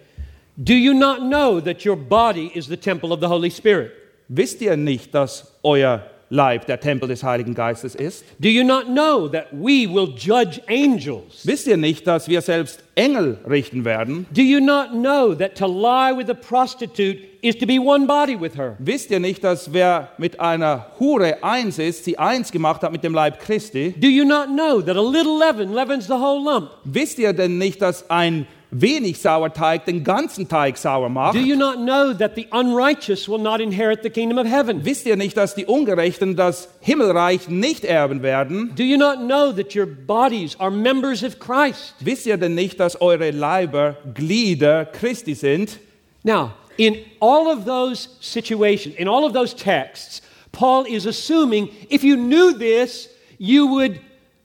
do 0.56 0.72
you 0.72 0.94
not 0.94 1.18
know 1.18 1.60
that 1.60 1.84
your 1.84 1.96
body 1.96 2.50
is 2.54 2.66
the 2.66 2.78
temple 2.78 3.12
of 3.12 3.20
the 3.20 3.28
Holy 3.28 3.50
Spirit? 3.50 3.92
Wisst 4.28 4.62
ihr 4.62 4.74
nicht, 4.78 5.14
dass 5.14 5.52
euer 5.62 6.11
Leib 6.32 6.64
der 6.64 6.80
Tempel 6.80 7.08
des 7.10 7.22
Heiligen 7.22 7.54
Geistes 7.54 7.94
ist? 7.94 8.24
Do 8.40 8.48
you 8.48 8.64
not 8.64 8.86
know 8.86 9.28
that 9.28 9.48
we 9.52 9.86
will 9.86 10.08
judge 10.16 10.62
angels? 10.66 11.44
Wisst 11.44 11.66
ihr 11.66 11.76
nicht, 11.76 12.06
dass 12.06 12.26
wir 12.26 12.40
selbst 12.40 12.82
Engel 12.94 13.36
richten 13.46 13.84
werden? 13.84 14.24
Do 14.34 14.40
you 14.40 14.58
not 14.58 14.92
know 14.92 15.34
that 15.34 15.56
to 15.58 15.66
lie 15.66 16.16
with 16.16 16.30
a 16.30 16.34
prostitute 16.34 17.18
is 17.42 17.54
to 17.58 17.66
be 17.66 17.78
one 17.78 18.06
body 18.06 18.40
with 18.40 18.56
her? 18.56 18.76
Wisst 18.78 19.10
ihr 19.10 19.20
nicht, 19.20 19.44
dass 19.44 19.74
wer 19.74 20.08
mit 20.16 20.40
einer 20.40 20.86
Hure 20.98 21.44
eins 21.44 21.78
ist, 21.78 22.04
sie 22.04 22.18
eins 22.18 22.50
gemacht 22.50 22.82
hat 22.82 22.92
mit 22.92 23.04
dem 23.04 23.12
Leib 23.12 23.38
Christi? 23.38 23.94
Do 24.00 24.08
you 24.08 24.24
not 24.24 24.46
know 24.46 24.80
that 24.80 24.96
a 24.96 25.02
little 25.02 25.38
leaven 25.38 25.74
leavens 25.74 26.06
the 26.06 26.14
whole 26.14 26.42
lump? 26.42 26.70
Wisst 26.84 27.18
ihr 27.18 27.34
denn 27.34 27.58
nicht, 27.58 27.82
dass 27.82 28.08
ein 28.08 28.46
wenig 28.72 29.20
Sauerteig 29.20 29.84
den 29.84 30.02
ganzen 30.02 30.48
Teig 30.48 30.78
sauer 30.78 31.08
macht. 31.08 31.34
Do 31.34 31.40
you 31.40 31.56
not 31.56 31.76
know 31.76 32.12
that 32.12 32.34
the 32.34 32.46
unrighteous 32.50 33.28
will 33.28 33.38
not 33.38 33.60
inherit 33.60 34.02
the 34.02 34.10
kingdom 34.10 34.38
of 34.38 34.46
heaven? 34.46 34.84
Wisst 34.84 35.06
ihr 35.06 35.16
nicht, 35.16 35.36
dass 35.36 35.54
die 35.54 35.66
Ungerechten 35.66 36.34
das 36.34 36.68
Himmelreich 36.80 37.48
nicht 37.48 37.84
erben 37.84 38.22
werden? 38.22 38.72
Do 38.74 38.82
you 38.82 38.96
not 38.96 39.18
know 39.18 39.52
that 39.52 39.76
your 39.76 39.86
bodies 39.86 40.58
are 40.58 40.70
members 40.70 41.22
of 41.22 41.38
Christ? 41.38 41.94
Wisst 42.00 42.26
ihr 42.26 42.38
denn 42.38 42.54
nicht, 42.54 42.80
dass 42.80 43.00
eure 43.00 43.30
Leiber 43.30 43.96
Glieder 44.14 44.86
Christi 44.86 45.34
sind? 45.34 45.78
Now, 46.24 46.52
in 46.78 46.96
all 47.20 47.48
of 47.48 47.66
those 47.66 48.08
situations, 48.20 48.94
in 48.96 49.06
all 49.06 49.24
of 49.24 49.34
those 49.34 49.54
texts, 49.54 50.22
Paul 50.50 50.86
is 50.86 51.06
assuming 51.06 51.68
if 51.90 52.02
you 52.02 52.16
knew 52.16 52.52
this, 52.52 53.10
you 53.38 53.66
would 53.66 54.00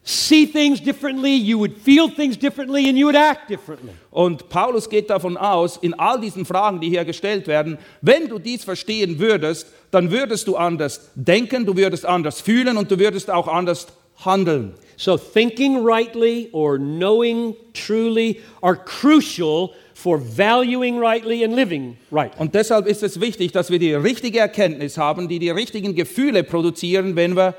see 0.08 0.46
things 0.46 0.80
differently, 0.80 1.36
you 1.36 1.60
would 1.60 1.76
feel 1.78 2.10
things 2.10 2.38
differently, 2.38 2.88
and 2.88 2.98
you 2.98 3.08
would 3.08 3.16
act 3.16 3.50
differently. 3.50 3.92
Und 4.10 4.48
Paulus 4.48 4.88
geht 4.88 5.10
davon 5.10 5.36
aus, 5.36 5.78
in 5.78 5.94
all 5.96 6.20
diesen 6.20 6.46
Fragen, 6.46 6.80
die 6.80 6.90
hier 6.90 7.04
gestellt 7.04 7.46
werden, 7.48 7.78
wenn 8.02 8.30
du 8.30 8.40
dies 8.40 8.64
verstehen 8.64 9.20
würdest, 9.20 9.68
dann 9.92 10.10
würdest 10.10 10.48
du 10.48 10.56
anders 10.56 11.12
denken, 11.16 11.66
du 11.66 11.76
würdest 11.76 12.06
anders 12.06 12.40
fühlen 12.40 12.78
und 12.78 12.90
du 12.90 12.98
würdest 12.98 13.30
auch 13.30 13.50
anders 13.50 13.88
handeln. 14.24 14.76
So, 14.96 15.18
thinking 15.18 15.84
rightly 15.86 16.50
or 16.54 16.78
knowing 16.78 17.56
truly 17.74 18.42
are 18.62 18.76
crucial 18.78 19.72
for 19.94 20.20
valuing 20.20 21.00
rightly 21.00 21.44
and 21.44 21.54
living 21.54 21.98
rightly. 22.12 22.40
Und 22.40 22.56
deshalb 22.56 22.88
ist 22.88 23.04
es 23.04 23.20
wichtig, 23.20 23.52
dass 23.52 23.70
wir 23.70 23.78
die 23.78 23.94
richtige 23.94 24.40
Erkenntnis 24.40 24.98
haben, 24.98 25.28
die 25.28 25.40
die 25.40 25.50
richtigen 25.50 25.96
Gefühle 25.96 26.44
produzieren, 26.44 27.16
wenn 27.16 27.36
wir 27.36 27.56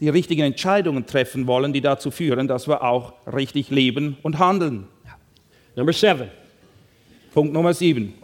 die 0.00 0.08
richtigen 0.08 0.42
Entscheidungen 0.42 1.06
treffen 1.06 1.46
wollen, 1.46 1.72
die 1.72 1.80
dazu 1.80 2.10
führen, 2.10 2.48
dass 2.48 2.66
wir 2.66 2.82
auch 2.82 3.12
richtig 3.26 3.70
leben 3.70 4.16
und 4.22 4.38
handeln. 4.38 4.88
Number 5.76 5.92
seven. 5.92 6.30
Punkt 7.32 7.52
Nummer 7.52 7.74
sieben. 7.74 8.14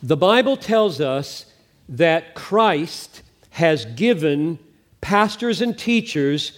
The 0.00 0.16
Bible 0.16 0.56
tells 0.56 1.00
us 1.00 1.46
that 1.88 2.34
Christ 2.34 3.22
has 3.50 3.86
given 3.96 4.58
pastors 5.00 5.60
and 5.60 5.76
teachers 5.76 6.52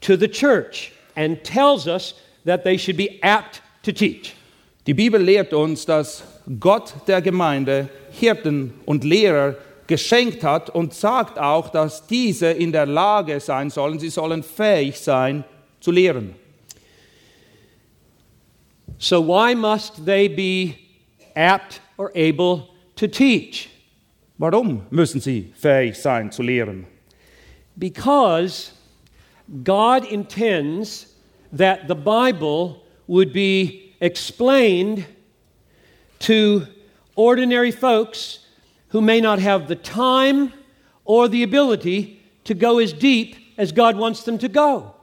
to 0.00 0.16
the 0.16 0.28
church 0.28 0.92
and 1.16 1.42
tells 1.44 1.86
us 1.86 2.14
that 2.44 2.64
they 2.64 2.76
should 2.76 2.96
be 2.96 3.20
apt 3.22 3.62
to 3.84 3.92
teach. 3.92 4.34
Die 4.86 4.94
Bibel 4.94 5.20
lehrt 5.22 5.52
uns, 5.52 5.86
dass 5.86 6.24
Gott 6.58 6.92
der 7.06 7.22
Gemeinde 7.22 7.88
Hirten 8.10 8.74
und 8.84 9.04
Lehrer 9.04 9.56
geschenkt 9.86 10.44
hat 10.44 10.70
und 10.70 10.94
sagt 10.94 11.38
auch, 11.38 11.68
dass 11.68 12.06
diese 12.06 12.50
in 12.50 12.72
der 12.72 12.86
Lage 12.86 13.40
sein 13.40 13.70
sollen, 13.70 13.98
sie 13.98 14.10
sollen 14.10 14.42
fähig 14.42 14.98
sein 14.98 15.44
zu 15.80 15.90
lehren. 15.90 16.34
So, 18.98 19.20
why 19.20 19.54
must 19.54 20.04
they 20.04 20.28
be 20.28 20.74
apt 21.34 21.80
or 21.96 22.10
able 22.14 22.68
to 22.96 23.08
teach? 23.08 23.68
Warum 24.38 24.86
müssen 24.90 25.20
sie 25.20 25.52
fähig 25.56 25.96
sein 25.96 26.30
zu 26.30 26.42
lehren? 26.42 26.86
Because 27.76 28.72
God 29.64 30.04
intends 30.04 31.16
that 31.52 31.88
the 31.88 31.94
Bible 31.94 32.82
would 33.06 33.32
be 33.32 33.94
explained 34.00 35.04
to 36.20 36.66
ordinary 37.16 37.72
folks 37.72 38.41
who 38.92 39.00
may 39.00 39.20
not 39.20 39.38
have 39.38 39.68
the 39.68 39.76
time 39.76 40.52
or 41.04 41.28
the 41.28 41.42
ability 41.42 42.20
to 42.44 42.54
go 42.54 42.78
as 42.78 42.92
deep 42.92 43.36
as 43.58 43.72
God 43.72 43.96
wants 43.96 44.24
them 44.24 44.38
to 44.38 44.48
go. 44.48 44.94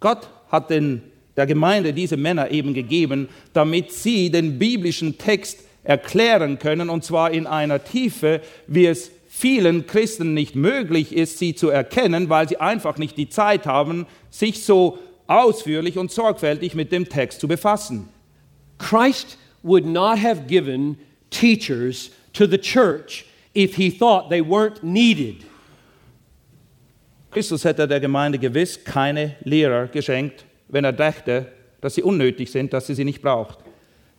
Gott 0.00 0.28
hat 0.50 0.70
den, 0.70 1.02
der 1.36 1.46
Gemeinde 1.46 1.92
diese 1.92 2.16
Männer 2.16 2.50
eben 2.50 2.74
gegeben, 2.74 3.28
damit 3.52 3.92
sie 3.92 4.30
den 4.30 4.58
biblischen 4.58 5.18
Text 5.18 5.60
erklären 5.84 6.58
können, 6.58 6.88
und 6.88 7.04
zwar 7.04 7.32
in 7.32 7.46
einer 7.46 7.82
Tiefe, 7.82 8.40
wie 8.66 8.86
es 8.86 9.10
vielen 9.28 9.86
Christen 9.86 10.34
nicht 10.34 10.54
möglich 10.54 11.12
ist, 11.14 11.38
sie 11.38 11.54
zu 11.54 11.70
erkennen, 11.70 12.28
weil 12.28 12.48
sie 12.48 12.58
einfach 12.58 12.98
nicht 12.98 13.16
die 13.16 13.28
Zeit 13.28 13.66
haben, 13.66 14.06
sich 14.30 14.64
so 14.64 14.98
ausführlich 15.26 15.98
und 15.98 16.10
sorgfältig 16.10 16.74
mit 16.74 16.92
dem 16.92 17.08
Text 17.08 17.40
zu 17.40 17.48
befassen. 17.48 18.08
Christ 18.78 19.38
would 19.62 19.86
not 19.86 20.18
have 20.18 20.42
given 20.46 20.98
teachers 21.30 22.10
to 22.32 22.46
the 22.46 22.58
church 22.58 23.24
if 23.54 23.76
he 23.76 23.90
thought 23.90 24.28
they 24.30 24.40
weren't 24.40 24.82
needed. 24.82 25.44
Christus 27.30 27.64
hätte 27.64 27.88
der 27.88 28.00
Gemeinde 28.00 28.38
gewiss 28.38 28.82
keine 28.84 29.36
Lehrer 29.44 29.86
geschenkt, 29.86 30.44
wenn 30.68 30.84
er 30.84 30.92
dachte, 30.92 31.46
dass 31.80 31.94
sie 31.94 32.02
unnötig 32.02 32.50
sind, 32.50 32.72
dass 32.72 32.86
sie 32.86 32.94
sie 32.94 33.04
nicht 33.04 33.22
braucht. 33.22 33.58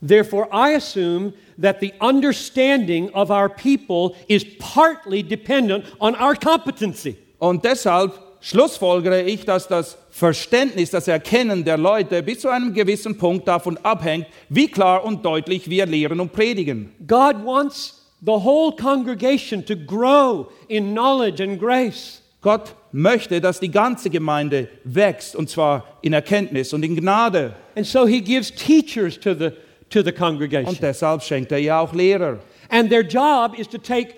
Therefore, 0.06 0.50
I 0.52 0.76
assume 0.76 1.34
that 1.62 1.80
the 1.80 1.94
understanding 2.00 3.10
of 3.12 3.30
our 3.30 3.48
people 3.48 4.16
is 4.28 4.44
partly 4.58 5.24
dependent 5.24 5.86
on 6.00 6.16
our 6.16 6.36
competency. 6.36 7.16
Und 7.40 7.64
deshalb 7.64 8.20
schlussfolgere 8.42 9.22
ich, 9.22 9.46
dass 9.46 9.68
das 9.68 9.98
Verständnis, 10.10 10.90
das 10.90 11.08
Erkennen 11.08 11.64
der 11.64 11.78
Leute 11.78 12.22
bis 12.22 12.42
zu 12.42 12.50
einem 12.50 12.74
gewissen 12.74 13.18
Punkt 13.18 13.48
davon 13.48 13.78
abhängt, 13.84 14.28
wie 14.50 14.68
klar 14.68 15.06
und 15.06 15.24
deutlich 15.24 15.70
wir 15.70 15.86
lehren 15.86 16.20
und 16.20 16.34
predigen. 16.34 16.92
God 17.08 17.46
wants 17.46 18.03
the 18.24 18.40
whole 18.40 18.72
congregation 18.72 19.64
to 19.64 19.76
grow 19.76 20.50
in 20.70 20.94
knowledge 20.94 21.42
and 21.42 21.60
grace. 21.60 22.22
Gott 22.42 22.74
möchte, 22.92 23.40
dass 23.40 23.60
die 23.60 23.72
ganze 23.72 24.10
Gemeinde 24.10 24.68
wächst, 24.84 25.36
und 25.36 25.50
zwar 25.50 25.86
in 26.02 26.14
Erkenntnis 26.14 26.74
und 26.74 26.84
in 26.84 26.96
Gnade. 26.96 27.54
And 27.76 27.86
so 27.86 28.06
he 28.06 28.22
gives 28.22 28.52
teachers 28.52 29.18
to 29.18 29.34
the, 29.34 29.52
to 29.90 30.04
the 30.04 30.12
congregation. 30.12 30.70
Und 30.70 30.82
deshalb 30.82 31.22
schenkt 31.22 31.52
er 31.52 31.60
ihr 31.60 31.78
auch 31.78 31.94
Lehrer. 31.94 32.40
And 32.70 32.90
their 32.90 33.04
job 33.04 33.58
is 33.58 33.68
to 33.70 33.78
take 33.78 34.16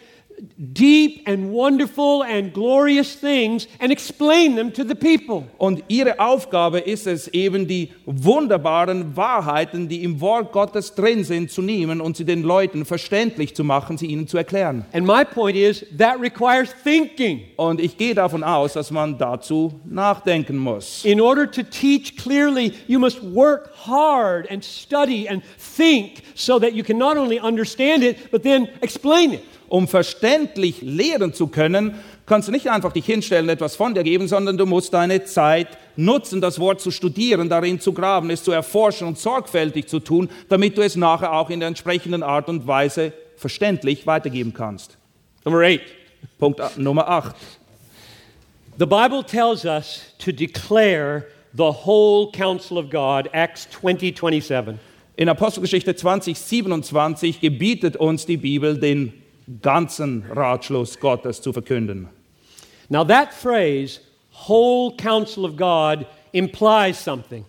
deep 0.73 1.27
and 1.27 1.51
wonderful 1.51 2.23
and 2.23 2.53
glorious 2.53 3.15
things 3.15 3.67
and 3.79 3.91
explain 3.91 4.55
them 4.55 4.71
to 4.71 4.83
the 4.83 4.95
people. 4.95 5.43
Und 5.57 5.83
ihre 5.87 6.19
Aufgabe 6.19 6.79
ist 6.79 7.07
es 7.07 7.27
eben, 7.29 7.67
die 7.67 7.89
wunderbaren 8.05 9.15
Wahrheiten, 9.15 9.87
die 9.87 10.03
im 10.03 10.21
Wort 10.21 10.51
Gottes 10.51 10.95
drin 10.95 11.23
sind, 11.23 11.51
zu 11.51 11.61
nehmen 11.61 12.01
und 12.01 12.17
sie 12.17 12.25
den 12.25 12.43
Leuten 12.43 12.85
verständlich 12.85 13.55
zu 13.55 13.63
machen, 13.63 13.97
sie 13.97 14.07
ihnen 14.07 14.27
zu 14.27 14.37
erklären. 14.37 14.85
And 14.93 15.05
my 15.05 15.23
point 15.25 15.55
is 15.55 15.85
that 15.97 16.19
requires 16.19 16.69
thinking. 16.83 17.41
Und 17.55 17.79
ich 17.79 17.97
gehe 17.97 18.13
davon 18.13 18.43
aus, 18.43 18.73
dass 18.73 18.91
man 18.91 19.17
dazu 19.17 19.79
nachdenken 19.85 20.57
muss. 20.57 21.05
In 21.05 21.21
order 21.21 21.49
to 21.49 21.63
teach 21.63 22.17
clearly, 22.17 22.73
you 22.87 22.99
must 22.99 23.21
work 23.33 23.71
hard 23.85 24.49
and 24.51 24.63
study 24.63 25.27
and 25.27 25.43
think 25.57 26.23
so 26.35 26.59
that 26.59 26.73
you 26.73 26.83
can 26.83 26.97
not 26.97 27.17
only 27.17 27.39
understand 27.39 28.03
it, 28.03 28.31
but 28.31 28.43
then 28.43 28.67
explain 28.81 29.33
it. 29.33 29.43
Um 29.67 29.87
verständlich 29.87 30.81
lehren 30.81 31.33
zu 31.33 31.47
können, 31.47 31.95
kannst 32.25 32.47
du 32.47 32.51
nicht 32.51 32.69
einfach 32.69 32.91
dich 32.91 33.05
hinstellen, 33.05 33.49
etwas 33.49 33.75
von 33.75 33.93
dir 33.93 34.03
geben, 34.03 34.27
sondern 34.27 34.57
du 34.57 34.65
musst 34.65 34.93
deine 34.93 35.25
Zeit 35.25 35.77
nutzen, 35.95 36.41
das 36.41 36.59
Wort 36.59 36.81
zu 36.81 36.91
studieren, 36.91 37.49
darin 37.49 37.79
zu 37.79 37.93
graben, 37.93 38.29
es 38.29 38.43
zu 38.43 38.51
erforschen 38.51 39.07
und 39.07 39.17
sorgfältig 39.17 39.87
zu 39.87 39.99
tun, 39.99 40.29
damit 40.49 40.77
du 40.77 40.81
es 40.81 40.95
nachher 40.95 41.33
auch 41.33 41.49
in 41.49 41.59
der 41.59 41.67
entsprechenden 41.67 42.23
Art 42.23 42.49
und 42.49 42.67
Weise 42.67 43.13
verständlich 43.37 44.07
weitergeben 44.07 44.53
kannst. 44.53 44.97
Number 45.43 45.59
eight. 45.61 45.81
Punkt 46.39 46.77
Nummer 46.77 47.07
8. 47.07 47.35
The 48.77 48.85
Bible 48.85 49.23
tells 49.23 49.63
us 49.63 50.01
to 50.19 50.31
declare 50.31 51.27
the 51.53 51.71
whole 51.71 52.31
counsel 52.31 52.77
of 52.77 52.89
God, 52.89 53.29
Acts 53.31 53.69
20 53.71 54.17
27. 54.17 54.77
In 55.15 55.29
Apostelgeschichte 55.29 55.95
20, 55.95 56.37
27 56.37 57.39
gebietet 57.39 57.95
uns 57.95 58.25
die 58.25 58.35
Bibel, 58.35 58.77
den 58.77 59.13
ganzen 59.61 60.23
Ratschluss 60.29 60.99
Gottes 60.99 61.41
zu 61.41 61.53
verkünden. 61.53 62.09
Now, 62.89 63.03
that 63.03 63.33
phrase, 63.33 63.99
whole 64.47 64.95
counsel 64.97 65.45
of 65.45 65.55
God, 65.55 66.05
implies 66.33 67.03
something. 67.03 67.45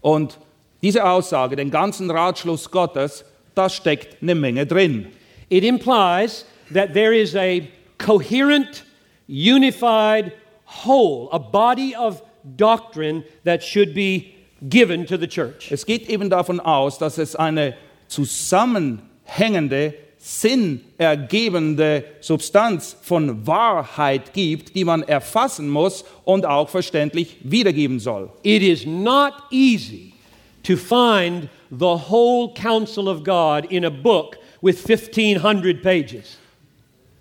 Und 0.00 0.38
diese 0.82 1.04
Aussage, 1.04 1.56
den 1.56 1.70
ganzen 1.70 2.10
Ratschluss 2.10 2.70
Gottes, 2.70 3.24
da 3.54 3.68
steckt 3.68 4.22
eine 4.22 4.34
Menge 4.34 4.66
drin. 4.66 5.08
It 5.48 5.64
implies 5.64 6.44
that 6.72 6.92
there 6.92 7.12
is 7.12 7.34
a 7.34 7.62
coherent, 7.98 8.84
unified 9.26 10.32
whole, 10.64 11.28
a 11.32 11.38
body 11.38 11.94
of 11.96 12.22
doctrine 12.56 13.24
that 13.44 13.62
should 13.62 13.94
be 13.94 14.34
given 14.68 15.06
to 15.06 15.16
the 15.16 15.26
church. 15.26 15.72
Es 15.72 15.84
geht 15.84 16.08
eben 16.08 16.30
davon 16.30 16.60
aus, 16.60 16.98
dass 16.98 17.18
es 17.18 17.34
eine 17.34 17.74
zusammenhängende, 18.08 19.94
sinnergebende 20.28 22.04
Substanz 22.20 22.96
von 23.00 23.46
Wahrheit 23.46 24.34
gibt, 24.34 24.74
die 24.74 24.84
man 24.84 25.02
erfassen 25.02 25.70
muss 25.70 26.04
und 26.24 26.44
auch 26.44 26.68
verständlich 26.68 27.38
wiedergeben 27.42 27.98
soll. 27.98 28.28
It 28.42 28.62
is 28.62 28.84
not 28.84 29.32
easy 29.50 30.12
to 30.64 30.76
find 30.76 31.48
the 31.70 31.96
whole 32.10 32.52
counsel 32.52 33.08
of 33.08 33.24
God 33.24 33.70
in 33.70 33.86
a 33.86 33.90
book 33.90 34.36
with 34.60 34.76
1500 34.86 35.82
pages. 35.82 36.36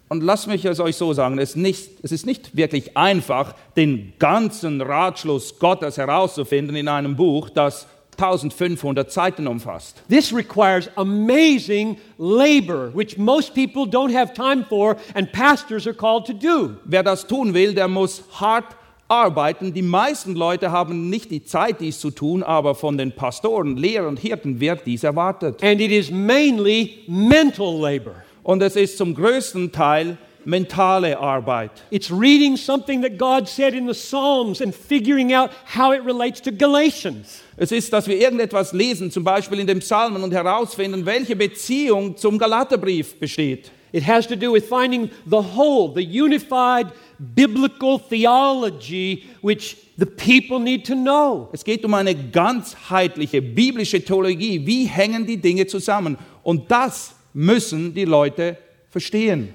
Und 0.09 0.21
lasst 0.21 0.47
mich 0.47 0.65
es 0.65 0.79
euch 0.79 0.97
so 0.97 1.13
sagen, 1.13 1.37
es, 1.37 1.55
nicht, 1.55 1.89
es 2.03 2.11
ist 2.11 2.25
nicht 2.25 2.55
wirklich 2.57 2.95
einfach, 2.97 3.55
den 3.77 4.13
ganzen 4.19 4.81
Ratschluss 4.81 5.59
Gottes 5.59 5.97
herauszufinden 5.97 6.75
in 6.75 6.89
einem 6.89 7.15
Buch, 7.15 7.49
das 7.49 7.87
1500 8.17 9.11
Seiten 9.11 9.47
umfasst. 9.47 10.01
This 10.09 10.33
requires 10.33 10.89
amazing 10.95 11.97
labor, 12.17 12.89
which 12.93 13.17
most 13.17 13.53
people 13.53 13.85
don't 13.85 14.11
have 14.11 14.33
time 14.33 14.65
for, 14.65 14.97
and 15.13 15.31
pastors 15.31 15.87
are 15.87 15.93
called 15.93 16.25
to 16.25 16.33
do. 16.33 16.77
Wer 16.85 17.03
das 17.03 17.27
tun 17.27 17.53
will, 17.53 17.73
der 17.73 17.87
muss 17.87 18.23
hart 18.39 18.75
arbeiten. 19.07 19.73
Die 19.73 19.81
meisten 19.81 20.35
Leute 20.35 20.71
haben 20.71 21.09
nicht 21.09 21.31
die 21.31 21.43
Zeit, 21.43 21.79
dies 21.79 21.99
zu 21.99 22.11
tun, 22.11 22.43
aber 22.43 22.75
von 22.75 22.97
den 22.97 23.13
Pastoren, 23.13 23.77
Lehrern 23.77 24.09
und 24.09 24.19
Hirten 24.19 24.59
wird 24.59 24.85
dies 24.85 25.03
erwartet. 25.03 25.63
And 25.63 25.79
it 25.79 25.91
is 25.91 26.11
mainly 26.11 27.03
mental 27.07 27.79
labor. 27.79 28.15
Und 28.43 28.61
es 28.61 28.75
ist 28.75 28.97
zum 28.97 29.13
größten 29.13 29.71
Teil 29.71 30.17
mentale 30.47 31.17
Arbeit. 31.19 31.71
It's 31.91 32.09
reading 32.09 32.55
something 32.55 33.01
that 33.01 33.17
God 33.17 33.49
said 33.49 33.73
in 33.73 33.85
the 33.85 33.93
Psalms 33.93 34.61
and 34.61 34.73
figuring 34.73 35.33
out 35.33 35.51
how 35.65 35.91
it 35.91 36.03
relates 36.05 36.39
to 36.41 36.51
Galatians. 36.51 37.41
Es 37.57 37.71
ist, 37.71 37.91
dass 37.91 38.07
wir 38.07 38.17
irgendetwas 38.17 38.71
lesen, 38.71 39.11
zum 39.11 39.25
Beispiel 39.25 39.59
in 39.59 39.67
den 39.67 39.79
Psalmen, 39.79 40.23
und 40.23 40.31
herausfinden, 40.31 41.05
welche 41.05 41.35
Beziehung 41.35 42.15
zum 42.15 42.37
Galaterbrief 42.37 43.19
besteht. 43.19 43.71
It 43.91 44.07
has 44.07 44.25
to 44.27 44.35
do 44.35 44.53
with 44.53 44.65
finding 44.67 45.09
the 45.25 45.41
whole, 45.41 45.93
the 45.93 46.01
unified 46.01 46.87
biblical 47.19 47.99
theology 47.99 49.25
which 49.41 49.77
the 49.97 50.05
people 50.05 50.59
need 50.59 50.85
to 50.85 50.93
know. 50.93 51.49
Es 51.51 51.63
geht 51.63 51.83
um 51.83 51.93
eine 51.93 52.15
ganzheitliche 52.15 53.41
biblische 53.41 54.03
Theologie. 54.03 54.65
Wie 54.65 54.85
hängen 54.85 55.25
die 55.25 55.37
Dinge 55.37 55.67
zusammen? 55.67 56.17
Und 56.43 56.71
das 56.71 57.15
müssen 57.33 57.93
die 57.93 58.05
Leute 58.05 58.57
verstehen. 58.89 59.53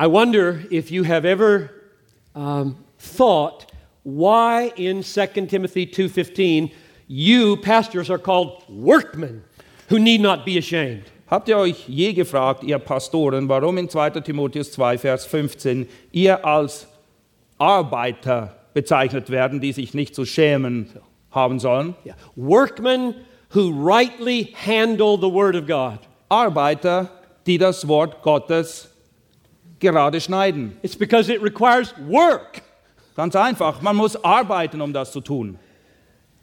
I 0.00 0.06
wonder 0.06 0.62
if 0.70 0.92
you 0.92 1.02
have 1.02 1.24
ever 1.24 1.72
um, 2.36 2.84
thought 3.00 3.72
why 4.04 4.72
in 4.76 5.02
2 5.02 5.46
Timothy 5.46 5.86
2:15 5.86 6.70
you 7.08 7.56
pastors 7.56 8.08
are 8.08 8.18
called 8.18 8.62
workmen 8.68 9.42
who 9.88 9.98
need 9.98 10.20
not 10.20 10.46
be 10.46 10.56
ashamed. 10.56 11.10
Habt 11.28 11.48
ihr 11.48 11.56
euch 11.56 11.88
je 11.88 12.12
gefragt, 12.12 12.62
ihr 12.62 12.78
Pastoren, 12.78 13.48
warum 13.48 13.76
in 13.76 13.88
2. 13.88 14.20
Timotheus 14.20 14.70
2, 14.70 14.98
Vers 14.98 15.26
15 15.26 15.88
ihr 16.12 16.44
als 16.44 16.86
Arbeiter 17.58 18.54
bezeichnet 18.74 19.30
werden, 19.30 19.60
die 19.60 19.72
sich 19.72 19.94
nicht 19.94 20.14
zu 20.14 20.24
schämen 20.24 20.90
haben 21.32 21.58
sollen? 21.58 21.96
Yeah. 22.06 22.14
Workmen 22.36 23.14
who 23.52 23.70
rightly 23.70 24.54
handle 24.54 25.18
the 25.18 25.28
word 25.28 25.56
of 25.56 25.66
God. 25.66 25.98
Arbeiter, 26.28 27.10
die 27.46 27.58
das 27.58 27.88
Wort 27.88 28.22
Gottes 28.22 28.90
gerade 29.80 30.20
schneiden. 30.20 30.76
It's 30.82 30.96
because 30.96 31.32
it 31.32 31.42
requires 31.42 31.94
work. 32.08 32.62
Ganz 33.16 33.34
einfach, 33.34 33.82
man 33.82 33.96
muss 33.96 34.16
arbeiten, 34.16 34.80
um 34.80 34.92
das 34.92 35.12
zu 35.12 35.20
tun. 35.20 35.58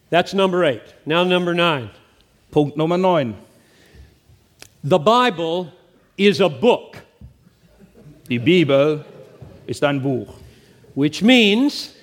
That's 0.09 0.33
number 0.33 0.63
8. 0.63 0.81
Now 1.05 1.23
number 1.23 1.53
9. 1.53 1.89
Punkt 2.51 2.77
Nummer 2.77 2.97
9. 2.97 3.33
The 4.83 4.99
Bible 4.99 5.71
is 6.17 6.39
a 6.41 6.47
book, 6.49 6.97
Die 8.29 8.39
Bibel 8.39 9.03
ist 9.67 9.83
ein 9.83 10.01
Buch. 10.01 10.33
which 10.95 11.21
means 11.21 11.93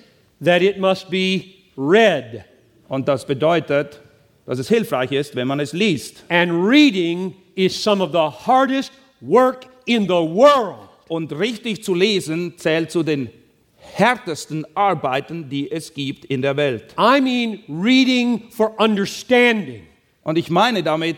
that 0.41 0.61
it 0.61 0.77
must 0.79 1.09
be 1.09 1.55
read. 1.75 2.45
Und 2.89 3.07
das 3.07 3.25
bedeutet, 3.25 3.99
dass 4.45 4.59
es 4.59 4.67
hilfreich 4.67 5.11
ist, 5.11 5.35
wenn 5.35 5.47
man 5.47 5.59
es 5.59 5.73
liest. 5.73 6.23
And 6.29 6.51
reading 6.67 7.33
is 7.55 7.75
some 7.75 8.01
of 8.03 8.11
the 8.11 8.29
hardest 8.45 8.91
work 9.21 9.65
in 9.87 10.03
the 10.03 10.21
world. 10.21 10.89
Und 11.07 11.37
richtig 11.37 11.83
zu 11.83 11.93
lesen 11.93 12.57
zählt 12.57 12.91
zu 12.91 13.03
den 13.03 13.29
härtesten 13.77 14.65
Arbeiten, 14.75 15.49
die 15.49 15.71
es 15.71 15.93
gibt 15.93 16.25
in 16.25 16.41
der 16.41 16.57
Welt. 16.57 16.95
I 16.97 17.21
mean, 17.21 17.59
reading 17.67 18.49
for 18.49 18.79
understanding. 18.79 19.83
Und 20.23 20.37
ich 20.37 20.49
meine 20.49 20.83
damit 20.83 21.17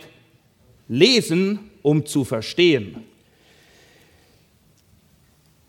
lesen, 0.87 1.71
um 1.81 2.05
zu 2.05 2.23
verstehen. 2.23 3.03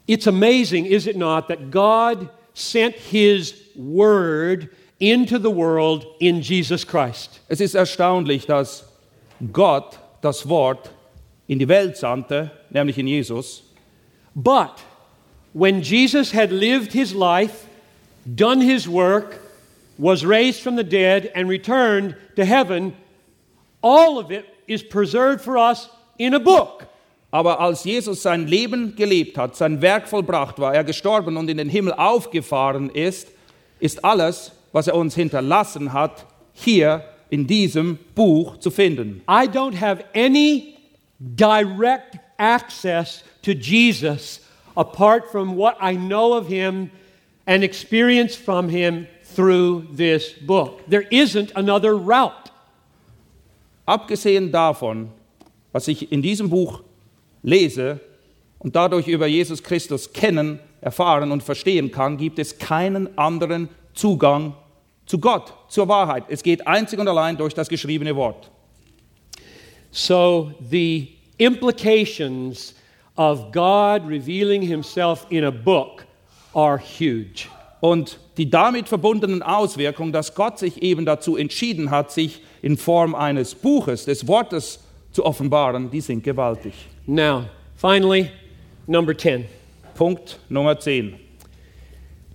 It's 0.06 0.26
amazing, 0.26 0.86
is 0.86 1.06
it 1.06 1.16
not, 1.16 1.48
that 1.48 1.70
God 1.70 2.28
sent 2.54 2.94
His 2.94 3.54
Word 3.74 4.68
into 4.98 5.38
the 5.38 5.50
world 5.50 6.06
in 6.20 6.40
Jesus 6.40 6.86
Christ. 6.86 7.40
Es 7.48 7.60
ist 7.60 7.74
erstaunlich, 7.74 8.46
dass 8.46 8.84
Gott 9.52 9.98
das 10.22 10.48
Wort 10.48 10.90
in 11.46 11.58
die 11.58 11.68
Welt 11.68 11.96
sandte, 11.96 12.50
nämlich 12.70 12.96
in 12.98 13.06
Jesus. 13.06 13.65
But 14.36 14.82
when 15.54 15.82
Jesus 15.82 16.30
had 16.30 16.52
lived 16.52 16.92
his 16.92 17.14
life, 17.14 17.66
done 18.34 18.60
his 18.60 18.86
work, 18.86 19.40
was 19.98 20.26
raised 20.26 20.60
from 20.60 20.76
the 20.76 20.84
dead, 20.84 21.32
and 21.34 21.48
returned 21.48 22.14
to 22.36 22.44
heaven, 22.44 22.94
all 23.82 24.18
of 24.18 24.30
it 24.30 24.44
is 24.68 24.82
preserved 24.82 25.40
for 25.40 25.56
us 25.56 25.88
in 26.18 26.34
a 26.34 26.38
book. 26.38 26.86
Aber 27.32 27.58
als 27.60 27.84
Jesus 27.84 28.22
sein 28.22 28.46
Leben 28.46 28.94
gelebt 28.94 29.38
hat, 29.38 29.56
sein 29.56 29.80
Werk 29.80 30.06
vollbracht 30.06 30.58
war, 30.58 30.74
er 30.74 30.84
gestorben 30.84 31.38
und 31.38 31.48
in 31.48 31.56
den 31.56 31.70
Himmel 31.70 31.94
aufgefahren 31.94 32.90
ist, 32.90 33.28
ist 33.80 34.04
alles, 34.04 34.52
was 34.72 34.86
er 34.86 34.94
uns 34.94 35.14
hinterlassen 35.14 35.94
hat, 35.94 36.26
hier 36.52 37.04
in 37.30 37.46
diesem 37.46 37.98
Buch 38.14 38.58
zu 38.58 38.70
finden. 38.70 39.22
I 39.28 39.48
don't 39.48 39.80
have 39.80 40.04
any 40.14 40.76
direct 41.18 42.18
access 42.38 43.24
to 43.46 43.54
Jesus 43.54 44.40
apart 44.76 45.30
from 45.30 45.54
what 45.54 45.76
I 45.80 45.94
know 45.94 46.34
of 46.34 46.48
him 46.48 46.90
and 47.46 47.62
experience 47.62 48.34
from 48.34 48.68
him 48.68 49.06
through 49.22 49.86
this 49.92 50.32
book. 50.32 50.82
There 50.88 51.06
isn't 51.10 51.52
another 51.54 51.96
route. 51.96 52.50
Abgesehen 53.86 54.50
davon, 54.50 55.12
was 55.72 55.86
ich 55.86 56.10
in 56.10 56.22
diesem 56.22 56.50
Buch 56.50 56.82
lese 57.44 58.00
und 58.58 58.74
dadurch 58.74 59.06
über 59.06 59.28
Jesus 59.28 59.62
Christus 59.62 60.12
kennen, 60.12 60.58
erfahren 60.80 61.30
und 61.30 61.44
verstehen 61.44 61.92
kann, 61.92 62.16
gibt 62.16 62.40
es 62.40 62.58
keinen 62.58 63.16
anderen 63.16 63.68
Zugang 63.94 64.54
zu 65.06 65.20
Gott, 65.20 65.54
zur 65.68 65.86
Wahrheit. 65.86 66.24
Es 66.28 66.42
geht 66.42 66.66
einzig 66.66 66.98
und 66.98 67.06
allein 67.06 67.36
durch 67.36 67.54
das 67.54 67.68
geschriebene 67.68 68.16
Wort. 68.16 68.50
So 69.92 70.52
the 70.68 71.12
implications 71.38 72.74
of 73.16 73.52
God 73.52 74.06
revealing 74.06 74.62
himself 74.62 75.26
in 75.30 75.44
a 75.44 75.50
book 75.50 76.06
are 76.54 76.78
huge. 76.78 77.48
Und 77.80 78.18
die 78.36 78.48
damit 78.50 78.88
verbundenen 78.88 79.42
Auswirkungen, 79.42 80.12
dass 80.12 80.34
Gott 80.34 80.58
sich 80.58 80.82
eben 80.82 81.04
dazu 81.04 81.36
entschieden 81.36 81.90
hat, 81.90 82.10
sich 82.10 82.42
in 82.62 82.76
Form 82.76 83.14
eines 83.14 83.54
Buches, 83.54 84.04
des 84.04 84.26
Wortes 84.26 84.80
zu 85.12 85.24
offenbaren, 85.24 85.90
die 85.90 86.00
sind 86.00 86.24
gewaltig. 86.24 86.74
Now, 87.06 87.44
finally, 87.76 88.30
number 88.86 89.16
10. 89.16 89.46
Punkt 89.94 90.38
Nummer 90.48 90.78
10. 90.78 91.14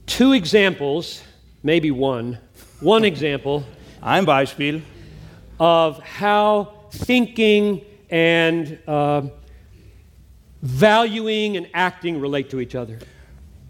Two 0.07 0.33
examples, 0.33 1.21
maybe 1.63 1.91
one, 1.91 2.39
one 2.81 3.05
example 3.05 3.63
Ein 4.01 4.25
Beispiel, 4.25 4.81
of 5.59 5.99
how 5.99 6.69
thinking 6.89 7.81
and 8.09 8.79
uh, 8.87 9.21
valuing 10.61 11.57
and 11.57 11.67
acting 11.73 12.19
relate 12.21 12.49
to 12.49 12.59
each 12.59 12.75
other. 12.75 12.97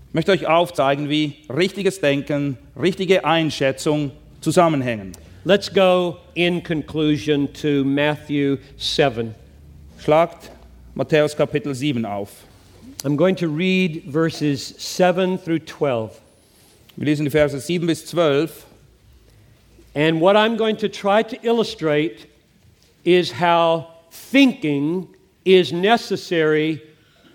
Ich 0.09 0.13
möchte 0.13 0.31
euch 0.31 0.45
aufzeigen, 0.45 1.09
wie 1.09 1.35
richtiges 1.49 2.01
Denken, 2.01 2.57
richtige 2.79 3.23
Einschätzung 3.23 4.11
zusammenhängen. 4.41 5.13
Let's 5.45 5.73
go 5.73 6.17
in 6.35 6.61
conclusion 6.61 7.51
to 7.53 7.83
Matthew 7.83 8.57
7. 8.77 9.33
Schlagt 9.99 10.51
Matthäus 10.95 11.35
Kapitel 11.35 11.73
7 11.73 12.05
auf. 12.05 12.43
I'm 13.03 13.15
going 13.15 13.35
to 13.37 13.47
read 13.47 14.03
verses 14.05 14.75
7 14.77 15.39
through 15.39 15.65
12. 15.65 16.19
Wir 16.97 17.05
lesen 17.05 17.25
die 17.25 17.31
Verse 17.31 17.59
7 17.59 17.87
bis 17.87 18.05
12. 18.05 18.65
And 19.95 20.21
what 20.21 20.35
I'm 20.35 20.57
going 20.57 20.77
to 20.77 20.89
try 20.89 21.23
to 21.23 21.37
illustrate 21.41 22.27
is 23.03 23.31
how 23.31 23.87
thinking 24.11 25.07
is 25.43 25.71
necessary 25.71 26.81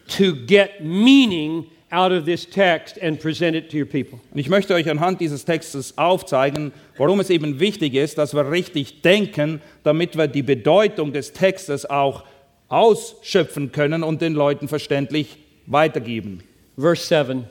to 0.08 0.34
get 0.46 0.84
meaning 0.84 1.66
out 1.92 2.12
of 2.12 2.24
this 2.24 2.44
text 2.44 2.98
and 3.00 3.20
present 3.20 3.56
it 3.56 3.70
to 3.70 3.76
your 3.76 3.86
people. 3.86 4.20
Und 4.32 4.38
ich 4.38 4.48
möchte 4.48 4.74
euch 4.74 4.88
anhand 4.90 5.20
dieses 5.20 5.44
Textes 5.44 5.96
aufzeigen, 5.96 6.72
warum 6.96 7.20
es 7.20 7.30
eben 7.30 7.60
wichtig 7.60 7.94
ist, 7.94 8.18
dass 8.18 8.34
wir 8.34 8.50
richtig 8.50 9.02
denken, 9.02 9.60
damit 9.82 10.16
wir 10.16 10.26
die 10.26 10.42
Bedeutung 10.42 11.12
des 11.12 11.32
Textes 11.32 11.88
auch 11.88 12.24
ausschöpfen 12.68 13.72
können 13.72 14.02
und 14.02 14.20
den 14.20 14.34
Leuten 14.34 14.68
verständlich 14.68 15.38
weitergeben. 15.66 16.42
Verse 16.76 17.06
7 17.06 17.44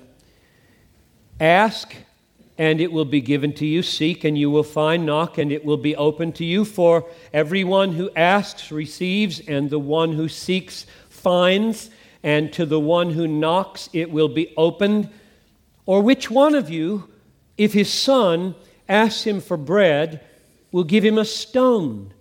Ask, 1.40 1.94
and 2.58 2.80
it 2.80 2.92
will 2.92 3.06
be 3.06 3.22
given 3.22 3.54
to 3.54 3.66
you. 3.66 3.82
Seek, 3.84 4.24
and 4.24 4.38
you 4.38 4.50
will 4.50 4.64
find. 4.64 5.06
Knock, 5.06 5.38
and 5.38 5.52
it 5.52 5.66
will 5.66 5.78
be 5.78 5.96
open 5.96 6.32
to 6.34 6.46
you. 6.46 6.64
For 6.66 7.10
everyone 7.34 7.94
who 7.94 8.10
asks 8.16 8.72
receives, 8.72 9.42
and 9.42 9.70
the 9.70 9.80
one 9.80 10.14
who 10.14 10.30
seeks 10.30 10.86
finds, 11.10 11.90
and 12.24 12.52
to 12.54 12.66
the 12.66 12.80
one 12.80 13.12
who 13.12 13.28
knocks 13.28 13.90
it 13.94 14.10
will 14.10 14.30
be 14.30 14.54
opened. 14.56 15.10
Or 15.86 16.02
which 16.02 16.32
one 16.32 16.56
of 16.56 16.70
you, 16.70 17.10
if 17.58 17.74
his 17.74 17.92
son 17.92 18.56
asks 18.88 19.24
him 19.24 19.42
for 19.42 19.58
bread, 19.58 20.22
we'll 20.72 20.84
give 20.84 21.04
him 21.04 21.18
a 21.18 21.26
stone. 21.26 22.14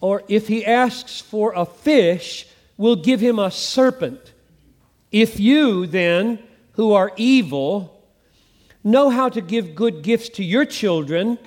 Or 0.00 0.22
if 0.26 0.48
he 0.48 0.66
asks 0.66 1.20
for 1.20 1.52
a 1.54 1.64
fish, 1.64 2.46
we'll 2.76 2.96
give 2.96 3.20
him 3.20 3.38
a 3.38 3.50
serpent. 3.50 4.32
If 5.12 5.38
you, 5.38 5.86
then, 5.86 6.38
who 6.72 6.92
are 6.92 7.12
evil, 7.16 8.01
know 8.84 9.10
how 9.10 9.28
to 9.28 9.40
give 9.40 9.74
good 9.74 10.02
gifts 10.02 10.28
to 10.30 10.44
your 10.44 10.64
children, 10.64 11.38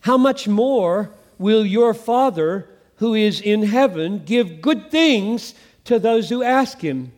how 0.00 0.16
much 0.16 0.48
more 0.48 1.10
will 1.38 1.64
your 1.64 1.94
Father 1.94 2.68
who 2.96 3.14
is 3.14 3.40
in 3.40 3.62
heaven 3.62 4.22
give 4.24 4.60
good 4.60 4.90
things 4.90 5.54
to 5.84 5.98
those 5.98 6.28
who 6.28 6.42
ask 6.42 6.80
him? 6.80 7.12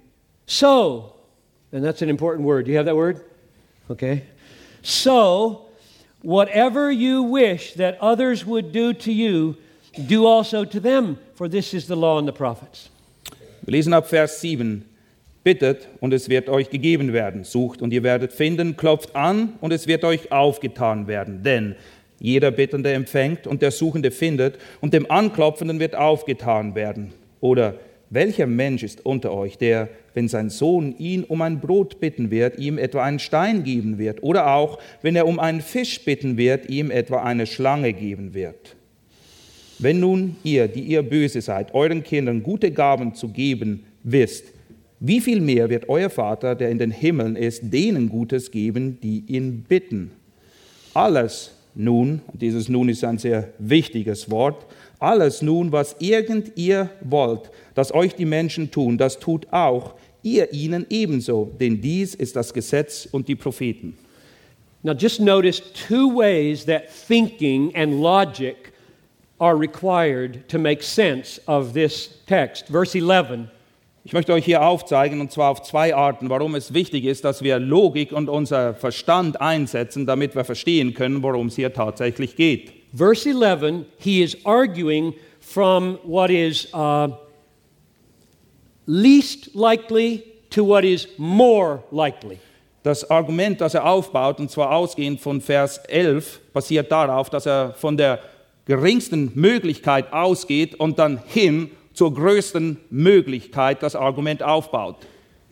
So, 0.46 1.14
and 1.72 1.84
that's 1.84 2.02
an 2.02 2.08
important 2.08 2.46
word. 2.46 2.66
Do 2.66 2.70
you 2.70 2.76
have 2.76 2.86
that 2.86 2.96
word? 2.96 3.24
Okay. 3.90 4.24
So, 4.82 5.66
whatever 6.22 6.90
you 6.90 7.22
wish 7.22 7.74
that 7.74 7.98
others 8.00 8.44
would 8.44 8.72
do 8.72 8.92
to 8.94 9.12
you, 9.12 9.56
do 10.06 10.26
also 10.26 10.64
to 10.64 10.80
them, 10.80 11.18
for 11.34 11.48
this 11.48 11.74
is 11.74 11.86
the 11.86 11.96
law 11.96 12.18
and 12.18 12.26
the 12.26 12.32
prophets. 12.32 12.88
Lesen 13.66 13.96
ab 13.96 14.06
Vers 14.06 14.36
7. 14.36 14.88
Bittet 15.44 15.88
und 16.00 16.12
es 16.12 16.28
wird 16.28 16.48
euch 16.48 16.70
gegeben 16.70 17.12
werden. 17.12 17.44
Sucht 17.44 17.82
und 17.82 17.92
ihr 17.92 18.02
werdet 18.02 18.32
finden. 18.32 18.76
Klopft 18.76 19.16
an 19.16 19.54
und 19.60 19.72
es 19.72 19.86
wird 19.86 20.04
euch 20.04 20.30
aufgetan 20.30 21.06
werden. 21.06 21.42
Denn 21.42 21.74
jeder 22.20 22.52
Bittende 22.52 22.92
empfängt 22.92 23.48
und 23.48 23.62
der 23.62 23.72
Suchende 23.72 24.12
findet 24.12 24.58
und 24.80 24.94
dem 24.94 25.10
Anklopfenden 25.10 25.80
wird 25.80 25.96
aufgetan 25.96 26.76
werden. 26.76 27.12
Oder 27.40 27.74
welcher 28.10 28.46
Mensch 28.46 28.82
ist 28.82 29.04
unter 29.04 29.32
euch, 29.32 29.58
der, 29.58 29.88
wenn 30.14 30.28
sein 30.28 30.50
Sohn 30.50 30.94
ihn 30.98 31.24
um 31.24 31.40
ein 31.42 31.60
Brot 31.60 31.98
bitten 31.98 32.30
wird, 32.30 32.58
ihm 32.58 32.78
etwa 32.78 33.02
einen 33.02 33.18
Stein 33.18 33.64
geben 33.64 33.98
wird? 33.98 34.22
Oder 34.22 34.54
auch, 34.54 34.78
wenn 35.00 35.16
er 35.16 35.26
um 35.26 35.40
einen 35.40 35.62
Fisch 35.62 36.04
bitten 36.04 36.36
wird, 36.36 36.68
ihm 36.68 36.90
etwa 36.90 37.22
eine 37.22 37.46
Schlange 37.46 37.94
geben 37.94 38.34
wird? 38.34 38.76
Wenn 39.78 39.98
nun 39.98 40.36
ihr, 40.44 40.68
die 40.68 40.82
ihr 40.82 41.02
böse 41.02 41.40
seid, 41.40 41.74
euren 41.74 42.04
Kindern 42.04 42.42
gute 42.42 42.70
Gaben 42.70 43.14
zu 43.14 43.30
geben 43.30 43.84
wisst, 44.04 44.51
wie 45.04 45.20
viel 45.20 45.40
mehr 45.40 45.68
wird 45.68 45.88
euer 45.88 46.10
Vater, 46.10 46.54
der 46.54 46.70
in 46.70 46.78
den 46.78 46.92
Himmeln 46.92 47.34
ist, 47.34 47.72
denen 47.72 48.08
Gutes 48.08 48.52
geben, 48.52 49.00
die 49.00 49.24
ihn 49.26 49.64
bitten? 49.68 50.12
Alles 50.94 51.56
nun, 51.74 52.20
dieses 52.32 52.68
nun 52.68 52.88
ist 52.88 53.02
ein 53.02 53.18
sehr 53.18 53.52
wichtiges 53.58 54.30
Wort, 54.30 54.64
alles 55.00 55.42
nun, 55.42 55.72
was 55.72 55.96
irgend 55.98 56.52
ihr 56.56 56.88
wollt, 57.00 57.50
dass 57.74 57.92
euch 57.92 58.14
die 58.14 58.26
Menschen 58.26 58.70
tun, 58.70 58.96
das 58.96 59.18
tut 59.18 59.52
auch 59.52 59.94
ihr 60.22 60.52
ihnen 60.52 60.86
ebenso, 60.88 61.50
denn 61.58 61.80
dies 61.80 62.14
ist 62.14 62.36
das 62.36 62.54
Gesetz 62.54 63.08
und 63.10 63.26
die 63.26 63.34
Propheten. 63.34 63.98
Now, 64.84 64.92
just 64.92 65.20
notice 65.20 65.60
two 65.88 66.16
ways 66.16 66.64
that 66.66 66.88
thinking 66.88 67.74
and 67.74 68.00
logic 68.00 68.72
are 69.40 69.58
required 69.58 70.48
to 70.48 70.60
make 70.60 70.80
sense 70.80 71.40
of 71.48 71.72
this 71.72 72.20
text. 72.28 72.68
Verse 72.68 72.96
11. 72.96 73.50
Ich 74.04 74.12
möchte 74.12 74.32
euch 74.32 74.44
hier 74.44 74.66
aufzeigen, 74.66 75.20
und 75.20 75.30
zwar 75.30 75.50
auf 75.50 75.62
zwei 75.62 75.94
Arten, 75.94 76.28
warum 76.28 76.56
es 76.56 76.74
wichtig 76.74 77.04
ist, 77.04 77.24
dass 77.24 77.42
wir 77.42 77.60
Logik 77.60 78.10
und 78.10 78.28
unser 78.28 78.74
Verstand 78.74 79.40
einsetzen, 79.40 80.06
damit 80.06 80.34
wir 80.34 80.44
verstehen 80.44 80.92
können, 80.92 81.22
worum 81.22 81.46
es 81.46 81.54
hier 81.54 81.72
tatsächlich 81.72 82.34
geht. 82.34 82.72
Verse 82.92 83.28
11, 83.28 83.86
he 83.98 84.24
is 84.24 84.36
arguing 84.44 85.14
from 85.40 85.98
what 86.02 86.30
is 86.30 86.66
uh, 86.74 87.10
least 88.86 89.54
likely 89.54 90.24
to 90.50 90.66
what 90.66 90.82
is 90.82 91.06
more 91.16 91.84
likely. 91.92 92.38
Das 92.82 93.08
Argument, 93.08 93.60
das 93.60 93.74
er 93.74 93.86
aufbaut, 93.86 94.40
und 94.40 94.50
zwar 94.50 94.72
ausgehend 94.72 95.20
von 95.20 95.40
Vers 95.40 95.78
11, 95.78 96.40
basiert 96.52 96.90
darauf, 96.90 97.30
dass 97.30 97.46
er 97.46 97.74
von 97.74 97.96
der 97.96 98.18
geringsten 98.64 99.30
Möglichkeit 99.36 100.12
ausgeht 100.12 100.74
und 100.74 100.98
dann 100.98 101.20
hin 101.28 101.70
zur 101.94 102.14
größten 102.14 102.78
Möglichkeit 102.90 103.82
das 103.82 103.94
Argument 103.94 104.42
aufbaut. 104.42 104.96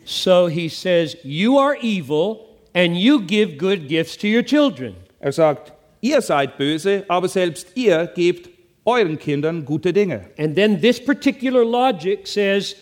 So 0.03 0.47
he 0.47 0.69
says, 0.69 1.17
You 1.23 1.57
are 1.59 1.75
evil 1.81 2.39
and 2.73 2.95
you 2.95 3.21
give 3.21 3.57
good 3.57 3.87
gifts 3.87 4.17
to 4.17 4.27
your 4.27 4.43
children. 4.43 4.95
Er 5.19 5.31
sagt, 5.31 5.73
ihr 6.01 6.21
seid 6.21 6.57
böse, 6.57 7.03
aber 7.07 7.27
selbst 7.27 7.67
ihr 7.75 8.07
gebt 8.15 8.49
euren 8.85 9.19
Kindern 9.19 9.65
gute 9.65 9.93
Dinge. 9.93 10.25
And 10.37 10.55
then 10.55 10.81
this 10.81 10.99
particular 10.99 11.63
logic 11.63 12.27
says, 12.27 12.75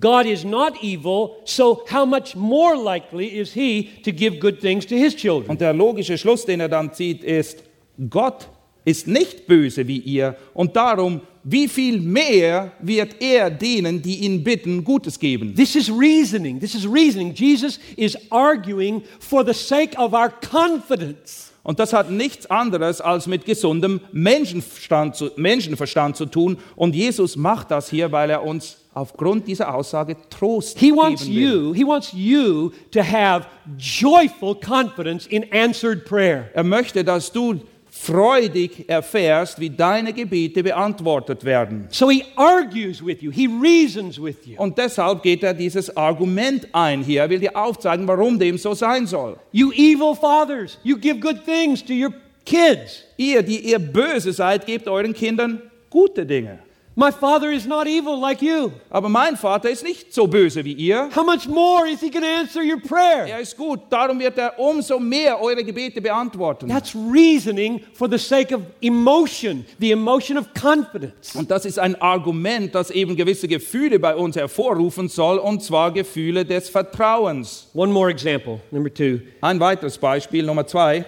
God 0.00 0.26
is 0.26 0.44
not 0.44 0.82
evil, 0.82 1.36
so 1.44 1.84
how 1.90 2.06
much 2.06 2.34
more 2.34 2.76
likely 2.76 3.26
is 3.26 3.52
he 3.52 3.90
to 4.04 4.12
give 4.12 4.38
good 4.38 4.60
things 4.60 4.86
to 4.86 4.94
his 4.94 5.14
children? 5.14 5.50
Und 5.50 5.60
der 5.60 5.74
logische 5.74 6.16
Schluss, 6.16 6.46
den 6.46 6.60
er 6.60 6.68
dann 6.68 6.92
zieht, 6.94 7.22
ist, 7.22 7.62
Gott 8.08 8.48
ist 8.84 9.06
nicht 9.06 9.46
böse 9.46 9.86
wie 9.86 9.98
ihr 9.98 10.36
und 10.54 10.76
darum, 10.76 11.20
wie 11.44 11.66
viel 11.66 12.00
mehr 12.00 12.72
wird 12.80 13.16
er 13.20 13.50
denen, 13.50 14.00
die 14.00 14.18
ihn 14.20 14.44
bitten, 14.44 14.84
Gutes 14.84 15.18
geben? 15.18 15.54
This 15.54 15.74
is 15.74 15.90
reasoning. 15.90 16.60
This 16.60 16.74
is 16.74 16.86
reasoning. 16.86 17.34
Jesus 17.34 17.78
is 17.96 18.16
arguing 18.30 19.02
for 19.18 19.44
the 19.44 19.52
sake 19.52 19.98
of 19.98 20.12
our 20.12 20.30
confidence. 20.30 21.52
Und 21.64 21.78
das 21.78 21.92
hat 21.92 22.10
nichts 22.10 22.46
anderes 22.46 23.00
als 23.00 23.26
mit 23.26 23.44
gesundem 23.44 24.00
Menschenverstand 24.10 25.14
zu, 25.14 25.30
Menschenverstand 25.36 26.16
zu 26.16 26.26
tun. 26.26 26.58
Und 26.74 26.94
Jesus 26.94 27.36
macht 27.36 27.70
das 27.70 27.88
hier, 27.88 28.10
weil 28.10 28.30
er 28.30 28.42
uns 28.44 28.78
aufgrund 28.94 29.46
dieser 29.46 29.72
Aussage 29.74 30.16
Trost 30.28 30.78
He 30.78 30.90
wants 30.90 31.24
geben 31.24 31.36
will. 31.36 31.42
you, 31.42 31.74
he 31.74 31.84
wants 31.84 32.12
you 32.12 32.72
to 32.90 33.00
have 33.00 33.46
joyful 33.78 34.54
confidence 34.56 35.26
in 35.26 35.44
answered 35.52 36.04
prayer. 36.04 36.50
Er 36.52 36.64
möchte, 36.64 37.04
dass 37.04 37.30
du 37.30 37.60
freudig 37.94 38.88
erfährst, 38.88 39.60
wie 39.60 39.68
deine 39.68 40.14
Gebete 40.14 40.62
beantwortet 40.62 41.44
werden. 41.44 41.86
So 41.90 42.10
he 42.10 42.24
argues 42.36 43.04
with 43.04 43.20
you, 43.20 43.30
he 43.30 43.46
reasons 43.46 44.20
with 44.20 44.46
you. 44.46 44.56
Und 44.56 44.78
deshalb 44.78 45.22
geht 45.22 45.42
er 45.42 45.52
dieses 45.52 45.94
Argument 45.94 46.66
ein 46.72 47.02
hier. 47.02 47.20
Er 47.20 47.30
will 47.30 47.38
dir 47.38 47.54
aufzeigen, 47.54 48.08
warum 48.08 48.38
dem 48.38 48.56
so 48.56 48.72
sein 48.72 49.06
soll. 49.06 49.36
You 49.52 49.70
evil 49.72 50.14
fathers, 50.18 50.78
you 50.82 50.96
give 50.96 51.20
good 51.20 51.44
things 51.44 51.84
to 51.84 51.92
your 51.92 52.12
kids. 52.46 53.04
Ihr, 53.18 53.42
die 53.42 53.58
ihr 53.58 53.78
böse 53.78 54.32
seid, 54.32 54.64
gebt 54.64 54.88
euren 54.88 55.12
Kindern 55.12 55.60
gute 55.90 56.24
Dinge. 56.24 56.60
My 56.94 57.10
father 57.10 57.50
is 57.50 57.66
not 57.66 57.86
evil 57.86 58.20
like 58.20 58.42
you. 58.42 58.70
Aber 58.90 59.08
mein 59.08 59.36
Vater 59.38 59.70
ist 59.70 59.82
nicht 59.82 60.12
so 60.12 60.26
böse 60.26 60.62
wie 60.62 60.74
ihr. 60.74 61.08
How 61.16 61.24
much 61.24 61.48
more 61.48 61.88
is 61.88 62.00
he 62.00 62.10
going 62.10 62.22
to 62.22 62.28
answer 62.28 62.62
your 62.62 62.80
prayer? 62.80 63.26
Er 63.26 63.40
ist 63.40 63.56
gut, 63.56 63.80
darum 63.88 64.18
wird 64.20 64.36
er 64.36 64.58
umso 64.58 64.98
mehr 64.98 65.40
eure 65.40 65.64
Gebete 65.64 66.02
beantworten. 66.02 66.68
That's 66.68 66.94
reasoning 66.94 67.80
for 67.94 68.10
the 68.10 68.18
sake 68.18 68.54
of 68.54 68.60
emotion, 68.82 69.64
the 69.80 69.90
emotion 69.90 70.36
of 70.36 70.52
confidence. 70.52 71.34
Und 71.34 71.50
das 71.50 71.64
ist 71.64 71.78
ein 71.78 71.94
Argument, 72.02 72.74
das 72.74 72.90
eben 72.90 73.16
gewisse 73.16 73.48
Gefühle 73.48 73.98
bei 73.98 74.14
uns 74.14 74.36
hervorrufen 74.36 75.08
soll, 75.08 75.38
und 75.38 75.62
zwar 75.62 75.92
Gefühle 75.92 76.44
des 76.44 76.68
Vertrauens. 76.68 77.70
One 77.72 77.90
more 77.90 78.10
example, 78.10 78.60
number 78.70 78.92
two. 78.92 79.20
Ein 79.40 79.58
weiteres 79.60 79.96
Beispiel, 79.96 80.44
Nummer 80.44 80.66
zwei. 80.66 81.06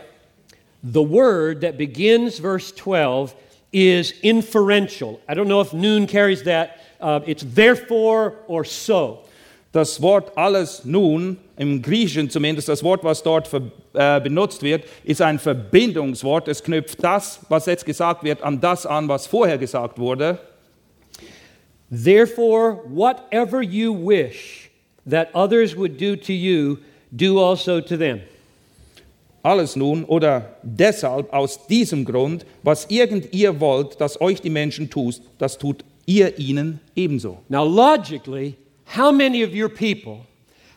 The 0.82 1.00
word 1.00 1.60
that 1.60 1.76
begins 1.76 2.38
verse 2.38 2.74
12 2.74 3.34
is 3.74 4.12
inferential. 4.22 5.20
I 5.28 5.34
don't 5.34 5.48
know 5.48 5.60
if 5.60 5.72
noon 5.72 6.06
carries 6.06 6.44
that. 6.44 6.78
Uh, 7.00 7.20
it's 7.26 7.42
therefore 7.42 8.34
or 8.46 8.64
so. 8.64 9.24
Das 9.72 10.00
Wort 10.00 10.30
alles 10.36 10.84
nun, 10.84 11.36
im 11.56 11.82
Griechischen 11.82 12.30
zumindest, 12.30 12.68
das 12.68 12.84
Wort, 12.84 13.02
was 13.02 13.24
dort 13.24 13.48
ver, 13.48 13.62
äh, 13.92 14.20
benutzt 14.20 14.62
wird, 14.62 14.84
ist 15.02 15.20
ein 15.20 15.40
Verbindungswort. 15.40 16.46
Es 16.46 16.62
knüpft 16.62 17.02
das, 17.02 17.40
was 17.48 17.66
jetzt 17.66 17.84
gesagt 17.84 18.22
wird, 18.22 18.40
an 18.42 18.60
das 18.60 18.86
an, 18.86 19.08
was 19.08 19.26
vorher 19.26 19.58
gesagt 19.58 19.98
wurde. 19.98 20.38
Therefore, 21.90 22.80
whatever 22.86 23.60
you 23.60 23.92
wish 23.92 24.70
that 25.04 25.34
others 25.34 25.76
would 25.76 25.98
do 25.98 26.14
to 26.14 26.32
you, 26.32 26.78
do 27.14 27.40
also 27.40 27.80
to 27.80 27.96
them. 27.96 28.20
Alles 29.44 29.76
nun 29.76 30.04
oder 30.04 30.56
deshalb 30.62 31.30
aus 31.30 31.66
diesem 31.66 32.06
Grund, 32.06 32.46
was 32.62 32.86
irgend 32.86 33.34
ihr 33.34 33.60
wollt, 33.60 34.00
dass 34.00 34.18
euch 34.18 34.40
die 34.40 34.48
Menschen 34.48 34.88
tust, 34.88 35.22
das 35.36 35.58
tut 35.58 35.84
ihr 36.06 36.38
ihnen 36.38 36.80
ebenso. 36.96 37.42
Now, 37.50 37.62
logically, 37.62 38.56
how 38.96 39.12
many 39.12 39.44
of 39.44 39.54
your 39.54 39.68
people 39.68 40.26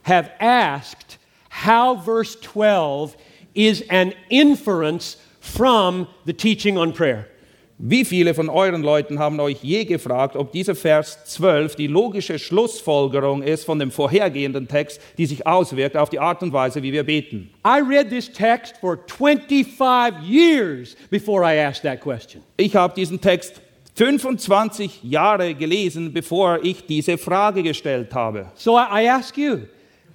have 0.04 0.30
asked 0.42 1.18
how 1.50 1.96
verse 1.96 2.38
12 2.42 3.16
is 3.56 3.84
an 3.90 4.14
inference 4.30 5.16
from 5.40 6.08
the 6.26 6.34
teaching 6.34 6.78
on 6.78 6.92
prayer? 6.92 7.26
Wie 7.80 8.06
viele 8.06 8.34
von 8.34 8.50
euren 8.50 8.82
Leuten 8.82 9.20
haben 9.20 9.40
euch 9.40 9.60
je 9.62 9.86
gefragt, 9.86 10.36
ob 10.36 10.52
dieser 10.52 10.74
Vers 10.74 11.24
12 11.26 11.76
die 11.76 11.86
logische 11.86 12.40
Schlussfolgerung 12.40 13.44
ist 13.44 13.66
von 13.66 13.78
dem 13.78 13.92
vorhergehenden 13.92 14.68
Text, 14.68 15.00
die 15.20 15.28
sich 15.28 15.46
auswirkt 15.46 15.96
auf 15.96 16.10
die 16.10 16.20
Art 16.20 16.42
und 16.42 16.54
Weise, 16.54 16.82
wie 16.82 16.92
wir 16.92 17.04
beten? 17.04 17.52
I 17.64 17.80
read 17.88 18.10
this 18.10 18.32
text 18.32 18.78
for 18.78 18.98
25 19.08 20.24
years 20.28 20.98
before 21.12 21.44
I 21.44 21.60
asked 21.60 21.84
that 21.84 22.02
question. 22.02 22.42
Ich 22.58 22.76
habe 22.76 22.96
diesen 22.96 23.22
Text 23.22 23.62
25 23.94 25.04
Jahre 25.04 25.54
gelesen, 25.54 26.12
bevor 26.12 26.60
ich 26.64 26.84
diese 26.84 27.20
Frage 27.20 27.62
gestellt 27.62 28.12
habe. 28.16 28.48
So 28.56 28.76
I, 28.80 29.04
I 29.04 29.10
ask 29.10 29.38
you, 29.38 29.60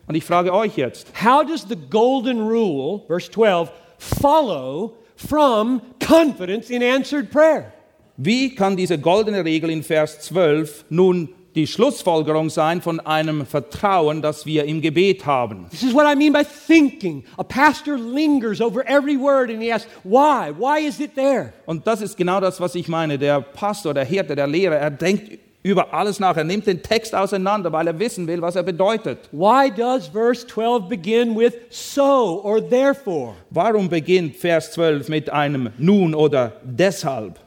Und 0.08 0.16
ich 0.16 0.24
frage 0.24 0.52
euch 0.52 0.76
jetzt, 0.76 1.06
how 1.24 1.46
does 1.46 1.64
the 1.68 1.76
golden 1.90 2.40
rule, 2.40 3.02
verse 3.06 3.30
12, 3.30 3.70
follow 3.98 4.94
from 5.29 5.81
confidence 6.01 6.70
in 6.70 6.83
answered 6.83 7.31
prayer? 7.31 7.73
Wie 8.16 8.55
kann 8.55 8.77
diese 8.77 8.99
goldene 8.99 9.45
Regel 9.45 9.70
in 9.70 9.83
Vers 9.83 10.20
12 10.20 10.85
nun 10.91 11.31
die 11.55 11.66
Schlussfolgerung 11.66 12.51
sein 12.51 12.81
von 12.81 13.01
einem 13.01 13.47
Vertrauen, 13.47 14.23
das 14.23 14.47
wir 14.47 14.64
im 14.64 14.81
Gebet 14.81 15.27
haben? 15.27 15.66
This 15.70 15.83
is 15.83 15.95
what 15.95 16.07
I 16.07 16.16
mean 16.16 16.33
by 16.33 16.45
thinking. 16.45 17.25
A 17.37 17.43
pastor 17.43 17.99
lingers 17.99 18.61
over 18.61 18.87
every 18.87 19.16
word 19.16 19.51
and 19.51 19.62
he 19.62 19.73
asks, 19.73 19.89
why? 20.05 20.53
Why 20.57 20.87
is 20.87 21.01
it 21.01 21.14
there? 21.14 21.53
Und 21.66 21.87
das 21.87 22.01
ist 22.01 22.16
genau 22.16 22.41
das, 22.41 22.61
was 22.61 22.75
ich 22.75 22.89
meine. 22.89 23.18
Der 23.18 23.41
Pastor, 23.41 23.95
der 23.95 24.05
Hirte, 24.05 24.35
der 24.35 24.47
Lehrer, 24.47 24.77
er 24.77 24.91
denkt 24.91 25.39
über 25.62 25.94
alles 25.94 26.18
nach. 26.18 26.36
Er 26.36 26.44
nimmt 26.44 26.66
den 26.66 26.82
Text 26.82 27.14
auseinander, 27.14 27.72
weil 27.72 27.86
er 27.86 27.98
wissen 27.98 28.26
will, 28.26 28.42
was 28.42 28.56
er 28.56 28.62
bedeutet. 28.62 29.28
Why 29.30 29.70
does 29.70 30.08
verse 30.08 30.46
12 30.46 30.88
begin 30.88 31.36
with 31.36 31.54
so 31.70 32.40
or 32.42 32.60
therefore? 32.60 33.34
Warum 33.50 33.88
beginnt 33.88 34.36
Vers 34.36 34.72
12 34.72 35.08
mit 35.08 35.30
einem 35.30 35.70
nun 35.78 36.14
oder 36.14 36.52
deshalb? 36.64 37.38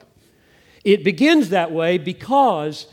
It 0.84 1.04
begins 1.04 1.50
that 1.50 1.72
way 1.72 1.98
because 1.98 2.88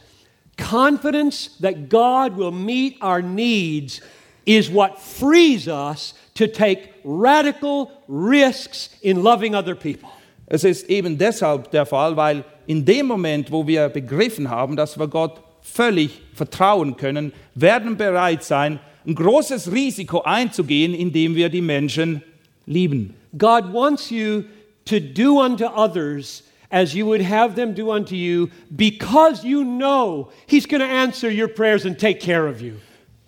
confidence 0.56 1.50
that 1.60 1.88
God 1.88 2.36
will 2.36 2.50
meet 2.50 2.96
our 3.02 3.22
needs 3.22 4.00
is 4.46 4.70
what 4.70 4.98
frees 4.98 5.68
us 5.68 6.14
to 6.34 6.46
take 6.46 6.94
radical 7.04 7.90
risks 8.08 8.90
in 9.02 9.22
loving 9.22 9.54
other 9.54 9.74
people. 9.74 10.08
Es 10.46 10.64
ist 10.64 10.88
eben 10.90 11.16
deshalb 11.16 11.70
der 11.70 11.86
Fall, 11.86 12.16
weil 12.16 12.44
in 12.66 12.84
dem 12.84 13.06
Moment, 13.06 13.50
wo 13.50 13.66
wir 13.66 13.88
begriffen 13.88 14.50
haben, 14.50 14.76
dass 14.76 14.98
wir 14.98 15.08
Gott 15.08 15.40
völlig 15.62 16.20
vertrauen 16.34 16.96
können, 16.96 17.32
werden 17.54 17.96
bereit 17.96 18.44
sein, 18.44 18.80
ein 19.06 19.14
großes 19.14 19.72
Risiko 19.72 20.22
einzugehen, 20.22 20.94
indem 20.94 21.34
wir 21.34 21.48
die 21.48 21.60
Menschen 21.60 22.22
lieben. 22.66 23.14
God 23.36 23.72
wants 23.72 24.10
you 24.10 24.44
to 24.84 25.00
do 25.00 25.40
unto 25.40 25.66
others 25.66 26.44
as 26.70 26.94
you 26.94 27.06
would 27.06 27.22
have 27.22 27.54
them 27.54 27.74
do 27.74 27.90
unto 27.90 28.14
you 28.14 28.50
because 28.74 29.44
you 29.44 29.64
know 29.64 30.30
He's 30.46 30.66
going 30.66 30.80
to 30.80 30.86
answer 30.86 31.30
your 31.30 31.48
prayers 31.48 31.84
and 31.84 31.98
take 31.98 32.20
care 32.20 32.46
of 32.46 32.60
you. 32.60 32.74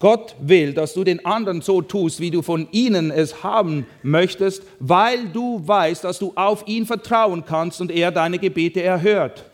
Gott 0.01 0.35
will, 0.41 0.75
dass 0.75 0.95
du 0.95 1.05
den 1.05 1.25
anderen 1.25 1.63
so 1.63 1.81
tust, 1.81 2.21
wie 2.21 2.31
du 2.31 2.43
von 2.43 2.69
ihnen 2.73 3.11
es 3.11 3.43
haben 3.43 3.87
möchtest, 4.03 4.63
weil 4.81 5.27
du 5.29 5.67
weißt, 5.67 6.05
dass 6.05 6.19
du 6.19 6.33
auf 6.35 6.67
ihn 6.67 6.85
vertrauen 6.85 7.45
kannst 7.47 7.81
und 7.81 7.91
er 7.91 8.11
deine 8.11 8.39
Gebete 8.39 8.83
erhört. 8.83 9.45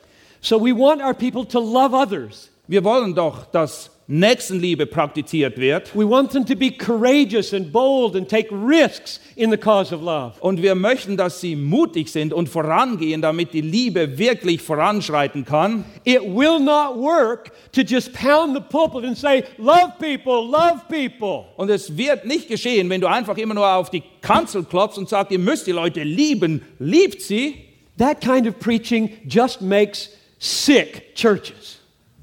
So 0.40 0.60
we 0.60 0.76
want 0.76 1.02
our 1.02 1.14
people 1.14 1.46
to 1.46 1.60
love 1.60 1.94
others. 1.94 2.50
Wir 2.66 2.82
wollen 2.84 3.14
doch, 3.14 3.46
dass 3.46 3.90
Nächstenliebe 4.12 4.86
praktiziert 4.86 5.56
wird. 5.56 5.94
We 5.94 6.04
want 6.04 6.32
them 6.32 6.44
to 6.44 6.56
be 6.56 6.72
courageous 6.72 7.54
and 7.54 7.70
bold 7.70 8.16
and 8.16 8.28
take 8.28 8.48
risks 8.50 9.20
in 9.36 9.52
the 9.52 9.56
cause 9.56 9.94
of 9.94 10.02
love. 10.02 10.32
Und 10.40 10.60
wir 10.60 10.74
möchten, 10.74 11.16
dass 11.16 11.40
sie 11.40 11.54
mutig 11.54 12.10
sind 12.10 12.32
und 12.32 12.48
vorangehen, 12.48 13.22
damit 13.22 13.52
die 13.52 13.60
Liebe 13.60 14.18
wirklich 14.18 14.62
voranschreiten 14.62 15.44
kann. 15.44 15.84
It 16.02 16.22
will 16.22 16.58
not 16.58 16.96
work 16.96 17.52
to 17.72 17.82
just 17.82 18.12
pound 18.12 18.56
the 18.56 18.60
pulpit 18.60 19.04
and 19.04 19.16
say, 19.16 19.44
Love 19.58 19.92
people, 20.00 20.44
love 20.44 20.82
people. 20.88 21.44
Und 21.56 21.70
es 21.70 21.96
wird 21.96 22.24
nicht 22.24 22.48
geschehen, 22.48 22.90
wenn 22.90 23.00
du 23.00 23.06
einfach 23.06 23.36
immer 23.38 23.54
nur 23.54 23.72
auf 23.72 23.90
die 23.90 24.02
Kanzel 24.22 24.64
klopfst 24.64 24.98
und 24.98 25.08
sagst, 25.08 25.30
ihr 25.30 25.38
müsst 25.38 25.68
die 25.68 25.72
Leute 25.72 26.02
lieben. 26.02 26.62
Liebt 26.80 27.22
sie. 27.22 27.54
That 27.96 28.20
kind 28.20 28.48
of 28.48 28.58
preaching 28.58 29.10
just 29.28 29.60
makes 29.60 30.10
sick 30.40 31.14
churches. 31.14 31.79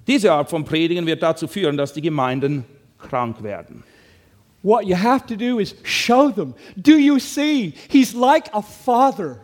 Diese 0.08 0.32
Art 0.32 0.49
von 0.49 0.64
Predigen 0.64 1.05
wird 1.05 1.22
dazu 1.22 1.47
führen, 1.47 1.78
dass 1.78 1.93
die 1.93 2.01
Gemeinden 2.01 2.66
krank 2.97 3.43
werden. 3.43 3.84
What 4.64 4.86
you 4.86 4.95
have 4.95 5.26
to 5.28 5.36
do 5.36 5.60
is 5.60 5.76
show 5.84 6.32
them. 6.32 6.53
Do 6.76 6.97
you 6.97 7.20
see? 7.20 7.74
He's 7.89 8.14
like 8.14 8.49
a 8.53 8.62
father, 8.62 9.41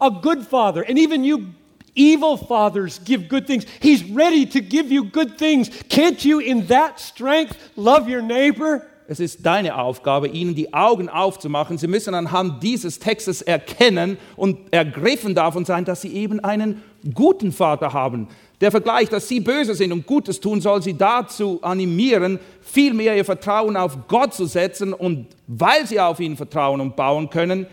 a 0.00 0.10
good 0.10 0.42
father. 0.42 0.84
And 0.88 0.98
even 0.98 1.24
you 1.24 1.54
evil 1.94 2.36
fathers 2.36 3.00
give 3.04 3.28
good 3.28 3.46
things. 3.46 3.66
He's 3.80 4.02
ready 4.04 4.46
to 4.46 4.60
give 4.60 4.90
you 4.90 5.04
good 5.04 5.38
things. 5.38 5.70
Can't 5.88 6.24
you, 6.24 6.40
in 6.40 6.66
that 6.68 7.00
strength, 7.00 7.56
love 7.76 8.08
your 8.08 8.22
neighbor? 8.22 8.82
Es 9.10 9.20
ist 9.20 9.46
deine 9.46 9.76
Aufgabe, 9.76 10.28
ihnen 10.28 10.54
die 10.54 10.74
Augen 10.74 11.08
aufzumachen. 11.08 11.78
Sie 11.78 11.86
müssen 11.86 12.12
anhand 12.12 12.62
dieses 12.62 12.98
Textes 12.98 13.40
erkennen 13.40 14.18
und 14.36 14.58
ergriffen 14.70 15.34
davon 15.34 15.64
sein, 15.64 15.86
dass 15.86 16.02
sie 16.02 16.12
eben 16.12 16.40
einen 16.40 16.82
guten 17.14 17.52
Vater 17.52 17.94
haben. 17.94 18.28
Der 18.60 18.72
Vergleich, 18.72 19.08
dass 19.08 19.28
sie 19.28 19.38
böse 19.38 19.74
sind 19.74 19.92
und 19.92 20.06
Gutes 20.06 20.40
tun, 20.40 20.60
soll 20.60 20.82
sie 20.82 20.94
dazu 20.94 21.60
animieren, 21.62 22.40
vielmehr 22.60 23.16
ihr 23.16 23.24
Vertrauen 23.24 23.76
auf 23.76 23.96
Gott 24.08 24.34
zu 24.34 24.46
setzen 24.46 24.92
und 24.92 25.26
weil 25.46 25.86
sie 25.86 26.00
auf 26.00 26.18
ihn 26.18 26.36
vertrauen 26.36 26.80
und 26.80 26.96
bauen 26.96 27.30
können, 27.30 27.66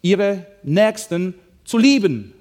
ihre 0.00 0.46
Nächsten 0.62 1.34
zu 1.64 1.76
lieben. 1.76 2.32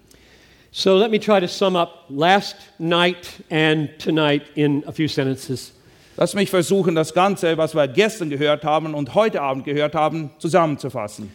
So 0.71 0.97
let 0.97 1.11
me 1.11 1.19
try 1.19 1.41
to 1.41 1.47
sum 1.47 1.75
up 1.75 2.05
last 2.09 2.55
night 2.77 3.27
and 3.49 3.89
tonight 3.99 4.43
in 4.55 4.83
a 4.87 4.91
few 4.91 5.07
sentences. 5.07 5.73
Lass 6.15 6.35
mich 6.35 6.49
versuchen, 6.49 6.95
das 6.95 7.13
Ganze, 7.13 7.57
was 7.57 7.73
wir 7.73 7.87
gestern 7.87 8.29
gehört 8.29 8.63
haben 8.63 8.93
und 8.93 9.15
heute 9.15 9.41
Abend 9.41 9.65
gehört 9.65 9.95
haben, 9.95 10.31
zusammenzufassen. 10.37 11.31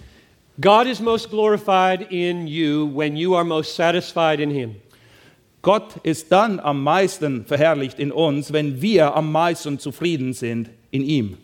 God 0.61 0.87
is 0.87 1.01
most 1.01 1.31
glorified 1.31 2.13
in 2.13 2.47
you 2.47 2.87
when 2.95 3.17
you 3.17 3.35
are 3.35 3.45
most 3.45 3.75
satisfied 3.75 4.41
in 4.41 4.51
Him. 4.51 4.77
Gott 5.65 5.97
ist 6.03 6.31
dann 6.31 6.61
am 6.61 6.83
meisten 6.85 7.47
verherrlicht 7.47 7.99
in 7.99 8.13
uns, 8.13 8.53
wenn 8.53 8.83
wir 8.83 9.17
am 9.17 9.33
meisten 9.33 9.79
zufrieden 9.79 10.35
sind 10.35 10.69
in 10.91 11.03
ihm. 11.03 11.39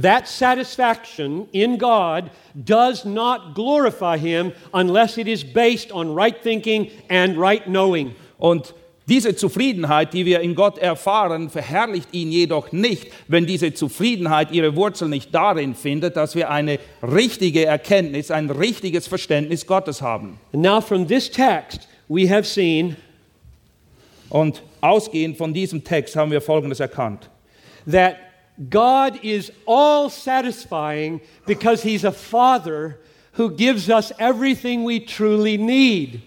That 0.00 0.28
satisfaction 0.28 1.48
in 1.52 1.76
God 1.76 2.30
does 2.54 3.04
not 3.04 3.54
glorify 3.54 4.18
Him 4.18 4.52
unless 4.72 5.18
it 5.18 5.26
is 5.26 5.42
based 5.42 5.90
on 5.92 6.14
right 6.14 6.40
thinking 6.42 6.90
and 7.08 7.36
right 7.36 7.64
knowing. 7.64 8.14
Und 8.38 8.72
diese 9.08 9.34
Zufriedenheit, 9.34 10.12
die 10.12 10.26
wir 10.26 10.40
in 10.40 10.54
Gott 10.54 10.78
erfahren, 10.78 11.50
verherrlicht 11.50 12.08
ihn 12.12 12.30
jedoch 12.30 12.70
nicht, 12.72 13.08
wenn 13.26 13.46
diese 13.46 13.74
Zufriedenheit 13.74 14.52
ihre 14.52 14.76
Wurzel 14.76 15.08
nicht 15.08 15.34
darin 15.34 15.74
findet, 15.74 16.16
dass 16.16 16.36
wir 16.36 16.50
eine 16.50 16.78
richtige 17.02 17.64
Erkenntnis, 17.64 18.30
ein 18.30 18.48
richtiges 18.50 19.08
Verständnis 19.08 19.66
Gottes 19.66 20.02
haben. 20.02 20.38
And 20.52 20.62
now, 20.62 20.80
from 20.80 21.08
this 21.08 21.28
text, 21.30 21.88
we 22.08 22.28
have 22.28 22.44
seen 22.44 22.96
Und 24.28 24.62
ausgehend 24.80 25.36
von 25.36 25.54
diesem 25.54 25.84
Text 25.84 26.16
haben 26.16 26.30
wir 26.30 26.40
Folgendes 26.40 26.80
erkannt. 26.80 27.30
that 27.86 28.18
God 28.70 29.24
is 29.24 29.52
all 29.66 30.10
satisfying 30.10 31.20
because 31.46 31.82
He's 31.82 32.04
a 32.04 32.12
Father 32.12 32.98
who 33.32 33.50
gives 33.50 33.88
us 33.88 34.12
everything 34.18 34.84
we 34.84 35.00
truly 35.00 35.56
need. 35.56 36.22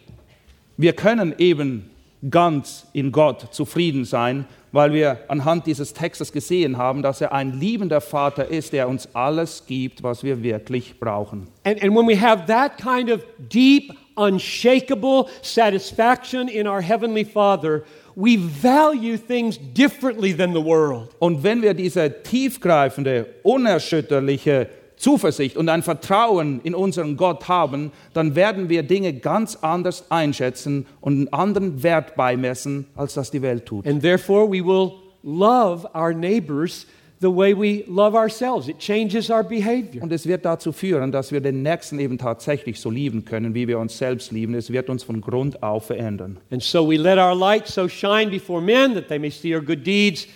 Wir 0.78 0.94
können 0.94 1.36
eben 1.38 1.90
ganz 2.30 2.86
in 2.94 3.12
Gott 3.12 3.54
zufrieden 3.54 4.06
sein, 4.06 4.46
weil 4.72 4.94
wir 4.94 5.20
anhand 5.28 5.66
dieses 5.66 5.94
Textes 5.94 6.32
gesehen 6.32 6.78
haben, 6.78 7.02
dass 7.02 7.22
er 7.22 7.34
ein 7.34 7.60
liebender 7.60 8.02
Vater 8.02 8.48
ist, 8.48 8.74
der 8.74 8.88
uns 8.88 9.14
alles 9.16 9.66
gibt, 9.66 10.04
was 10.04 10.24
wir 10.24 10.44
wirklich 10.44 11.00
brauchen. 11.00 11.48
And, 11.64 11.82
and 11.84 11.96
when 11.96 12.08
we 12.08 12.20
have 12.20 12.46
that 12.46 12.78
kind 12.78 13.10
of 13.12 13.22
deep, 13.52 13.92
unshakable 14.20 15.30
satisfaction 15.42 16.48
in 16.50 16.68
our 16.68 16.82
Heavenly 16.82 17.24
Father, 17.24 17.84
we 18.16 18.36
value 18.36 19.18
things 19.18 19.58
differently 19.58 20.34
than 20.34 20.54
the 20.54 20.62
world. 20.62 21.16
Und 21.20 21.44
wenn 21.44 21.62
wir 21.62 21.74
diese 21.74 22.22
tiefgreifende, 22.24 23.26
unerschütterliche 23.44 24.68
Zuversicht 24.98 25.56
und 25.56 25.70
ein 25.70 25.82
Vertrauen 25.82 26.60
in 26.64 26.76
unseren 26.76 27.16
Gott 27.16 27.48
haben, 27.48 27.92
dann 28.14 28.36
werden 28.36 28.68
wir 28.68 28.84
Dinge 28.84 29.14
ganz 29.14 29.56
anders 29.62 30.12
einschätzen 30.12 30.86
und 31.00 31.14
einen 31.14 31.34
anderen 31.34 31.84
Wert 31.84 32.16
beimessen, 32.16 32.88
als 32.96 33.14
das 33.14 33.32
die 33.32 33.42
Welt 33.42 33.66
tut. 33.66 33.88
And 33.88 34.02
therefore, 34.02 34.52
we 34.52 34.62
will 34.62 34.92
love 35.24 35.88
our 35.96 36.14
neighbors 36.14 36.86
the 37.22 37.30
way 37.30 37.54
we 37.54 37.84
love 37.88 38.16
ourselves. 38.16 38.68
It 38.68 38.80
changes 38.80 39.30
our 39.30 39.44
behavior. 39.44 40.02
Und 40.02 40.12
es 40.12 40.26
wird 40.26 40.46
dazu 40.46 40.72
führen, 40.72 41.12
dass 41.12 41.32
wir 41.32 41.42
den 41.42 41.62
Nächsten 41.62 42.00
eben 42.00 42.18
tatsächlich 42.18 42.80
so 42.80 42.90
lieben 42.90 43.26
können, 43.26 43.54
wie 43.54 43.68
wir 43.68 43.80
uns 43.80 43.98
selbst 43.98 44.32
lieben. 44.32 44.54
Es 44.54 44.72
wird 44.72 44.90
uns 44.90 45.04
von 45.04 45.22
Grund 45.22 45.62
auf 45.62 45.88
verändern. 45.88 46.40
And 46.52 46.64
so 46.64 46.90
we 46.90 46.98
let 46.98 47.18
our 47.18 47.36
light 47.36 47.68
so 47.68 47.88
shine 47.88 48.30
before 48.30 48.62
men 48.62 48.94
that 48.94 49.08
they 49.08 49.20
may 49.20 49.30
see 49.30 49.54
our 49.54 49.62
good 49.62 49.86
deeds, 49.86 50.28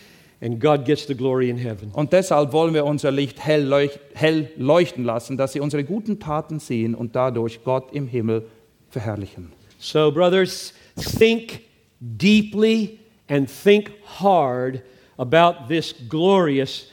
and 0.41 0.59
God 0.59 0.85
gets 0.85 1.07
the 1.07 1.15
glory 1.15 1.49
in 1.49 1.57
heaven. 1.57 1.91
Und 1.93 2.11
deshalb 2.11 2.51
wollen 2.51 2.73
wir 2.73 2.85
unser 2.85 3.11
Licht 3.11 3.39
hell, 3.43 3.63
leuch 3.63 3.97
hell 4.13 4.49
leuchten 4.57 5.05
lassen, 5.05 5.37
dass 5.37 5.53
sie 5.53 5.61
unsere 5.61 5.85
guten 5.85 6.19
Taten 6.19 6.59
sehen 6.59 6.95
und 6.95 7.15
dadurch 7.15 7.63
Gott 7.63 7.93
im 7.93 8.07
Himmel 8.07 8.45
verherrlichen. 8.89 9.51
So, 9.79 10.11
brothers, 10.11 10.73
think 10.95 11.61
deeply 11.99 12.99
and 13.27 13.49
think 13.49 13.91
hard 14.19 14.81
about 15.17 15.67
this 15.67 15.93
glorious 16.07 16.87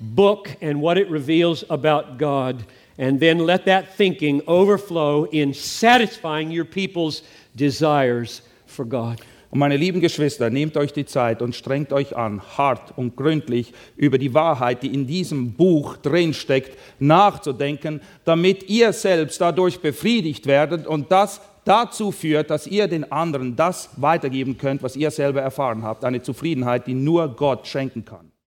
book 0.00 0.56
and 0.60 0.80
what 0.80 0.98
it 0.98 1.10
reveals 1.10 1.64
about 1.70 2.18
God. 2.18 2.64
And 2.98 3.18
then 3.20 3.38
let 3.38 3.64
that 3.64 3.94
thinking 3.94 4.42
overflow 4.46 5.24
in 5.24 5.54
satisfying 5.54 6.50
your 6.50 6.64
people's 6.64 7.22
desires 7.56 8.42
for 8.66 8.84
God. 8.84 9.20
Und 9.50 9.58
meine 9.58 9.76
lieben 9.76 10.00
Geschwister, 10.00 10.48
nehmt 10.48 10.76
euch 10.76 10.92
die 10.92 11.04
Zeit 11.04 11.42
und 11.42 11.56
strengt 11.56 11.92
euch 11.92 12.16
an, 12.16 12.40
hart 12.56 12.96
und 12.96 13.16
gründlich 13.16 13.72
über 13.96 14.16
die 14.16 14.32
Wahrheit, 14.32 14.84
die 14.84 14.94
in 14.94 15.08
diesem 15.08 15.54
Buch 15.54 15.96
drinsteckt, 15.96 16.78
nachzudenken, 17.00 18.00
damit 18.24 18.68
ihr 18.68 18.92
selbst 18.92 19.40
dadurch 19.40 19.80
befriedigt 19.80 20.46
werdet 20.46 20.86
und 20.86 21.10
das 21.10 21.40
dazu 21.64 22.12
führt, 22.12 22.50
dass 22.50 22.66
ihr 22.66 22.88
den 22.88 23.10
anderen 23.10 23.56
das 23.56 23.90
weitergeben 23.96 24.58
könnt, 24.58 24.82
was 24.82 24.96
ihr 24.96 25.10
selber 25.10 25.40
erfahren 25.40 25.82
habt. 25.82 26.04
Eine 26.04 26.22
Zufriedenheit, 26.22 26.86
die 26.86 26.94
nur 26.94 27.34
Gott 27.36 27.66
schenken 27.66 28.04
kann. 28.04 28.30